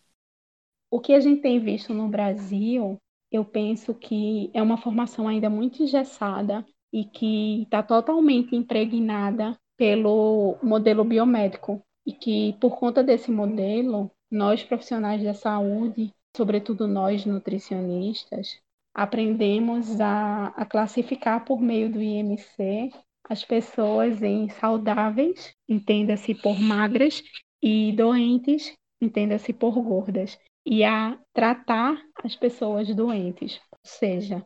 O 0.91 1.01
que 1.01 1.13
a 1.13 1.21
gente 1.21 1.43
tem 1.43 1.59
visto 1.59 1.93
no 1.93 2.09
Brasil, 2.09 2.97
eu 3.31 3.45
penso 3.45 3.95
que 3.95 4.51
é 4.55 4.63
uma 4.63 4.77
formação 4.77 5.27
ainda 5.27 5.51
muito 5.51 5.83
engessada 5.83 6.65
e 6.93 7.05
que 7.05 7.63
está 7.63 7.83
totalmente 7.83 8.55
impregnada 8.55 9.59
pelo 9.77 10.57
modelo 10.63 11.03
biomédico 11.03 11.83
e 12.07 12.13
que 12.13 12.57
por 12.61 12.79
conta 12.79 13.03
desse 13.03 13.31
modelo, 13.31 14.11
nós 14.31 14.63
profissionais 14.63 15.23
da 15.23 15.35
saúde, 15.35 16.13
sobretudo 16.37 16.87
nós 16.87 17.25
nutricionistas, 17.27 18.59
aprendemos 18.95 20.01
a, 20.01 20.49
a 20.49 20.65
classificar 20.65 21.45
por 21.45 21.61
meio 21.61 21.91
do 21.91 22.01
IMC 22.01 22.91
as 23.29 23.45
pessoas 23.45 24.23
em 24.23 24.49
saudáveis, 24.51 25.55
entenda-se 25.69 26.35
por 26.35 26.59
magras, 26.59 27.23
e 27.63 27.93
doentes, 27.93 28.75
entenda-se 29.01 29.53
por 29.53 29.81
gordas, 29.81 30.39
e 30.67 30.85
a 30.85 31.19
tratar 31.33 31.97
as 32.23 32.35
pessoas 32.35 32.93
doentes, 32.95 33.61
ou 33.71 33.79
seja, 33.85 34.45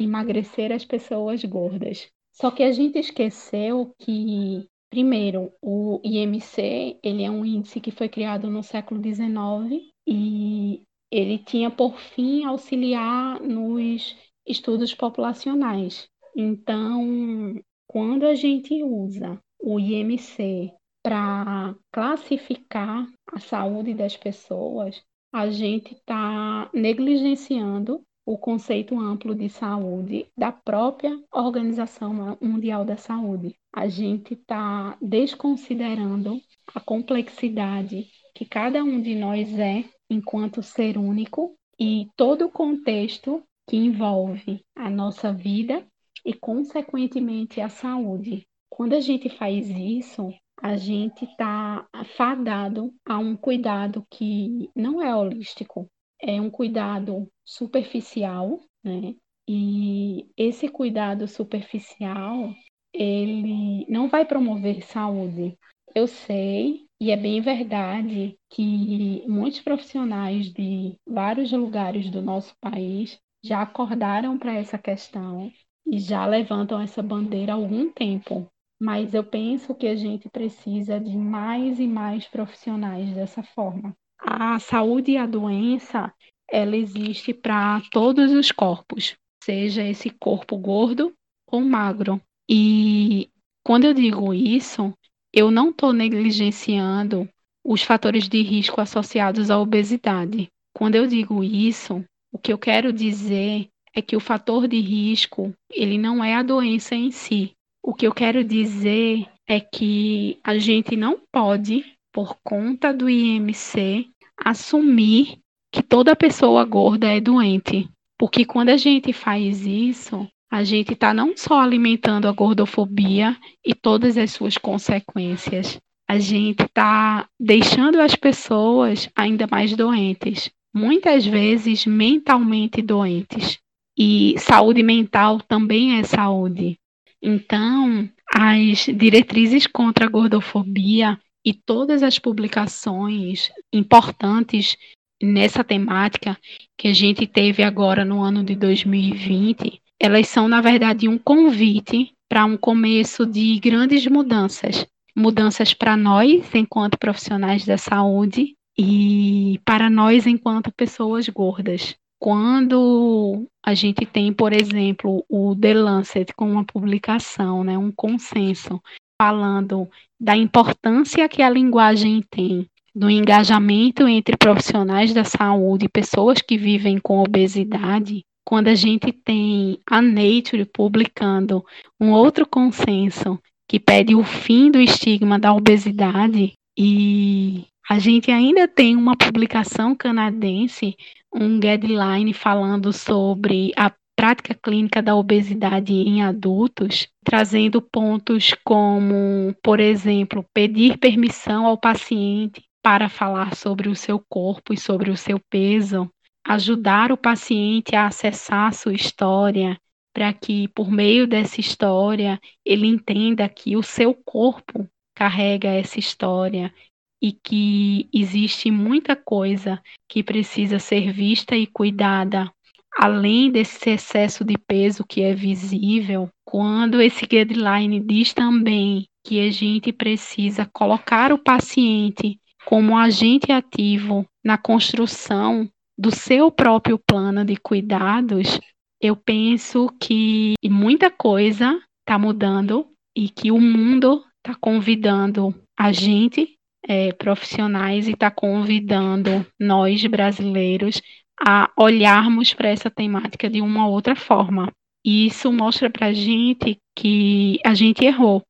emagrecer 0.00 0.72
as 0.72 0.84
pessoas 0.84 1.44
gordas. 1.44 2.08
Só 2.32 2.50
que 2.50 2.62
a 2.62 2.72
gente 2.72 2.98
esqueceu 2.98 3.94
que 3.98 4.68
Primeiro, 4.94 5.52
o 5.60 6.00
IMC, 6.04 7.00
ele 7.02 7.24
é 7.24 7.28
um 7.28 7.44
índice 7.44 7.80
que 7.80 7.90
foi 7.90 8.08
criado 8.08 8.48
no 8.48 8.62
século 8.62 9.02
XIX 9.02 9.82
e 10.06 10.84
ele 11.10 11.36
tinha 11.36 11.68
por 11.68 11.98
fim 11.98 12.44
auxiliar 12.44 13.40
nos 13.40 14.16
estudos 14.46 14.94
populacionais. 14.94 16.08
Então, 16.36 17.60
quando 17.88 18.24
a 18.24 18.36
gente 18.36 18.84
usa 18.84 19.36
o 19.60 19.80
IMC 19.80 20.72
para 21.02 21.74
classificar 21.90 23.04
a 23.32 23.40
saúde 23.40 23.94
das 23.94 24.16
pessoas, 24.16 25.02
a 25.32 25.50
gente 25.50 25.92
está 25.92 26.70
negligenciando 26.72 28.00
o 28.26 28.38
conceito 28.38 28.98
amplo 28.98 29.34
de 29.34 29.48
saúde 29.48 30.26
da 30.36 30.50
própria 30.50 31.18
Organização 31.32 32.38
Mundial 32.40 32.84
da 32.84 32.96
Saúde. 32.96 33.54
A 33.72 33.88
gente 33.88 34.34
está 34.34 34.96
desconsiderando 35.00 36.40
a 36.74 36.80
complexidade 36.80 38.06
que 38.34 38.44
cada 38.44 38.82
um 38.82 39.00
de 39.00 39.14
nós 39.14 39.58
é 39.58 39.84
enquanto 40.08 40.62
ser 40.62 40.96
único 40.96 41.54
e 41.78 42.08
todo 42.16 42.46
o 42.46 42.50
contexto 42.50 43.42
que 43.68 43.76
envolve 43.76 44.64
a 44.76 44.88
nossa 44.88 45.32
vida 45.32 45.86
e, 46.24 46.32
consequentemente, 46.32 47.60
a 47.60 47.68
saúde. 47.68 48.46
Quando 48.70 48.94
a 48.94 49.00
gente 49.00 49.28
faz 49.28 49.68
isso, 49.68 50.32
a 50.60 50.76
gente 50.76 51.24
está 51.24 51.86
fadado 52.16 52.92
a 53.04 53.18
um 53.18 53.36
cuidado 53.36 54.06
que 54.10 54.70
não 54.74 55.02
é 55.02 55.14
holístico, 55.14 55.88
é 56.26 56.40
um 56.40 56.50
cuidado 56.50 57.30
superficial, 57.44 58.60
né? 58.82 59.14
E 59.46 60.26
esse 60.36 60.68
cuidado 60.68 61.28
superficial, 61.28 62.54
ele 62.92 63.86
não 63.88 64.08
vai 64.08 64.24
promover 64.24 64.82
saúde. 64.82 65.58
Eu 65.94 66.06
sei, 66.06 66.86
e 67.00 67.10
é 67.10 67.16
bem 67.16 67.40
verdade, 67.40 68.38
que 68.50 69.22
muitos 69.28 69.60
profissionais 69.60 70.52
de 70.52 70.96
vários 71.06 71.52
lugares 71.52 72.10
do 72.10 72.22
nosso 72.22 72.54
país 72.60 73.18
já 73.44 73.60
acordaram 73.60 74.38
para 74.38 74.54
essa 74.54 74.78
questão 74.78 75.52
e 75.86 75.98
já 75.98 76.24
levantam 76.24 76.80
essa 76.80 77.02
bandeira 77.02 77.52
há 77.52 77.56
algum 77.56 77.92
tempo. 77.92 78.50
Mas 78.80 79.12
eu 79.12 79.22
penso 79.22 79.74
que 79.74 79.86
a 79.86 79.94
gente 79.94 80.28
precisa 80.30 80.98
de 80.98 81.16
mais 81.16 81.78
e 81.78 81.86
mais 81.86 82.26
profissionais 82.26 83.14
dessa 83.14 83.42
forma. 83.42 83.94
A 84.26 84.58
saúde 84.58 85.12
e 85.12 85.16
a 85.18 85.26
doença, 85.26 86.12
ela 86.50 86.76
existe 86.76 87.34
para 87.34 87.82
todos 87.90 88.32
os 88.32 88.50
corpos, 88.50 89.14
seja 89.42 89.82
esse 89.82 90.08
corpo 90.08 90.56
gordo 90.56 91.12
ou 91.46 91.60
magro. 91.60 92.20
E 92.48 93.28
quando 93.62 93.84
eu 93.84 93.92
digo 93.92 94.32
isso, 94.32 94.92
eu 95.32 95.50
não 95.50 95.70
estou 95.70 95.92
negligenciando 95.92 97.28
os 97.62 97.82
fatores 97.82 98.28
de 98.28 98.40
risco 98.42 98.80
associados 98.80 99.50
à 99.50 99.58
obesidade. 99.58 100.48
Quando 100.74 100.94
eu 100.94 101.06
digo 101.06 101.44
isso, 101.44 102.04
o 102.32 102.38
que 102.38 102.52
eu 102.52 102.58
quero 102.58 102.92
dizer 102.92 103.68
é 103.94 104.02
que 104.02 104.16
o 104.16 104.20
fator 104.20 104.66
de 104.66 104.80
risco, 104.80 105.52
ele 105.70 105.98
não 105.98 106.24
é 106.24 106.34
a 106.34 106.42
doença 106.42 106.94
em 106.94 107.10
si. 107.10 107.52
O 107.82 107.94
que 107.94 108.06
eu 108.06 108.12
quero 108.12 108.42
dizer 108.42 109.28
é 109.46 109.60
que 109.60 110.38
a 110.42 110.56
gente 110.56 110.96
não 110.96 111.20
pode, 111.30 111.84
por 112.12 112.36
conta 112.42 112.92
do 112.92 113.08
IMC, 113.10 114.10
assumir 114.36 115.38
que 115.72 115.82
toda 115.82 116.16
pessoa 116.16 116.64
gorda 116.64 117.06
é 117.06 117.20
doente. 117.20 117.88
Porque 118.18 118.44
quando 118.44 118.68
a 118.68 118.76
gente 118.76 119.12
faz 119.12 119.66
isso, 119.66 120.26
a 120.50 120.62
gente 120.62 120.92
está 120.92 121.12
não 121.12 121.36
só 121.36 121.60
alimentando 121.60 122.28
a 122.28 122.32
gordofobia 122.32 123.36
e 123.64 123.74
todas 123.74 124.16
as 124.16 124.30
suas 124.30 124.56
consequências, 124.56 125.80
a 126.08 126.18
gente 126.18 126.62
está 126.62 127.26
deixando 127.40 128.00
as 128.00 128.14
pessoas 128.14 129.08
ainda 129.16 129.48
mais 129.50 129.74
doentes, 129.74 130.50
muitas 130.72 131.26
vezes 131.26 131.86
mentalmente 131.86 132.80
doentes. 132.80 133.58
E 133.98 134.34
saúde 134.38 134.82
mental 134.82 135.40
também 135.40 135.98
é 135.98 136.02
saúde. 136.04 136.78
Então, 137.22 138.08
as 138.32 138.86
diretrizes 138.94 139.66
contra 139.66 140.04
a 140.04 140.08
gordofobia 140.08 141.18
e 141.44 141.52
todas 141.52 142.02
as 142.02 142.18
publicações 142.18 143.50
importantes 143.72 144.76
nessa 145.22 145.62
temática 145.62 146.38
que 146.76 146.88
a 146.88 146.92
gente 146.92 147.26
teve 147.26 147.62
agora 147.62 148.04
no 148.04 148.22
ano 148.22 148.42
de 148.42 148.54
2020, 148.54 149.80
elas 150.00 150.28
são, 150.28 150.48
na 150.48 150.60
verdade, 150.60 151.08
um 151.08 151.18
convite 151.18 152.12
para 152.28 152.44
um 152.44 152.56
começo 152.56 153.26
de 153.26 153.58
grandes 153.60 154.06
mudanças. 154.06 154.86
Mudanças 155.16 155.72
para 155.72 155.96
nós, 155.96 156.52
enquanto 156.54 156.98
profissionais 156.98 157.64
da 157.64 157.78
saúde, 157.78 158.56
e 158.76 159.60
para 159.64 159.88
nós, 159.88 160.26
enquanto 160.26 160.72
pessoas 160.72 161.28
gordas. 161.28 161.94
Quando 162.18 163.46
a 163.64 163.74
gente 163.74 164.04
tem, 164.06 164.32
por 164.32 164.52
exemplo, 164.52 165.24
o 165.28 165.54
The 165.54 165.74
Lancet 165.74 166.32
com 166.34 166.50
uma 166.50 166.64
publicação, 166.64 167.62
né, 167.62 167.78
um 167.78 167.92
consenso 167.92 168.82
falando 169.24 169.88
da 170.20 170.36
importância 170.36 171.26
que 171.30 171.40
a 171.40 171.48
linguagem 171.48 172.22
tem 172.30 172.66
no 172.94 173.10
engajamento 173.10 174.06
entre 174.06 174.36
profissionais 174.36 175.14
da 175.14 175.24
saúde 175.24 175.86
e 175.86 175.88
pessoas 175.88 176.42
que 176.42 176.58
vivem 176.58 176.98
com 176.98 177.22
obesidade, 177.22 178.22
quando 178.44 178.68
a 178.68 178.74
gente 178.74 179.10
tem 179.12 179.78
a 179.88 180.02
Nature 180.02 180.66
publicando 180.66 181.64
um 181.98 182.10
outro 182.10 182.46
consenso 182.46 183.38
que 183.66 183.80
pede 183.80 184.14
o 184.14 184.22
fim 184.22 184.70
do 184.70 184.78
estigma 184.78 185.38
da 185.38 185.54
obesidade 185.54 186.52
e 186.76 187.64
a 187.88 187.98
gente 187.98 188.30
ainda 188.30 188.68
tem 188.68 188.94
uma 188.94 189.16
publicação 189.16 189.96
canadense, 189.96 190.94
um 191.34 191.58
guideline 191.58 192.34
falando 192.34 192.92
sobre 192.92 193.72
a 193.74 193.90
prática 194.16 194.54
clínica 194.54 195.02
da 195.02 195.14
obesidade 195.14 195.92
em 195.92 196.22
adultos, 196.22 197.08
trazendo 197.24 197.82
pontos 197.82 198.54
como, 198.64 199.54
por 199.62 199.80
exemplo, 199.80 200.44
pedir 200.52 200.98
permissão 200.98 201.66
ao 201.66 201.76
paciente 201.76 202.64
para 202.82 203.08
falar 203.08 203.54
sobre 203.54 203.88
o 203.88 203.96
seu 203.96 204.22
corpo 204.28 204.72
e 204.72 204.78
sobre 204.78 205.10
o 205.10 205.16
seu 205.16 205.40
peso, 205.50 206.10
ajudar 206.46 207.10
o 207.10 207.16
paciente 207.16 207.96
a 207.96 208.06
acessar 208.06 208.68
a 208.68 208.72
sua 208.72 208.92
história, 208.92 209.78
para 210.12 210.32
que, 210.32 210.68
por 210.68 210.90
meio 210.90 211.26
dessa 211.26 211.60
história, 211.60 212.40
ele 212.64 212.86
entenda 212.86 213.48
que 213.48 213.76
o 213.76 213.82
seu 213.82 214.14
corpo 214.14 214.88
carrega 215.14 215.68
essa 215.68 215.98
história 215.98 216.72
e 217.20 217.32
que 217.32 218.08
existe 218.12 218.70
muita 218.70 219.16
coisa 219.16 219.82
que 220.08 220.22
precisa 220.22 220.78
ser 220.78 221.10
vista 221.10 221.56
e 221.56 221.66
cuidada, 221.66 222.52
além 222.98 223.50
desse 223.50 223.90
excesso 223.90 224.44
de 224.44 224.56
peso 224.56 225.04
que 225.04 225.22
é 225.22 225.34
visível, 225.34 226.28
quando 226.44 227.00
esse 227.00 227.26
guideline 227.26 228.00
diz 228.00 228.32
também 228.32 229.06
que 229.24 229.40
a 229.40 229.50
gente 229.50 229.92
precisa 229.92 230.68
colocar 230.72 231.32
o 231.32 231.38
paciente 231.38 232.38
como 232.64 232.96
agente 232.96 233.52
ativo 233.52 234.26
na 234.44 234.56
construção 234.56 235.68
do 235.96 236.10
seu 236.10 236.50
próprio 236.50 236.98
plano 236.98 237.44
de 237.44 237.56
cuidados, 237.56 238.58
eu 239.00 239.16
penso 239.16 239.88
que 240.00 240.54
muita 240.64 241.10
coisa 241.10 241.80
está 242.00 242.18
mudando 242.18 242.86
e 243.16 243.28
que 243.28 243.50
o 243.50 243.60
mundo 243.60 244.24
está 244.38 244.58
convidando 244.60 245.54
a 245.78 245.92
gente, 245.92 246.56
é, 246.86 247.12
profissionais, 247.12 248.08
e 248.08 248.12
está 248.12 248.30
convidando 248.30 249.46
nós, 249.58 250.04
brasileiros, 250.06 251.00
a 251.40 251.70
olharmos 251.76 252.54
para 252.54 252.68
essa 252.68 252.90
temática 252.90 253.48
de 253.48 253.60
uma 253.60 253.88
outra 253.88 254.14
forma. 254.14 254.72
E 255.04 255.26
isso 255.26 255.52
mostra 255.52 255.90
para 255.90 256.06
a 256.06 256.12
gente 256.12 256.78
que 256.96 257.58
a 257.64 257.74
gente 257.74 258.04
errou 258.04 258.42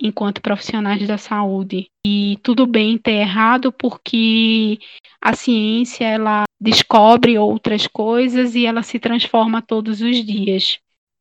enquanto 0.00 0.40
profissionais 0.40 1.06
da 1.06 1.18
saúde. 1.18 1.88
E 2.04 2.38
tudo 2.42 2.66
bem 2.66 2.98
ter 2.98 3.12
errado 3.12 3.70
porque 3.70 4.78
a 5.20 5.34
ciência 5.34 6.04
ela 6.04 6.44
descobre 6.60 7.38
outras 7.38 7.86
coisas 7.86 8.54
e 8.54 8.66
ela 8.66 8.82
se 8.82 8.98
transforma 8.98 9.62
todos 9.62 10.00
os 10.00 10.24
dias. 10.24 10.78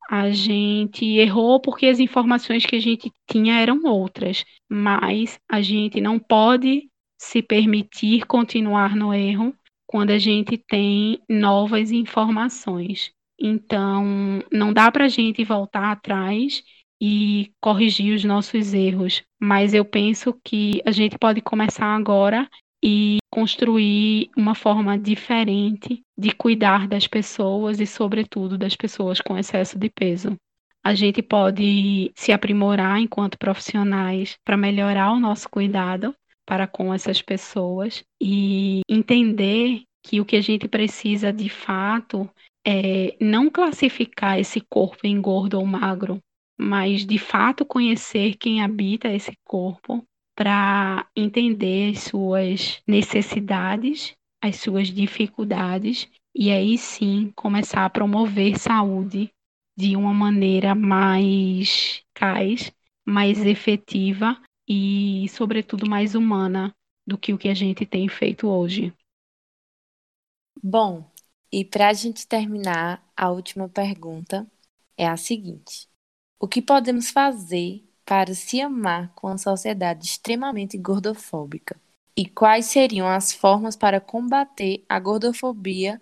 A 0.09 0.32
gente 0.32 1.05
errou 1.05 1.59
porque 1.59 1.86
as 1.86 1.99
informações 1.99 2.65
que 2.65 2.76
a 2.76 2.82
gente 2.82 3.11
tinha 3.30 3.59
eram 3.59 3.84
outras, 3.86 4.43
mas 4.67 5.39
a 5.47 5.61
gente 5.61 6.01
não 6.01 6.17
pode 6.17 6.89
se 7.15 7.43
permitir 7.43 8.26
continuar 8.26 8.95
no 8.95 9.13
erro 9.13 9.53
quando 9.90 10.12
a 10.12 10.20
gente 10.20 10.56
tem 10.56 11.20
novas 11.28 11.92
informações. 11.92 13.12
Então, 13.42 14.40
não 14.52 14.72
dá 14.72 14.92
para 14.92 15.06
a 15.06 15.08
gente 15.08 15.44
voltar 15.44 15.92
atrás 15.92 16.62
e 17.02 17.52
corrigir 17.60 18.14
os 18.14 18.24
nossos 18.24 18.72
erros, 18.72 19.24
mas 19.42 19.74
eu 19.74 19.84
penso 19.84 20.40
que 20.44 20.80
a 20.86 20.92
gente 20.92 21.18
pode 21.18 21.42
começar 21.42 21.96
agora 21.96 22.48
e 22.86 23.18
construir 23.32 24.30
uma 24.38 24.54
forma 24.54 24.96
diferente 24.96 26.04
de 26.16 26.36
cuidar 26.36 26.88
das 26.88 27.08
pessoas 27.08 27.80
e, 27.80 27.88
sobretudo, 27.88 28.60
das 28.60 28.76
pessoas 28.76 29.20
com 29.20 29.36
excesso 29.36 29.80
de 29.80 29.90
peso. 29.90 30.36
A 30.86 30.94
gente 30.94 31.24
pode 31.24 32.12
se 32.16 32.32
aprimorar 32.32 33.00
enquanto 33.00 33.40
profissionais 33.40 34.38
para 34.46 34.56
melhorar 34.56 35.14
o 35.14 35.20
nosso 35.20 35.50
cuidado 35.50 36.14
para 36.50 36.66
com 36.66 36.91
essas 36.91 37.22
pessoas 37.22 38.04
e 38.20 38.82
entender 38.89 39.84
que 40.04 40.20
o 40.20 40.26
que 40.26 40.36
a 40.36 40.41
gente 40.41 40.68
precisa 40.68 41.32
de 41.32 41.47
fato 41.47 42.28
é 42.66 43.16
não 43.22 43.52
classificar 43.52 44.39
esse 44.39 44.60
corpo 44.60 45.06
em 45.06 45.22
gordo 45.22 45.60
ou 45.60 45.66
magro, 45.66 46.18
mas 46.60 47.06
de 47.06 47.20
fato 47.20 47.64
conhecer 47.64 48.36
quem 48.36 48.64
habita 48.64 49.14
esse 49.14 49.32
corpo 49.45 50.04
para 50.36 51.06
entender 51.16 51.91
as 51.91 52.00
suas 52.00 52.82
necessidades, 52.88 54.16
as 54.43 54.56
suas 54.56 54.88
dificuldades 54.88 56.10
e 56.36 56.50
aí 56.50 56.80
sim 56.80 57.32
começar 57.36 57.86
a 57.86 57.91
promover 57.91 58.58
saúde 58.58 59.30
de 59.78 59.95
uma 59.95 60.16
maneira 60.16 60.74
mais 60.74 62.02
eficaz, 62.20 62.74
mais 63.06 63.45
efetiva 63.45 64.36
e, 64.70 65.28
sobretudo, 65.30 65.89
mais 65.89 66.15
humana 66.15 66.74
do 67.05 67.17
que 67.17 67.34
o 67.34 67.38
que 67.38 67.49
a 67.49 67.55
gente 67.55 67.86
tem 67.86 68.07
feito 68.07 68.47
hoje. 68.47 68.93
Bom, 70.61 71.09
e 71.51 71.65
para 71.65 71.89
a 71.89 71.93
gente 71.93 72.28
terminar, 72.28 73.03
a 73.17 73.32
última 73.32 73.67
pergunta 73.67 74.47
é 74.97 75.07
a 75.07 75.17
seguinte: 75.17 75.89
O 76.39 76.47
que 76.47 76.61
podemos 76.61 77.09
fazer 77.09 77.84
para 78.05 78.34
se 78.36 78.61
amar 78.61 79.13
com 79.15 79.28
uma 79.28 79.38
sociedade 79.38 80.05
extremamente 80.05 80.78
gordofóbica? 80.78 81.80
E 82.15 82.26
quais 82.28 82.65
seriam 82.67 83.07
as 83.07 83.34
formas 83.34 83.76
para 83.76 84.01
combater 84.01 84.84
a 84.89 84.99
gordofobia 84.99 86.01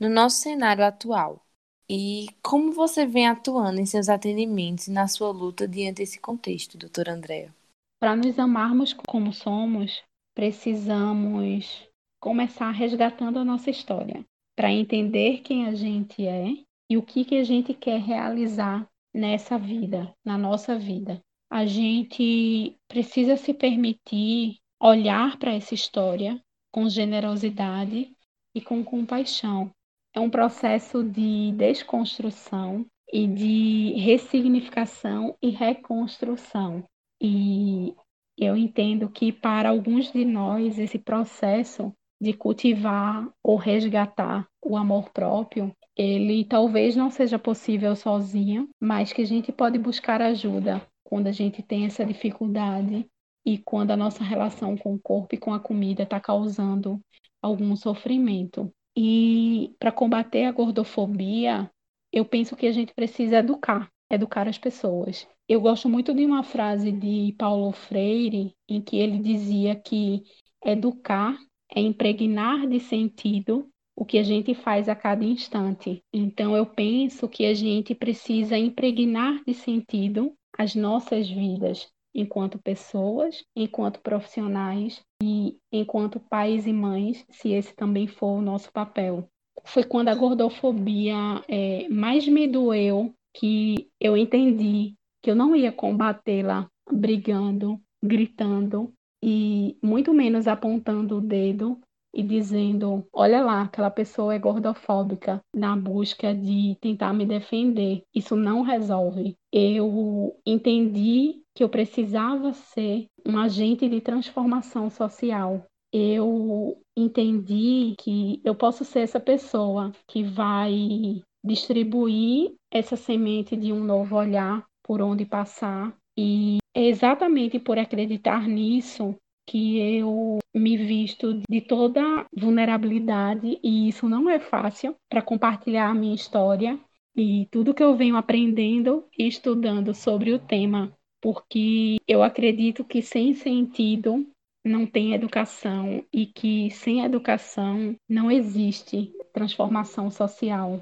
no 0.00 0.10
nosso 0.10 0.38
cenário 0.42 0.84
atual? 0.84 1.46
E 1.88 2.28
como 2.42 2.72
você 2.72 3.06
vem 3.06 3.28
atuando 3.28 3.80
em 3.80 3.86
seus 3.86 4.08
atendimentos 4.08 4.88
e 4.88 4.92
na 4.92 5.08
sua 5.08 5.30
luta 5.30 5.68
diante 5.68 5.98
desse 5.98 6.20
contexto, 6.20 6.78
doutora 6.78 7.12
Andréa? 7.14 7.54
Para 8.02 8.16
nos 8.16 8.36
amarmos 8.36 8.92
como 8.92 9.32
somos, 9.32 10.02
precisamos 10.34 11.88
começar 12.20 12.72
resgatando 12.72 13.38
a 13.38 13.44
nossa 13.44 13.70
história, 13.70 14.26
para 14.56 14.72
entender 14.72 15.42
quem 15.42 15.68
a 15.68 15.72
gente 15.72 16.26
é 16.26 16.48
e 16.90 16.96
o 16.96 17.02
que, 17.04 17.24
que 17.24 17.36
a 17.36 17.44
gente 17.44 17.72
quer 17.72 18.00
realizar 18.00 18.84
nessa 19.14 19.56
vida, 19.56 20.12
na 20.26 20.36
nossa 20.36 20.76
vida 20.76 21.22
a 21.48 21.64
gente 21.64 22.74
precisa 22.88 23.36
se 23.36 23.54
permitir 23.54 24.56
olhar 24.80 25.38
para 25.38 25.52
essa 25.52 25.72
história 25.72 26.42
com 26.72 26.88
generosidade 26.88 28.10
e 28.52 28.60
com 28.60 28.82
compaixão. 28.82 29.70
É 30.12 30.18
um 30.18 30.28
processo 30.28 31.04
de 31.04 31.52
desconstrução 31.52 32.84
e 33.12 33.28
de 33.28 33.92
ressignificação 34.00 35.36
e 35.40 35.50
reconstrução. 35.50 36.82
E 37.24 37.94
eu 38.36 38.56
entendo 38.56 39.08
que 39.08 39.32
para 39.32 39.68
alguns 39.68 40.10
de 40.10 40.24
nós 40.24 40.76
esse 40.76 40.98
processo 40.98 41.92
de 42.20 42.32
cultivar 42.32 43.28
ou 43.42 43.56
resgatar 43.56 44.48
o 44.60 44.76
amor 44.76 45.10
próprio, 45.10 45.72
ele 45.96 46.44
talvez 46.44 46.96
não 46.96 47.10
seja 47.10 47.38
possível 47.38 47.94
sozinho, 47.94 48.68
mas 48.80 49.12
que 49.12 49.22
a 49.22 49.26
gente 49.26 49.52
pode 49.52 49.78
buscar 49.78 50.20
ajuda 50.20 50.84
quando 51.04 51.28
a 51.28 51.32
gente 51.32 51.62
tem 51.62 51.84
essa 51.84 52.04
dificuldade 52.04 53.06
e 53.46 53.58
quando 53.58 53.92
a 53.92 53.96
nossa 53.96 54.24
relação 54.24 54.76
com 54.76 54.94
o 54.94 55.00
corpo 55.00 55.34
e 55.34 55.38
com 55.38 55.54
a 55.54 55.60
comida 55.60 56.02
está 56.02 56.18
causando 56.18 57.00
algum 57.40 57.76
sofrimento. 57.76 58.72
E 58.96 59.74
para 59.78 59.92
combater 59.92 60.44
a 60.44 60.52
gordofobia, 60.52 61.70
eu 62.12 62.24
penso 62.24 62.56
que 62.56 62.66
a 62.66 62.72
gente 62.72 62.92
precisa 62.94 63.38
educar, 63.38 63.88
educar 64.14 64.48
as 64.48 64.58
pessoas. 64.58 65.26
Eu 65.48 65.60
gosto 65.60 65.88
muito 65.88 66.14
de 66.14 66.24
uma 66.24 66.42
frase 66.42 66.92
de 66.92 67.34
Paulo 67.38 67.72
Freire, 67.72 68.54
em 68.68 68.80
que 68.80 68.96
ele 68.96 69.18
dizia 69.18 69.74
que 69.74 70.22
educar 70.64 71.36
é 71.74 71.80
impregnar 71.80 72.66
de 72.66 72.78
sentido 72.78 73.68
o 73.96 74.04
que 74.04 74.18
a 74.18 74.22
gente 74.22 74.54
faz 74.54 74.88
a 74.88 74.94
cada 74.94 75.24
instante. 75.24 76.02
Então, 76.12 76.56
eu 76.56 76.66
penso 76.66 77.28
que 77.28 77.44
a 77.44 77.54
gente 77.54 77.94
precisa 77.94 78.56
impregnar 78.56 79.42
de 79.46 79.54
sentido 79.54 80.32
as 80.58 80.74
nossas 80.74 81.28
vidas 81.28 81.88
enquanto 82.14 82.58
pessoas, 82.58 83.42
enquanto 83.56 84.00
profissionais 84.00 85.02
e 85.22 85.56
enquanto 85.70 86.20
pais 86.20 86.66
e 86.66 86.72
mães, 86.72 87.24
se 87.30 87.50
esse 87.52 87.74
também 87.74 88.06
for 88.06 88.38
o 88.38 88.42
nosso 88.42 88.70
papel. 88.72 89.26
Foi 89.64 89.84
quando 89.84 90.08
a 90.08 90.14
gordofobia 90.14 91.42
é, 91.48 91.88
mais 91.88 92.26
me 92.26 92.46
doeu 92.46 93.14
que 93.34 93.88
eu 94.00 94.16
entendi 94.16 94.94
que 95.22 95.30
eu 95.30 95.36
não 95.36 95.54
ia 95.54 95.70
combatê-la 95.70 96.68
brigando, 96.90 97.80
gritando 98.02 98.92
e 99.22 99.76
muito 99.82 100.12
menos 100.12 100.48
apontando 100.48 101.18
o 101.18 101.20
dedo 101.20 101.80
e 102.14 102.22
dizendo: 102.22 103.06
olha 103.12 103.42
lá, 103.42 103.62
aquela 103.62 103.90
pessoa 103.90 104.34
é 104.34 104.38
gordofóbica, 104.38 105.40
na 105.54 105.76
busca 105.76 106.34
de 106.34 106.76
tentar 106.80 107.12
me 107.12 107.24
defender. 107.24 108.02
Isso 108.14 108.36
não 108.36 108.62
resolve. 108.62 109.36
Eu 109.52 110.36
entendi 110.44 111.42
que 111.54 111.62
eu 111.62 111.68
precisava 111.68 112.52
ser 112.52 113.06
um 113.26 113.38
agente 113.38 113.88
de 113.88 114.00
transformação 114.00 114.90
social. 114.90 115.64
Eu 115.92 116.78
entendi 116.96 117.94
que 117.98 118.40
eu 118.44 118.54
posso 118.54 118.84
ser 118.84 119.00
essa 119.00 119.20
pessoa 119.20 119.92
que 120.08 120.22
vai 120.22 121.22
distribuir 121.44 122.54
essa 122.70 122.96
semente 122.96 123.56
de 123.56 123.72
um 123.72 123.82
novo 123.82 124.16
olhar 124.16 124.64
por 124.82 125.00
onde 125.00 125.24
passar. 125.24 125.94
E 126.16 126.58
é 126.74 126.86
exatamente 126.86 127.58
por 127.58 127.78
acreditar 127.78 128.46
nisso 128.46 129.14
que 129.46 129.78
eu 129.78 130.38
me 130.54 130.76
visto 130.76 131.40
de 131.48 131.60
toda 131.60 132.26
vulnerabilidade 132.36 133.58
e 133.62 133.88
isso 133.88 134.08
não 134.08 134.28
é 134.28 134.38
fácil 134.38 134.94
para 135.08 135.22
compartilhar 135.22 135.88
a 135.88 135.94
minha 135.94 136.14
história 136.14 136.78
e 137.16 137.46
tudo 137.50 137.74
que 137.74 137.82
eu 137.82 137.96
venho 137.96 138.16
aprendendo 138.16 139.04
e 139.18 139.26
estudando 139.26 139.94
sobre 139.94 140.32
o 140.32 140.38
tema, 140.38 140.92
porque 141.20 141.96
eu 142.06 142.22
acredito 142.22 142.84
que 142.84 143.02
sem 143.02 143.34
sentido 143.34 144.26
não 144.64 144.86
tem 144.86 145.12
educação 145.12 146.04
e 146.12 146.24
que 146.26 146.70
sem 146.70 147.04
educação 147.04 147.96
não 148.08 148.30
existe 148.30 149.12
transformação 149.32 150.10
social. 150.10 150.80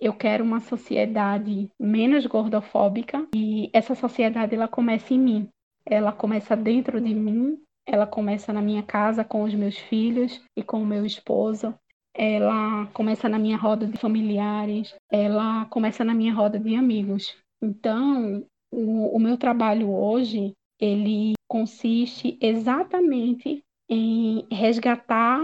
Eu 0.00 0.12
quero 0.12 0.44
uma 0.44 0.60
sociedade 0.60 1.70
menos 1.78 2.26
gordofóbica 2.26 3.26
e 3.34 3.70
essa 3.72 3.94
sociedade 3.94 4.54
ela 4.54 4.68
começa 4.68 5.14
em 5.14 5.18
mim 5.18 5.48
ela 5.86 6.12
começa 6.12 6.56
dentro 6.56 7.00
de 7.00 7.14
mim, 7.14 7.58
ela 7.86 8.06
começa 8.06 8.52
na 8.52 8.62
minha 8.62 8.82
casa 8.82 9.24
com 9.24 9.42
os 9.42 9.54
meus 9.54 9.76
filhos 9.76 10.40
e 10.56 10.62
com 10.62 10.82
o 10.82 10.86
meu 10.86 11.04
esposo, 11.04 11.74
ela 12.14 12.86
começa 12.86 13.28
na 13.28 13.38
minha 13.38 13.56
roda 13.56 13.86
de 13.86 13.98
familiares, 13.98 14.94
ela 15.10 15.66
começa 15.66 16.04
na 16.04 16.14
minha 16.14 16.32
roda 16.32 16.58
de 16.58 16.74
amigos. 16.74 17.36
Então, 17.62 18.46
o, 18.70 19.16
o 19.16 19.18
meu 19.18 19.36
trabalho 19.36 19.90
hoje, 19.90 20.52
ele 20.80 21.34
consiste 21.48 22.38
exatamente 22.40 23.62
em 23.88 24.46
resgatar 24.50 25.40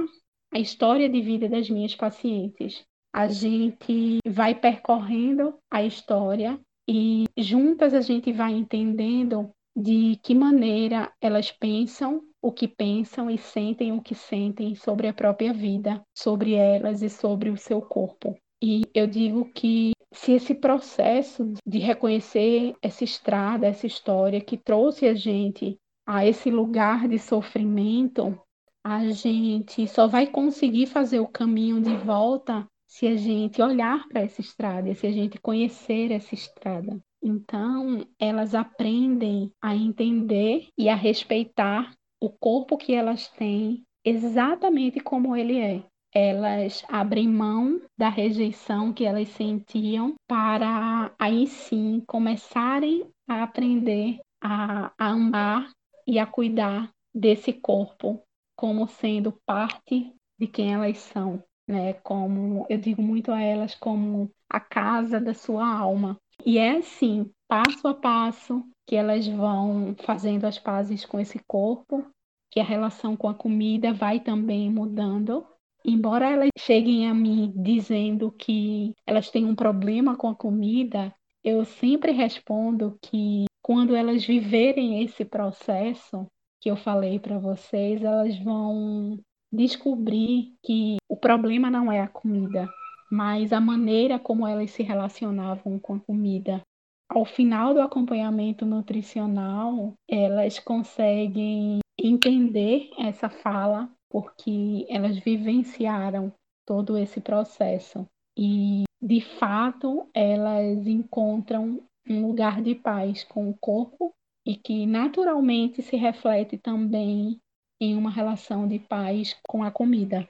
a 0.52 0.58
história 0.58 1.08
de 1.08 1.20
vida 1.20 1.48
das 1.48 1.68
minhas 1.68 1.94
pacientes. 1.94 2.82
A 3.12 3.26
gente 3.26 4.18
vai 4.26 4.54
percorrendo 4.54 5.54
a 5.70 5.82
história 5.82 6.58
e 6.88 7.24
juntas 7.36 7.92
a 7.92 8.00
gente 8.00 8.32
vai 8.32 8.52
entendendo 8.52 9.50
de 9.76 10.18
que 10.22 10.34
maneira 10.34 11.12
elas 11.20 11.50
pensam 11.50 12.22
o 12.42 12.52
que 12.52 12.66
pensam 12.66 13.30
e 13.30 13.36
sentem 13.36 13.92
o 13.92 14.00
que 14.00 14.14
sentem 14.14 14.74
sobre 14.74 15.08
a 15.08 15.12
própria 15.12 15.52
vida, 15.52 16.02
sobre 16.16 16.54
elas 16.54 17.02
e 17.02 17.10
sobre 17.10 17.50
o 17.50 17.56
seu 17.56 17.82
corpo. 17.82 18.36
E 18.62 18.82
eu 18.94 19.06
digo 19.06 19.44
que 19.52 19.92
se 20.12 20.32
esse 20.32 20.54
processo 20.54 21.52
de 21.66 21.78
reconhecer 21.78 22.74
essa 22.82 23.04
estrada, 23.04 23.66
essa 23.66 23.86
história 23.86 24.40
que 24.40 24.56
trouxe 24.56 25.06
a 25.06 25.14
gente 25.14 25.76
a 26.06 26.26
esse 26.26 26.50
lugar 26.50 27.08
de 27.08 27.18
sofrimento, 27.18 28.38
a 28.84 29.08
gente 29.10 29.86
só 29.86 30.06
vai 30.06 30.26
conseguir 30.26 30.86
fazer 30.86 31.20
o 31.20 31.28
caminho 31.28 31.80
de 31.80 31.94
volta 31.96 32.66
se 32.90 33.06
a 33.06 33.16
gente 33.16 33.62
olhar 33.62 34.06
para 34.08 34.22
essa 34.22 34.40
estrada, 34.40 34.92
se 34.94 35.06
a 35.06 35.12
gente 35.12 35.38
conhecer 35.38 36.10
essa 36.10 36.34
estrada. 36.34 37.00
Então, 37.22 38.04
elas 38.18 38.52
aprendem 38.52 39.52
a 39.62 39.76
entender 39.76 40.66
e 40.76 40.88
a 40.88 40.96
respeitar 40.96 41.94
o 42.20 42.28
corpo 42.28 42.76
que 42.76 42.92
elas 42.92 43.28
têm 43.28 43.84
exatamente 44.04 44.98
como 44.98 45.36
ele 45.36 45.58
é. 45.58 45.84
Elas 46.12 46.84
abrem 46.88 47.28
mão 47.28 47.80
da 47.96 48.08
rejeição 48.08 48.92
que 48.92 49.04
elas 49.04 49.28
sentiam 49.28 50.14
para 50.26 51.14
aí 51.16 51.46
sim 51.46 52.02
começarem 52.08 53.06
a 53.28 53.44
aprender 53.44 54.18
a, 54.42 54.92
a 54.98 55.10
amar 55.10 55.70
e 56.04 56.18
a 56.18 56.26
cuidar 56.26 56.90
desse 57.14 57.52
corpo 57.52 58.20
como 58.56 58.88
sendo 58.88 59.32
parte 59.46 60.12
de 60.36 60.46
quem 60.48 60.74
elas 60.74 60.98
são, 60.98 61.42
né? 61.70 61.94
Como 61.94 62.66
eu 62.68 62.78
digo 62.78 63.00
muito 63.02 63.32
a 63.32 63.40
elas 63.40 63.74
como 63.74 64.30
a 64.48 64.60
casa 64.60 65.20
da 65.20 65.32
sua 65.32 65.66
alma, 65.66 66.18
e 66.44 66.58
é 66.58 66.78
assim, 66.78 67.30
passo 67.46 67.86
a 67.86 67.94
passo, 67.94 68.64
que 68.86 68.96
elas 68.96 69.26
vão 69.26 69.94
fazendo 70.04 70.46
as 70.46 70.58
pazes 70.58 71.04
com 71.04 71.20
esse 71.20 71.38
corpo, 71.46 72.04
que 72.50 72.58
a 72.58 72.64
relação 72.64 73.16
com 73.16 73.28
a 73.28 73.34
comida 73.34 73.92
vai 73.92 74.20
também 74.20 74.70
mudando. 74.70 75.46
Embora 75.84 76.28
elas 76.28 76.48
cheguem 76.58 77.08
a 77.08 77.14
mim 77.14 77.52
dizendo 77.56 78.32
que 78.32 78.94
elas 79.06 79.30
têm 79.30 79.44
um 79.44 79.54
problema 79.54 80.16
com 80.16 80.28
a 80.28 80.34
comida, 80.34 81.14
eu 81.44 81.64
sempre 81.64 82.12
respondo 82.12 82.98
que 83.00 83.44
quando 83.62 83.94
elas 83.94 84.24
viverem 84.24 85.02
esse 85.02 85.24
processo 85.24 86.26
que 86.60 86.70
eu 86.70 86.76
falei 86.76 87.18
para 87.18 87.38
vocês, 87.38 88.02
elas 88.02 88.36
vão 88.38 89.18
descobrir 89.52 90.54
que 90.62 90.96
o 91.08 91.16
problema 91.16 91.70
não 91.70 91.90
é 91.90 92.00
a 92.00 92.08
comida, 92.08 92.68
mas 93.10 93.52
a 93.52 93.60
maneira 93.60 94.18
como 94.18 94.46
elas 94.46 94.70
se 94.70 94.82
relacionavam 94.82 95.78
com 95.78 95.94
a 95.94 96.00
comida. 96.00 96.60
Ao 97.08 97.24
final 97.24 97.74
do 97.74 97.80
acompanhamento 97.80 98.64
nutricional, 98.64 99.92
elas 100.08 100.60
conseguem 100.60 101.80
entender 102.00 102.90
essa 102.98 103.28
fala 103.28 103.90
porque 104.08 104.86
elas 104.88 105.18
vivenciaram 105.18 106.32
todo 106.64 106.96
esse 106.96 107.20
processo 107.20 108.06
e, 108.38 108.84
de 109.02 109.20
fato, 109.20 110.08
elas 110.14 110.86
encontram 110.86 111.80
um 112.08 112.26
lugar 112.26 112.62
de 112.62 112.74
paz 112.74 113.24
com 113.24 113.50
o 113.50 113.56
corpo 113.60 114.12
e 114.46 114.56
que 114.56 114.86
naturalmente 114.86 115.82
se 115.82 115.96
reflete 115.96 116.56
também 116.58 117.38
em 117.80 117.96
uma 117.96 118.10
relação 118.10 118.68
de 118.68 118.78
paz 118.78 119.36
com 119.42 119.64
a 119.64 119.70
comida. 119.70 120.28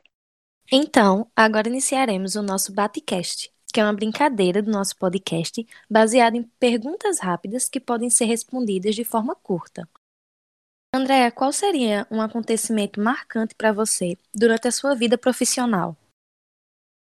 Então, 0.70 1.26
agora 1.34 1.68
iniciaremos 1.68 2.36
o 2.36 2.42
nosso 2.42 2.72
Batecast, 2.72 3.52
que 3.72 3.80
é 3.80 3.84
uma 3.84 3.92
brincadeira 3.92 4.62
do 4.62 4.70
nosso 4.70 4.96
podcast 4.96 5.66
baseada 5.90 6.36
em 6.36 6.44
perguntas 6.60 7.18
rápidas 7.18 7.68
que 7.68 7.80
podem 7.80 8.08
ser 8.08 8.26
respondidas 8.26 8.94
de 8.94 9.04
forma 9.04 9.34
curta. 9.34 9.88
Andréa, 10.94 11.30
qual 11.30 11.52
seria 11.52 12.06
um 12.10 12.20
acontecimento 12.20 13.00
marcante 13.00 13.54
para 13.54 13.72
você 13.72 14.16
durante 14.34 14.68
a 14.68 14.72
sua 14.72 14.94
vida 14.94 15.16
profissional? 15.16 15.96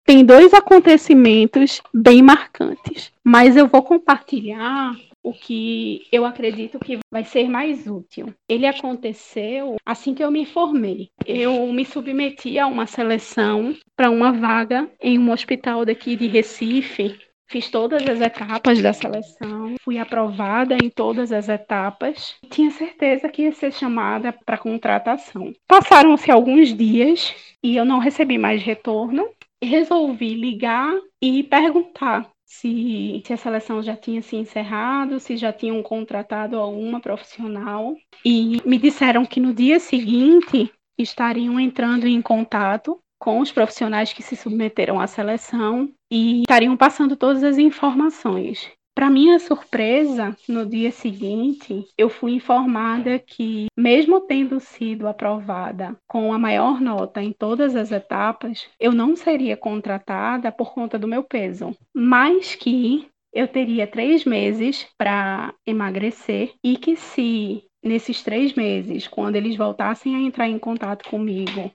Tem 0.04 0.24
dois 0.24 0.54
acontecimentos 0.54 1.82
bem 1.94 2.22
marcantes, 2.22 3.12
mas 3.24 3.56
eu 3.56 3.68
vou 3.68 3.84
compartilhar 3.84 4.96
o 5.26 5.34
que 5.34 6.04
eu 6.12 6.24
acredito 6.24 6.78
que 6.78 7.00
vai 7.12 7.24
ser 7.24 7.50
mais 7.50 7.88
útil. 7.88 8.32
Ele 8.48 8.68
aconteceu 8.68 9.76
assim 9.84 10.14
que 10.14 10.24
eu 10.24 10.30
me 10.30 10.46
formei. 10.46 11.10
Eu 11.26 11.66
me 11.74 11.84
submeti 11.84 12.60
a 12.60 12.68
uma 12.68 12.86
seleção 12.86 13.76
para 13.96 14.12
uma 14.12 14.32
vaga 14.32 14.88
em 15.02 15.18
um 15.18 15.32
hospital 15.32 15.84
daqui 15.84 16.16
de 16.16 16.28
Recife. 16.28 17.20
Fiz 17.48 17.70
todas 17.70 18.08
as 18.08 18.22
etapas 18.22 18.82
da 18.82 18.94
seleção, 18.94 19.76
fui 19.84 19.98
aprovada 19.98 20.76
em 20.84 20.90
todas 20.90 21.32
as 21.32 21.50
etapas. 21.50 22.36
Tinha 22.50 22.70
certeza 22.70 23.30
que 23.30 23.44
ia 23.44 23.52
ser 23.52 23.72
chamada 23.72 24.34
para 24.46 24.58
contratação. 24.58 25.54
Passaram-se 25.68 26.30
alguns 26.30 26.74
dias 26.76 27.36
e 27.64 27.76
eu 27.76 27.86
não 27.86 28.00
recebi 28.00 28.38
mais 28.38 28.62
retorno. 28.62 29.28
Resolvi 29.64 30.36
ligar 30.36 30.94
e 31.22 31.44
perguntar 31.44 32.30
se, 32.46 33.22
se 33.26 33.34
a 33.34 33.38
seleção 33.38 33.82
já 33.82 33.98
tinha 33.98 34.22
se 34.22 34.36
encerrado, 34.36 35.20
se 35.20 35.36
já 35.36 35.52
tinham 35.52 35.82
contratado 35.82 36.58
alguma 36.58 37.02
profissional. 37.02 37.96
E 38.24 38.62
me 38.66 38.78
disseram 38.78 39.26
que 39.26 39.40
no 39.40 39.54
dia 39.54 39.80
seguinte 39.80 40.72
estariam 40.98 41.60
entrando 41.60 42.08
em 42.08 42.22
contato 42.22 43.00
com 43.20 43.40
os 43.40 43.52
profissionais 43.52 44.14
que 44.14 44.22
se 44.22 44.36
submeteram 44.36 45.00
à 45.00 45.08
seleção 45.08 45.90
e 46.12 46.42
estariam 46.42 46.78
passando 46.78 47.16
todas 47.16 47.44
as 47.44 47.58
informações. 47.58 48.72
Para 48.96 49.10
minha 49.10 49.38
surpresa, 49.40 50.38
no 50.48 50.66
dia 50.66 50.90
seguinte, 50.90 51.86
eu 51.98 52.10
fui 52.10 52.32
informada 52.32 53.20
que, 53.20 53.68
mesmo 53.76 54.22
tendo 54.22 54.58
sido 54.62 55.06
aprovada 55.06 55.98
com 56.08 56.32
a 56.32 56.40
maior 56.40 56.80
nota 56.80 57.22
em 57.22 57.34
todas 57.34 57.76
as 57.76 57.92
etapas, 57.92 58.70
eu 58.80 58.94
não 58.94 59.14
seria 59.14 59.58
contratada 59.58 60.50
por 60.50 60.74
conta 60.74 60.98
do 60.98 61.10
meu 61.10 61.26
peso, 61.26 61.76
mas 61.94 62.56
que 62.56 63.06
eu 63.34 63.50
teria 63.50 63.86
três 63.86 64.24
meses 64.24 64.88
para 64.98 65.54
emagrecer 65.68 66.54
e 66.64 66.78
que, 66.78 66.96
se 66.96 67.66
nesses 67.84 68.24
três 68.24 68.54
meses, 68.54 69.10
quando 69.10 69.36
eles 69.36 69.58
voltassem 69.58 70.16
a 70.16 70.22
entrar 70.22 70.48
em 70.48 70.58
contato 70.58 71.10
comigo, 71.10 71.70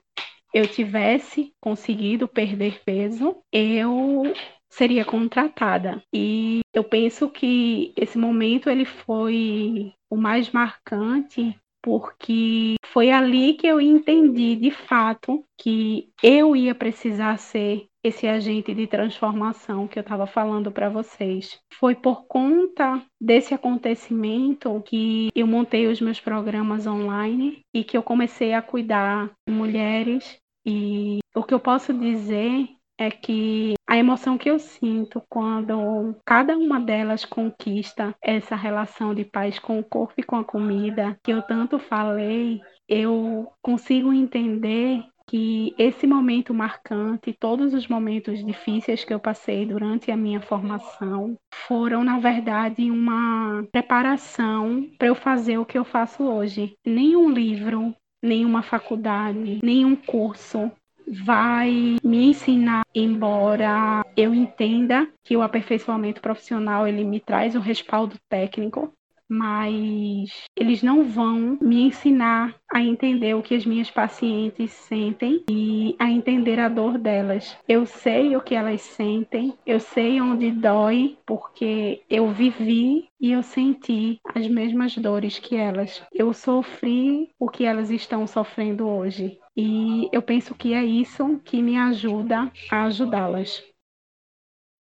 eu 0.51 0.67
tivesse 0.67 1.53
conseguido 1.61 2.27
perder 2.27 2.81
peso, 2.83 3.37
eu 3.53 4.23
seria 4.71 5.05
contratada. 5.05 6.01
E 6.13 6.61
eu 6.73 6.83
penso 6.83 7.29
que 7.29 7.93
esse 7.95 8.17
momento 8.17 8.69
ele 8.69 8.85
foi 8.85 9.93
o 10.09 10.15
mais 10.15 10.49
marcante 10.51 11.55
porque 11.83 12.75
foi 12.85 13.11
ali 13.11 13.55
que 13.55 13.67
eu 13.67 13.81
entendi 13.81 14.55
de 14.55 14.71
fato 14.71 15.43
que 15.57 16.09
eu 16.21 16.55
ia 16.55 16.75
precisar 16.75 17.37
ser 17.37 17.87
esse 18.03 18.27
agente 18.27 18.73
de 18.73 18.87
transformação 18.87 19.87
que 19.87 19.97
eu 19.97 20.01
estava 20.01 20.25
falando 20.25 20.71
para 20.71 20.89
vocês. 20.89 21.59
Foi 21.73 21.95
por 21.95 22.25
conta 22.25 23.01
desse 23.19 23.53
acontecimento 23.53 24.81
que 24.85 25.29
eu 25.35 25.45
montei 25.45 25.87
os 25.87 26.01
meus 26.01 26.19
programas 26.19 26.87
online 26.87 27.59
e 27.73 27.83
que 27.83 27.95
eu 27.95 28.03
comecei 28.03 28.53
a 28.53 28.61
cuidar 28.61 29.31
de 29.47 29.53
mulheres. 29.53 30.37
E 30.65 31.19
o 31.35 31.43
que 31.43 31.53
eu 31.53 31.59
posso 31.59 31.93
dizer 31.93 32.69
é 32.99 33.09
que 33.09 33.73
a 33.91 33.97
emoção 33.97 34.37
que 34.37 34.49
eu 34.49 34.57
sinto 34.57 35.21
quando 35.27 36.15
cada 36.25 36.55
uma 36.55 36.79
delas 36.79 37.25
conquista 37.25 38.15
essa 38.21 38.55
relação 38.55 39.13
de 39.13 39.25
paz 39.25 39.59
com 39.59 39.77
o 39.79 39.83
corpo 39.83 40.13
e 40.17 40.23
com 40.23 40.37
a 40.37 40.45
comida, 40.45 41.19
que 41.21 41.29
eu 41.29 41.41
tanto 41.41 41.77
falei, 41.77 42.61
eu 42.87 43.51
consigo 43.61 44.13
entender 44.13 45.03
que 45.27 45.75
esse 45.77 46.07
momento 46.07 46.53
marcante, 46.53 47.35
todos 47.37 47.73
os 47.73 47.85
momentos 47.89 48.41
difíceis 48.45 49.03
que 49.03 49.13
eu 49.13 49.19
passei 49.19 49.65
durante 49.65 50.09
a 50.09 50.15
minha 50.15 50.39
formação, 50.39 51.35
foram, 51.53 52.01
na 52.01 52.17
verdade, 52.17 52.89
uma 52.89 53.61
preparação 53.73 54.89
para 54.97 55.09
eu 55.09 55.15
fazer 55.15 55.57
o 55.57 55.65
que 55.65 55.77
eu 55.77 55.83
faço 55.83 56.23
hoje. 56.23 56.75
Nenhum 56.85 57.29
livro, 57.29 57.93
nenhuma 58.23 58.63
faculdade, 58.63 59.59
nenhum 59.61 59.97
curso 59.97 60.71
vai 61.11 61.97
me 62.03 62.29
ensinar, 62.29 62.83
embora 62.95 64.05
eu 64.15 64.33
entenda 64.33 65.07
que 65.23 65.35
o 65.35 65.41
aperfeiçoamento 65.41 66.21
profissional 66.21 66.87
ele 66.87 67.03
me 67.03 67.19
traz 67.19 67.55
um 67.55 67.59
respaldo 67.59 68.15
técnico, 68.29 68.93
mas 69.31 70.43
eles 70.57 70.83
não 70.83 71.05
vão 71.05 71.57
me 71.61 71.83
ensinar 71.83 72.53
a 72.69 72.81
entender 72.81 73.33
o 73.33 73.41
que 73.41 73.55
as 73.55 73.65
minhas 73.65 73.89
pacientes 73.89 74.71
sentem 74.71 75.43
e 75.49 75.95
a 75.97 76.09
entender 76.09 76.59
a 76.59 76.67
dor 76.67 76.97
delas. 76.97 77.57
Eu 77.67 77.85
sei 77.85 78.35
o 78.35 78.41
que 78.41 78.55
elas 78.55 78.81
sentem, 78.81 79.53
eu 79.65 79.79
sei 79.79 80.19
onde 80.19 80.51
dói, 80.51 81.17
porque 81.25 82.01
eu 82.09 82.29
vivi 82.29 83.07
e 83.21 83.31
eu 83.31 83.41
senti 83.41 84.19
as 84.35 84.47
mesmas 84.47 84.97
dores 84.97 85.39
que 85.39 85.55
elas. 85.55 86.03
Eu 86.13 86.33
sofri 86.33 87.29
o 87.39 87.49
que 87.49 87.63
elas 87.63 87.89
estão 87.89 88.27
sofrendo 88.27 88.85
hoje. 88.85 89.39
E 89.55 90.09
eu 90.11 90.21
penso 90.21 90.55
que 90.55 90.73
é 90.73 90.83
isso 90.83 91.39
que 91.39 91.61
me 91.61 91.77
ajuda 91.77 92.51
a 92.69 92.85
ajudá-las. 92.85 93.63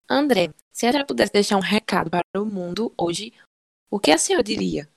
André, 0.09 0.49
se 0.71 0.85
a 0.85 0.91
senhora 0.91 1.05
pudesse 1.07 1.33
deixar 1.33 1.57
um 1.57 1.61
recado 1.61 2.09
para 2.09 2.23
o 2.35 2.45
mundo 2.45 2.93
hoje, 2.97 3.33
o 3.89 3.99
que 3.99 4.11
a 4.11 4.17
senhora 4.17 4.43
diria? 4.43 4.89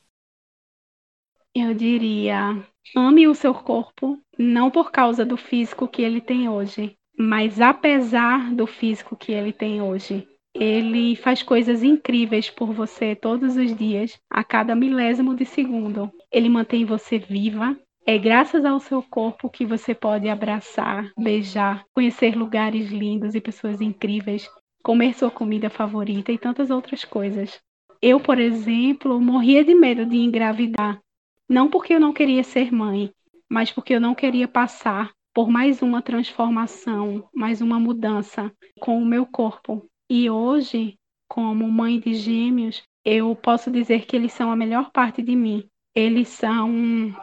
Eu 1.54 1.74
diria: 1.74 2.64
ame 2.96 3.26
o 3.26 3.34
seu 3.34 3.54
corpo, 3.54 4.18
não 4.38 4.70
por 4.70 4.90
causa 4.90 5.24
do 5.24 5.36
físico 5.36 5.88
que 5.88 6.02
ele 6.02 6.20
tem 6.20 6.48
hoje, 6.48 6.96
mas 7.18 7.60
apesar 7.60 8.54
do 8.54 8.66
físico 8.66 9.16
que 9.16 9.32
ele 9.32 9.52
tem 9.52 9.82
hoje. 9.82 10.26
Ele 10.54 11.14
faz 11.14 11.42
coisas 11.42 11.82
incríveis 11.84 12.50
por 12.50 12.72
você 12.72 13.14
todos 13.14 13.56
os 13.56 13.76
dias, 13.76 14.18
a 14.28 14.42
cada 14.42 14.74
milésimo 14.74 15.34
de 15.36 15.44
segundo. 15.44 16.10
Ele 16.32 16.48
mantém 16.48 16.84
você 16.84 17.18
viva. 17.18 17.78
É 18.08 18.16
graças 18.16 18.64
ao 18.64 18.80
seu 18.80 19.02
corpo 19.02 19.50
que 19.50 19.66
você 19.66 19.94
pode 19.94 20.30
abraçar, 20.30 21.12
beijar, 21.14 21.84
conhecer 21.94 22.34
lugares 22.34 22.90
lindos 22.90 23.34
e 23.34 23.40
pessoas 23.40 23.82
incríveis, 23.82 24.48
comer 24.82 25.14
sua 25.14 25.30
comida 25.30 25.68
favorita 25.68 26.32
e 26.32 26.38
tantas 26.38 26.70
outras 26.70 27.04
coisas. 27.04 27.60
Eu, 28.00 28.18
por 28.18 28.38
exemplo, 28.38 29.20
morria 29.20 29.62
de 29.62 29.74
medo 29.74 30.06
de 30.06 30.16
engravidar. 30.16 30.98
Não 31.46 31.68
porque 31.68 31.92
eu 31.92 32.00
não 32.00 32.14
queria 32.14 32.42
ser 32.42 32.72
mãe, 32.72 33.12
mas 33.46 33.70
porque 33.70 33.92
eu 33.92 34.00
não 34.00 34.14
queria 34.14 34.48
passar 34.48 35.12
por 35.34 35.50
mais 35.50 35.82
uma 35.82 36.00
transformação, 36.00 37.28
mais 37.34 37.60
uma 37.60 37.78
mudança 37.78 38.50
com 38.80 38.96
o 38.96 39.04
meu 39.04 39.26
corpo. 39.26 39.84
E 40.08 40.30
hoje, 40.30 40.98
como 41.28 41.70
mãe 41.70 42.00
de 42.00 42.14
gêmeos, 42.14 42.82
eu 43.04 43.36
posso 43.36 43.70
dizer 43.70 44.06
que 44.06 44.16
eles 44.16 44.32
são 44.32 44.50
a 44.50 44.56
melhor 44.56 44.90
parte 44.92 45.20
de 45.20 45.36
mim. 45.36 45.68
Eles 45.94 46.28
são 46.28 47.14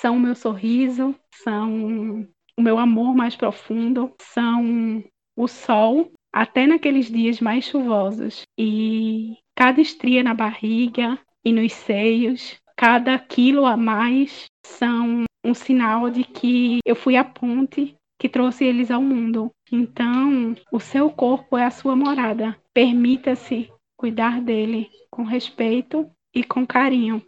são 0.00 0.16
o 0.16 0.20
meu 0.20 0.34
sorriso, 0.34 1.14
são 1.42 2.28
o 2.56 2.62
meu 2.62 2.78
amor 2.78 3.14
mais 3.16 3.34
profundo, 3.34 4.14
são 4.20 5.02
o 5.36 5.48
sol 5.48 6.12
até 6.32 6.66
naqueles 6.66 7.10
dias 7.10 7.40
mais 7.40 7.64
chuvosos. 7.64 8.42
E 8.56 9.36
cada 9.56 9.80
estria 9.80 10.22
na 10.22 10.34
barriga 10.34 11.18
e 11.44 11.52
nos 11.52 11.72
seios, 11.72 12.60
cada 12.76 13.18
quilo 13.18 13.66
a 13.66 13.76
mais 13.76 14.46
são 14.64 15.24
um 15.44 15.54
sinal 15.54 16.10
de 16.10 16.22
que 16.22 16.78
eu 16.84 16.94
fui 16.94 17.16
a 17.16 17.24
ponte 17.24 17.96
que 18.20 18.28
trouxe 18.28 18.64
eles 18.64 18.90
ao 18.90 19.02
mundo. 19.02 19.50
Então, 19.70 20.54
o 20.72 20.78
seu 20.78 21.10
corpo 21.10 21.56
é 21.56 21.64
a 21.64 21.70
sua 21.70 21.96
morada. 21.96 22.56
Permita-se 22.72 23.68
cuidar 23.96 24.40
dele 24.40 24.88
com 25.10 25.24
respeito 25.24 26.08
e 26.34 26.44
com 26.44 26.64
carinho. 26.64 27.22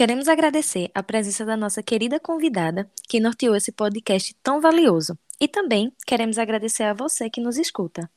Queremos 0.00 0.28
agradecer 0.28 0.90
a 0.94 1.02
presença 1.02 1.44
da 1.44 1.58
nossa 1.58 1.82
querida 1.82 2.18
convidada 2.18 2.90
que 3.06 3.20
norteou 3.20 3.54
esse 3.54 3.70
podcast 3.70 4.34
tão 4.42 4.58
valioso. 4.58 5.12
E 5.38 5.46
também 5.46 5.92
queremos 6.06 6.38
agradecer 6.38 6.84
a 6.84 6.94
você 6.94 7.28
que 7.28 7.38
nos 7.38 7.58
escuta. 7.58 8.10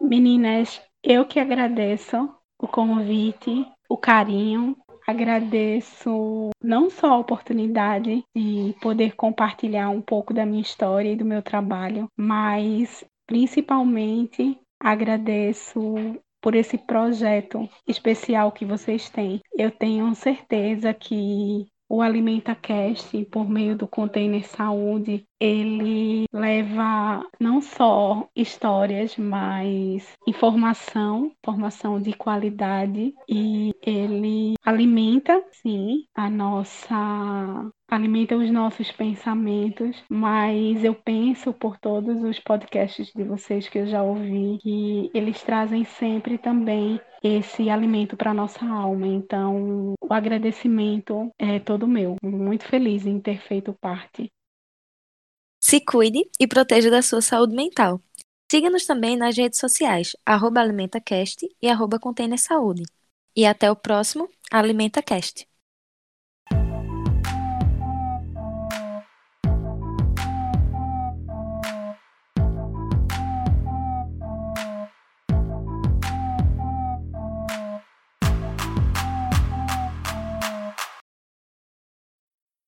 Meninas, 0.00 0.80
eu 1.04 1.26
que 1.26 1.38
agradeço 1.38 2.16
o 2.58 2.66
convite, 2.66 3.66
o 3.86 3.98
carinho, 3.98 4.74
agradeço 5.06 6.48
não 6.64 6.88
só 6.88 7.08
a 7.08 7.18
oportunidade 7.18 8.24
de 8.34 8.74
poder 8.80 9.14
compartilhar 9.16 9.90
um 9.90 10.00
pouco 10.00 10.32
da 10.32 10.46
minha 10.46 10.62
história 10.62 11.12
e 11.12 11.16
do 11.16 11.24
meu 11.26 11.42
trabalho, 11.42 12.08
mas 12.16 13.04
principalmente 13.26 14.58
agradeço 14.82 16.18
por 16.40 16.54
esse 16.54 16.78
projeto 16.78 17.68
especial 17.86 18.52
que 18.52 18.64
vocês 18.64 19.08
têm. 19.10 19.40
Eu 19.56 19.70
tenho 19.70 20.14
certeza 20.14 20.92
que 20.94 21.66
o 21.90 22.00
Alimenta 22.00 22.54
Cast, 22.54 23.24
por 23.24 23.50
meio 23.50 23.76
do 23.76 23.88
Container 23.88 24.46
Saúde, 24.46 25.26
ele 25.40 26.24
leva 26.32 27.26
não 27.40 27.60
só 27.60 28.28
histórias, 28.36 29.16
mas 29.16 30.06
informação, 30.24 31.32
informação 31.42 32.00
de 32.00 32.12
qualidade 32.12 33.12
e 33.28 33.74
ele 33.82 34.54
alimenta, 34.64 35.42
sim, 35.50 36.04
a 36.14 36.30
nossa 36.30 37.72
alimenta 37.90 38.36
os 38.36 38.48
nossos 38.52 38.92
pensamentos, 38.92 40.00
mas 40.08 40.84
eu 40.84 40.94
penso 40.94 41.52
por 41.52 41.76
todos 41.76 42.22
os 42.22 42.38
podcasts 42.38 43.12
de 43.12 43.24
vocês 43.24 43.68
que 43.68 43.78
eu 43.78 43.86
já 43.88 44.00
ouvi 44.00 44.58
que 44.62 45.10
eles 45.12 45.42
trazem 45.42 45.84
sempre 45.84 46.38
também 46.38 47.00
esse 47.22 47.68
alimento 47.68 48.16
para 48.16 48.34
nossa 48.34 48.64
alma. 48.64 49.06
Então, 49.06 49.94
o 50.00 50.12
agradecimento 50.12 51.30
é 51.38 51.58
todo 51.58 51.86
meu. 51.86 52.16
Muito 52.22 52.64
feliz 52.66 53.06
em 53.06 53.20
ter 53.20 53.40
feito 53.40 53.72
parte. 53.80 54.30
Se 55.60 55.80
cuide 55.80 56.28
e 56.40 56.46
proteja 56.46 56.90
da 56.90 57.02
sua 57.02 57.20
saúde 57.20 57.54
mental. 57.54 58.00
Siga-nos 58.50 58.84
também 58.84 59.16
nas 59.16 59.36
redes 59.36 59.60
sociais, 59.60 60.16
AlimentaCast 60.26 61.46
e 61.62 61.68
arroba 61.68 62.00
Container 62.00 62.38
Saúde. 62.38 62.82
E 63.36 63.46
até 63.46 63.70
o 63.70 63.76
próximo 63.76 64.28
AlimentaCast. 64.50 65.49